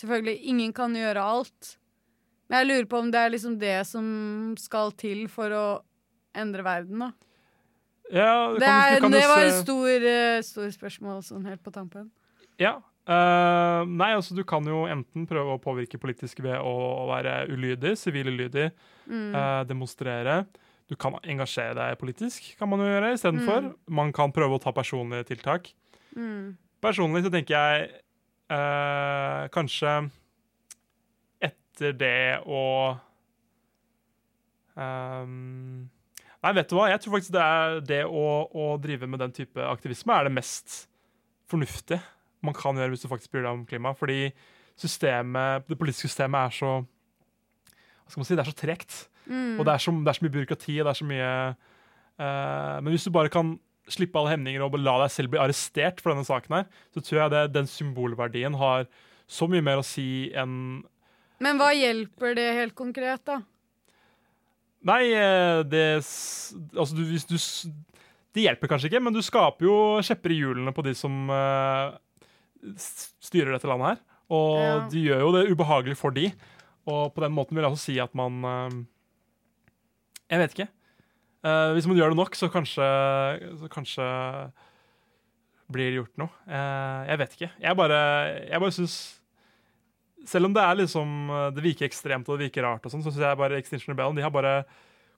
Selvfølgelig, 0.00 0.38
ingen 0.48 0.70
kan 0.72 0.94
gjøre 0.96 1.20
alt. 1.20 1.74
Men 2.48 2.62
jeg 2.62 2.68
lurer 2.70 2.86
på 2.88 3.00
om 3.02 3.10
det 3.12 3.20
er 3.20 3.32
liksom 3.34 3.56
det 3.60 3.78
som 3.84 4.06
skal 4.56 4.94
til 4.96 5.26
for 5.28 5.52
å 5.52 5.64
endre 6.40 6.64
verden, 6.64 7.02
da. 7.04 7.10
Ja, 8.10 8.52
Det, 8.58 8.66
er, 8.66 9.00
du 9.00 9.08
det 9.14 9.26
var 9.30 9.44
et 9.46 9.52
stort 9.54 9.66
stor, 9.66 10.06
eh, 10.10 10.40
stor 10.42 10.70
spørsmål 10.74 11.20
sånn 11.22 11.44
helt 11.46 11.62
på 11.62 11.72
tampen. 11.74 12.08
Ja. 12.60 12.80
Uh, 13.10 13.82
nei, 13.88 14.10
altså 14.14 14.36
du 14.36 14.42
kan 14.46 14.66
jo 14.68 14.84
enten 14.90 15.24
prøve 15.26 15.56
å 15.56 15.62
påvirke 15.62 15.98
politisk 15.98 16.42
ved 16.44 16.58
å 16.60 17.06
være 17.08 17.48
ulydig, 17.50 17.96
sivil 17.98 18.28
ulydig, 18.30 18.70
Mm. 19.10 19.34
uh, 19.34 19.64
demonstrere. 19.66 20.44
Du 20.90 20.94
kan 20.96 21.16
engasjere 21.22 21.74
deg 21.74 21.98
politisk, 21.98 22.56
kan 22.58 22.68
man 22.68 22.82
jo 22.82 22.86
gjøre 22.86 23.12
istedenfor. 23.16 23.60
Mm. 23.70 23.74
Man 23.88 24.12
kan 24.12 24.32
prøve 24.34 24.58
å 24.58 24.62
ta 24.62 24.70
personlige 24.74 25.24
tiltak. 25.30 25.72
Mm. 26.14 26.56
Personlig 26.82 27.24
så 27.24 27.30
tenker 27.30 27.54
jeg 27.56 27.90
uh, 28.50 29.48
kanskje 29.54 30.10
etter 31.40 31.92
det 31.96 32.40
å 32.46 32.98
ehm, 34.76 35.88
Nei, 36.40 36.54
vet 36.56 36.70
du 36.70 36.78
hva? 36.78 36.88
Jeg 36.88 37.02
tror 37.02 37.18
faktisk 37.18 37.34
det 37.34 37.42
er 37.44 37.82
det 37.84 38.00
å, 38.08 38.24
å 38.48 38.70
drive 38.80 39.08
med 39.10 39.20
den 39.20 39.34
type 39.36 39.60
aktivisme 39.60 40.14
er 40.16 40.28
det 40.28 40.36
mest 40.38 40.84
fornuftige 41.50 42.00
man 42.46 42.56
kan 42.56 42.78
gjøre 42.78 42.94
hvis 42.94 43.04
du 43.04 43.10
faktisk 43.10 43.34
bryr 43.34 43.44
deg 43.44 43.52
om 43.52 43.66
klima. 43.68 43.92
Fordi 43.96 44.30
systemet, 44.80 45.66
det 45.68 45.76
politiske 45.78 46.08
systemet 46.08 46.48
er 46.48 46.56
så 46.56 46.70
Hva 46.80 48.12
skal 48.12 48.22
man 48.22 48.28
si? 48.28 48.36
Det 48.38 48.44
er 48.44 48.52
så 48.52 48.56
tregt. 48.56 48.96
Mm. 49.26 49.58
Og 49.60 49.66
det 49.66 49.74
er, 49.74 49.82
så, 49.84 49.92
det 49.92 50.10
er 50.10 50.16
så 50.16 50.24
mye 50.24 50.36
byråkrati, 50.38 50.78
og 50.80 50.86
det 50.86 50.92
er 50.94 50.98
så 50.98 51.08
mye 51.10 51.32
uh, 51.50 52.76
Men 52.80 52.94
hvis 52.94 53.04
du 53.06 53.12
bare 53.14 53.32
kan 53.32 53.58
slippe 53.90 54.18
alle 54.18 54.32
hemninger 54.32 54.62
og 54.64 54.78
la 54.80 54.96
deg 55.02 55.12
selv 55.12 55.32
bli 55.32 55.40
arrestert 55.42 56.00
for 56.00 56.14
denne 56.14 56.26
saken 56.26 56.60
her, 56.60 56.66
så 56.94 57.02
tror 57.02 57.24
jeg 57.24 57.32
det, 57.34 57.44
den 57.54 57.68
symbolverdien 57.70 58.56
har 58.58 58.88
så 59.30 59.46
mye 59.50 59.64
mer 59.66 59.82
å 59.82 59.86
si 59.86 60.30
enn 60.38 60.82
Men 61.42 61.60
hva 61.60 61.70
hjelper 61.74 62.36
det 62.38 62.48
helt 62.56 62.76
konkret, 62.78 63.22
da? 63.26 63.40
Nei, 64.88 65.10
eh, 65.12 65.60
det 65.68 65.84
Altså, 66.00 66.94
du, 66.96 67.02
hvis 67.04 67.26
du 67.28 67.36
Det 68.32 68.44
hjelper 68.46 68.70
kanskje 68.70 68.88
ikke, 68.88 69.02
men 69.02 69.12
du 69.12 69.20
skaper 69.26 69.66
jo 69.66 69.74
kjepper 70.06 70.32
i 70.32 70.38
hjulene 70.38 70.72
på 70.72 70.84
de 70.86 70.94
som 70.94 71.26
uh, 71.32 71.90
styrer 73.20 73.50
dette 73.56 73.66
landet 73.68 73.88
her. 73.96 74.00
Og 74.30 74.58
Ja. 74.60 74.76
de 74.92 75.02
gjør 75.02 75.24
jo 75.24 75.32
det 75.34 75.42
ubehagelig 75.50 75.96
for 75.98 76.14
de. 76.14 76.28
Og 76.86 77.10
på 77.14 77.20
den 77.24 77.34
måten 77.34 77.56
vil 77.58 77.64
jeg 77.66 77.72
også 77.74 77.88
si 77.90 77.98
at 77.98 78.14
man 78.14 78.38
uh, 78.46 78.70
Jeg 80.30 80.38
vet 80.44 80.54
ikke. 80.54 80.68
Uh, 81.42 81.72
hvis 81.74 81.88
man 81.90 81.96
gjør 81.98 82.14
det 82.14 82.20
nok, 82.20 82.38
så 82.38 82.46
kanskje, 82.52 82.86
så 83.58 83.68
kanskje 83.72 84.06
blir 85.70 85.90
det 85.90 85.98
gjort 86.00 86.16
noe. 86.18 86.30
Jeg 87.06 87.18
vet 87.18 87.34
ikke. 87.34 87.50
Jeg 87.62 87.76
bare, 87.78 87.98
jeg 88.46 88.60
bare 88.62 88.74
syns 88.74 89.19
Selv 90.28 90.46
om 90.50 90.52
det 90.54 90.62
er 90.62 90.74
liksom 90.82 91.30
eh, 91.30 91.50
Det 91.56 91.62
virker 91.64 91.86
ekstremt 91.88 92.28
og 92.28 92.36
det 92.38 92.48
virker 92.50 92.62
rart, 92.66 92.84
og 92.86 92.92
sånn, 92.92 93.02
så 93.02 93.12
syns 93.12 93.24
jeg 93.24 93.38
bare 93.40 93.58
Extinction 93.60 93.94
Rebellion 93.94 94.16
de 94.18 94.22
har 94.26 94.30
bare 94.34 94.64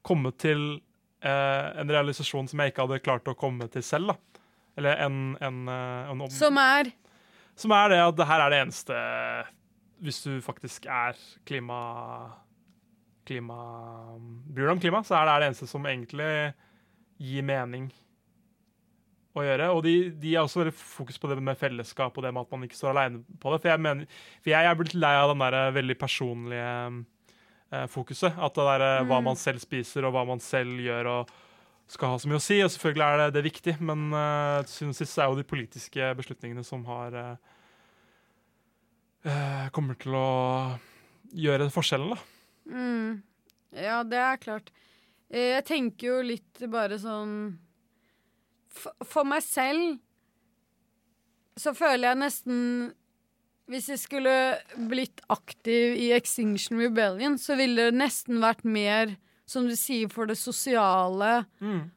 kommet 0.06 0.36
til 0.38 0.80
eh, 1.22 1.80
en 1.80 1.90
realisasjon 1.90 2.48
som 2.50 2.58
jeg 2.62 2.72
ikke 2.72 2.86
hadde 2.86 3.00
klart 3.02 3.28
å 3.30 3.34
komme 3.38 3.68
til 3.70 3.82
selv. 3.86 4.12
da. 4.12 4.42
Eller 4.78 4.96
en, 5.04 5.36
en, 5.40 5.62
eh, 5.68 6.10
en 6.10 6.20
om- 6.26 6.30
Som 6.30 6.58
er 6.58 6.92
som 7.54 7.70
er 7.76 7.88
det 7.92 7.98
at 8.00 8.16
det 8.16 8.26
her 8.26 8.40
er 8.40 8.50
det 8.50 8.58
eneste 8.64 8.94
Hvis 10.02 10.22
du 10.24 10.40
faktisk 10.40 10.86
er 10.88 11.12
klima 11.44 12.32
klima 13.28 13.58
Bryr 14.48 14.66
deg 14.66 14.72
om 14.76 14.80
klima, 14.80 15.02
så 15.04 15.18
er 15.20 15.26
det 15.28 15.34
det 15.42 15.48
eneste 15.50 15.68
som 15.70 15.84
egentlig 15.86 16.54
gir 17.22 17.44
mening 17.46 17.90
å 19.36 19.44
gjøre. 19.46 19.70
Og 19.72 19.80
de, 19.86 19.94
de 20.22 20.34
har 20.34 20.46
også 20.46 20.62
veldig 20.62 20.74
fokus 20.76 21.20
på 21.20 21.30
det 21.30 21.38
med 21.40 21.58
fellesskap 21.60 22.16
og 22.16 22.26
det 22.26 22.32
med 22.34 22.44
at 22.44 22.52
man 22.54 22.66
ikke 22.66 22.78
står 22.78 22.92
alene 22.92 23.22
på 23.40 23.52
det. 23.52 23.62
For 23.62 23.72
jeg, 23.72 23.82
mener, 23.86 24.20
for 24.42 24.54
jeg 24.54 24.68
er 24.68 24.78
blitt 24.78 24.98
lei 24.98 25.14
av 25.20 25.32
den 25.32 25.44
der 25.44 25.76
veldig 25.78 25.96
personlige 26.00 26.74
eh, 27.72 27.86
fokuset. 27.92 28.36
At 28.36 28.58
det 28.58 28.68
der, 28.68 28.86
mm. 29.02 29.08
hva 29.12 29.22
man 29.24 29.40
selv 29.40 29.64
spiser 29.64 30.08
og 30.08 30.14
hva 30.16 30.26
man 30.28 30.42
selv 30.44 30.82
gjør 30.82 31.10
og 31.16 31.32
skal 31.92 32.14
ha 32.14 32.20
så 32.20 32.28
mye 32.30 32.40
å 32.40 32.44
si. 32.44 32.60
Og 32.64 32.70
selvfølgelig 32.72 33.06
er 33.08 33.22
det, 33.22 33.30
det 33.38 33.46
viktig, 33.48 33.76
men 33.84 34.06
eh, 34.16 34.60
til 34.70 34.92
sist 34.96 35.18
er 35.18 35.32
jo 35.32 35.40
de 35.40 35.48
politiske 35.48 36.12
beslutningene 36.18 36.64
som 36.66 36.84
har 36.88 37.18
eh, 37.18 37.34
eh, 39.28 39.66
kommer 39.74 39.98
til 40.00 40.16
å 40.18 40.28
gjøre 41.32 41.70
forskjellen, 41.72 42.12
da. 42.12 42.22
mm, 42.68 43.12
Ja, 43.80 44.02
det 44.04 44.18
er 44.20 44.40
klart. 44.40 44.72
Eh, 45.32 45.54
Jeg 45.56 45.64
tenker 45.68 46.10
jo 46.10 46.16
litt 46.26 46.64
bare 46.68 46.98
sånn 47.00 47.54
For, 48.72 49.24
meg 49.28 49.44
selv 49.44 49.98
så 51.60 51.74
føler 51.76 52.08
jeg 52.08 52.20
nesten 52.22 52.60
Hvis 53.68 53.90
jeg 53.92 54.00
skulle 54.00 54.32
blitt 54.88 55.20
aktiv 55.32 55.96
i 56.00 56.08
Extinction 56.16 56.80
Rebellion, 56.80 57.36
så 57.38 57.56
ville 57.56 57.90
det 57.90 57.98
nesten 58.00 58.40
vært 58.42 58.64
mer, 58.64 59.12
som 59.46 59.68
du 59.68 59.76
sier, 59.76 60.08
for 60.12 60.28
det 60.28 60.38
sosiale 60.40 61.44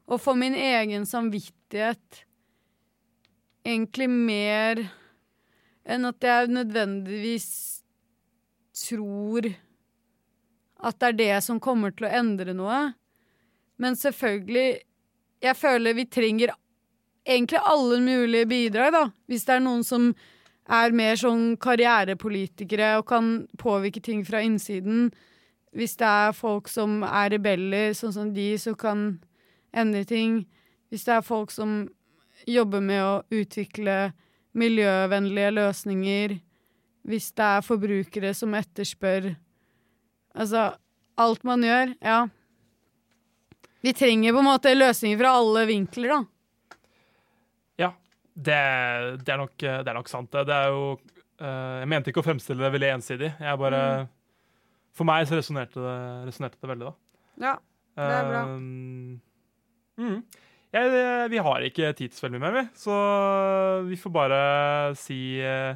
og 0.05 0.19
for 0.21 0.37
min 0.39 0.55
egen 0.55 1.05
samvittighet. 1.09 2.21
Egentlig 3.65 4.07
mer 4.11 4.83
enn 5.85 6.05
at 6.05 6.23
jeg 6.23 6.51
nødvendigvis 6.53 7.49
tror 8.75 9.49
at 10.85 10.99
det 10.99 11.07
er 11.07 11.17
det 11.19 11.43
som 11.43 11.59
kommer 11.59 11.91
til 11.95 12.07
å 12.07 12.13
endre 12.21 12.53
noe. 12.53 12.93
Men 13.81 13.95
selvfølgelig 13.95 14.83
Jeg 15.43 15.55
føler 15.59 15.93
vi 15.93 16.05
trenger 16.07 16.53
egentlig 17.25 17.59
alle 17.65 17.99
mulige 18.01 18.45
bidrag, 18.45 18.93
da. 18.93 19.03
Hvis 19.27 19.45
det 19.47 19.57
er 19.57 19.65
noen 19.65 19.83
som 19.85 20.11
er 20.65 20.95
mer 20.97 21.17
sånn 21.19 21.55
karrierepolitikere 21.61 22.95
og 22.99 23.07
kan 23.09 23.31
påvirke 23.61 24.01
ting 24.03 24.23
fra 24.25 24.41
innsiden. 24.45 25.11
Hvis 25.75 25.97
det 25.99 26.07
er 26.07 26.35
folk 26.37 26.69
som 26.71 27.03
er 27.05 27.33
rebeller, 27.35 27.93
sånn 27.97 28.15
som 28.15 28.31
de, 28.33 28.53
som 28.61 28.77
kan 28.79 29.05
endre 29.75 30.05
ting. 30.07 30.43
Hvis 30.89 31.05
det 31.05 31.17
er 31.17 31.25
folk 31.25 31.53
som 31.53 31.83
jobber 32.49 32.81
med 32.81 33.03
å 33.03 33.23
utvikle 33.33 34.13
miljøvennlige 34.55 35.51
løsninger. 35.53 36.37
Hvis 37.05 37.31
det 37.37 37.49
er 37.57 37.65
forbrukere 37.65 38.33
som 38.33 38.55
etterspør 38.57 39.35
Altså, 40.35 40.73
alt 41.15 41.45
man 41.47 41.61
gjør, 41.63 41.93
ja. 42.03 42.25
Vi 43.79 43.93
trenger 43.95 44.33
på 44.35 44.41
en 44.41 44.47
måte 44.49 44.73
løsninger 44.75 45.21
fra 45.21 45.29
alle 45.39 45.61
vinkler, 45.69 46.11
da. 46.11 46.17
Det, 48.35 48.55
det, 49.21 49.31
er 49.31 49.39
nok, 49.39 49.55
det 49.57 49.87
er 49.87 49.95
nok 49.95 50.11
sant. 50.11 50.31
Det, 50.33 50.43
det 50.49 50.55
er 50.55 50.73
jo 50.73 50.81
uh, 50.95 51.77
Jeg 51.79 51.87
mente 51.91 52.11
ikke 52.11 52.19
å 52.19 52.25
fremstille 52.25 52.65
det 52.65 52.73
veldig 52.75 52.91
ensidig. 52.97 53.31
Jeg 53.39 53.61
bare 53.61 53.81
Mm. 54.05 54.11
For 54.95 55.03
meg 55.03 55.25
så 55.27 55.35
resonnerte 55.35 55.75
det, 55.75 55.95
resonerte 56.23 56.55
det 56.55 56.69
veldig, 56.71 56.87
da. 56.87 56.93
Ja, 57.43 57.53
det 57.99 58.13
er 58.15 58.27
bra. 58.29 58.43
Uh, 58.47 59.17
mm. 59.99 60.21
Jeg, 60.71 60.93
vi 61.33 61.41
har 61.43 61.65
ikke 61.67 61.89
tid 61.99 62.13
til 62.13 62.15
så 62.15 62.23
veldig 62.29 62.39
mer, 62.39 62.53
vi. 62.55 62.63
Så 62.79 62.95
vi 63.89 63.97
får 63.99 64.13
bare 64.15 64.39
si 64.99 65.17
uh, 65.43 65.75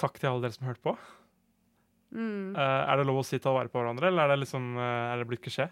takk 0.00 0.16
til 0.16 0.30
alle 0.30 0.46
dere 0.46 0.56
som 0.56 0.70
hørte 0.70 0.84
på. 0.88 0.94
Mm. 2.16 2.56
Er 2.56 2.96
det 2.96 3.04
lov 3.10 3.20
å 3.20 3.26
si 3.28 3.36
ta 3.44 3.52
vare 3.52 3.68
på 3.68 3.76
hverandre, 3.76 4.08
eller 4.08 4.24
er 4.24 4.32
det, 4.32 4.40
liksom, 4.46 4.72
er 4.80 5.20
det 5.20 5.28
blitt 5.28 5.44
klisjé? 5.44 5.68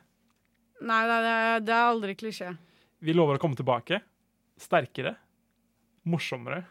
Nei, 0.84 1.00
det 1.08 1.16
er, 1.16 1.64
det 1.64 1.74
er 1.74 1.88
aldri 1.88 2.18
klisjé. 2.20 2.52
Vi 3.00 3.16
lover 3.16 3.40
å 3.40 3.42
komme 3.42 3.58
tilbake. 3.58 4.02
Sterkere. 4.60 5.16
Morsommere. 6.08 6.62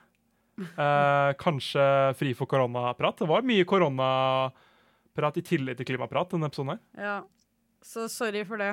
Eh, 0.58 1.32
kanskje 1.38 1.84
fri 2.18 2.32
for 2.38 2.50
koronaprat. 2.50 3.20
Det 3.22 3.28
var 3.30 3.46
mye 3.46 3.66
koronaprat 3.70 5.38
i 5.38 5.44
tillegg 5.46 5.78
til 5.78 5.86
klimaprat 5.92 6.32
denne 6.34 6.50
episoden 6.50 6.76
her. 6.76 6.80
Ja. 6.98 7.18
Så 7.86 8.08
sorry 8.12 8.42
for 8.48 8.58
det. 8.62 8.72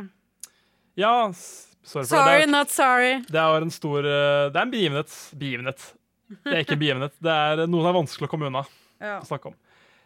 Ja, 0.99 1.31
sorry 1.35 2.05
for 2.07 2.09
Sorry, 2.15 2.41
det. 2.47 2.51
not 2.55 2.71
sorry. 2.73 3.19
Det 3.29 3.41
er 3.41 3.62
en 3.67 3.71
stor 3.75 3.99
eh, 4.07 4.47
Det 4.51 4.57
er 4.57 4.62
en 4.65 4.73
begivenhet. 4.73 5.12
Begivenhet. 5.37 5.85
Det 6.31 6.55
er 6.55 6.62
ikke 6.65 6.77
en 6.79 6.83
begivenhet. 6.87 7.15
Det 7.23 7.35
er 7.35 7.67
noe 7.69 7.83
som 7.85 7.91
er 7.93 7.99
vanskelig 8.01 8.29
å 8.29 8.33
komme 8.33 8.49
unna 8.49 8.65
Ja. 9.03 9.19
å 9.21 9.27
snakke 9.29 9.51
om. 9.53 9.57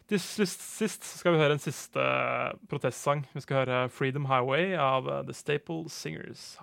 Til 0.08 0.18
sist, 0.24 0.62
sist 0.64 1.04
skal 1.18 1.34
vi 1.34 1.38
høre 1.42 1.52
en 1.58 1.60
siste 1.60 2.00
protestsang. 2.70 3.26
Vi 3.36 3.42
skal 3.44 3.60
høre 3.60 3.88
'Freedom 3.92 4.24
Highway' 4.26 4.72
av 4.80 5.06
eh, 5.08 5.22
The 5.28 5.34
Staple 5.36 5.84
Singers. 5.92 6.56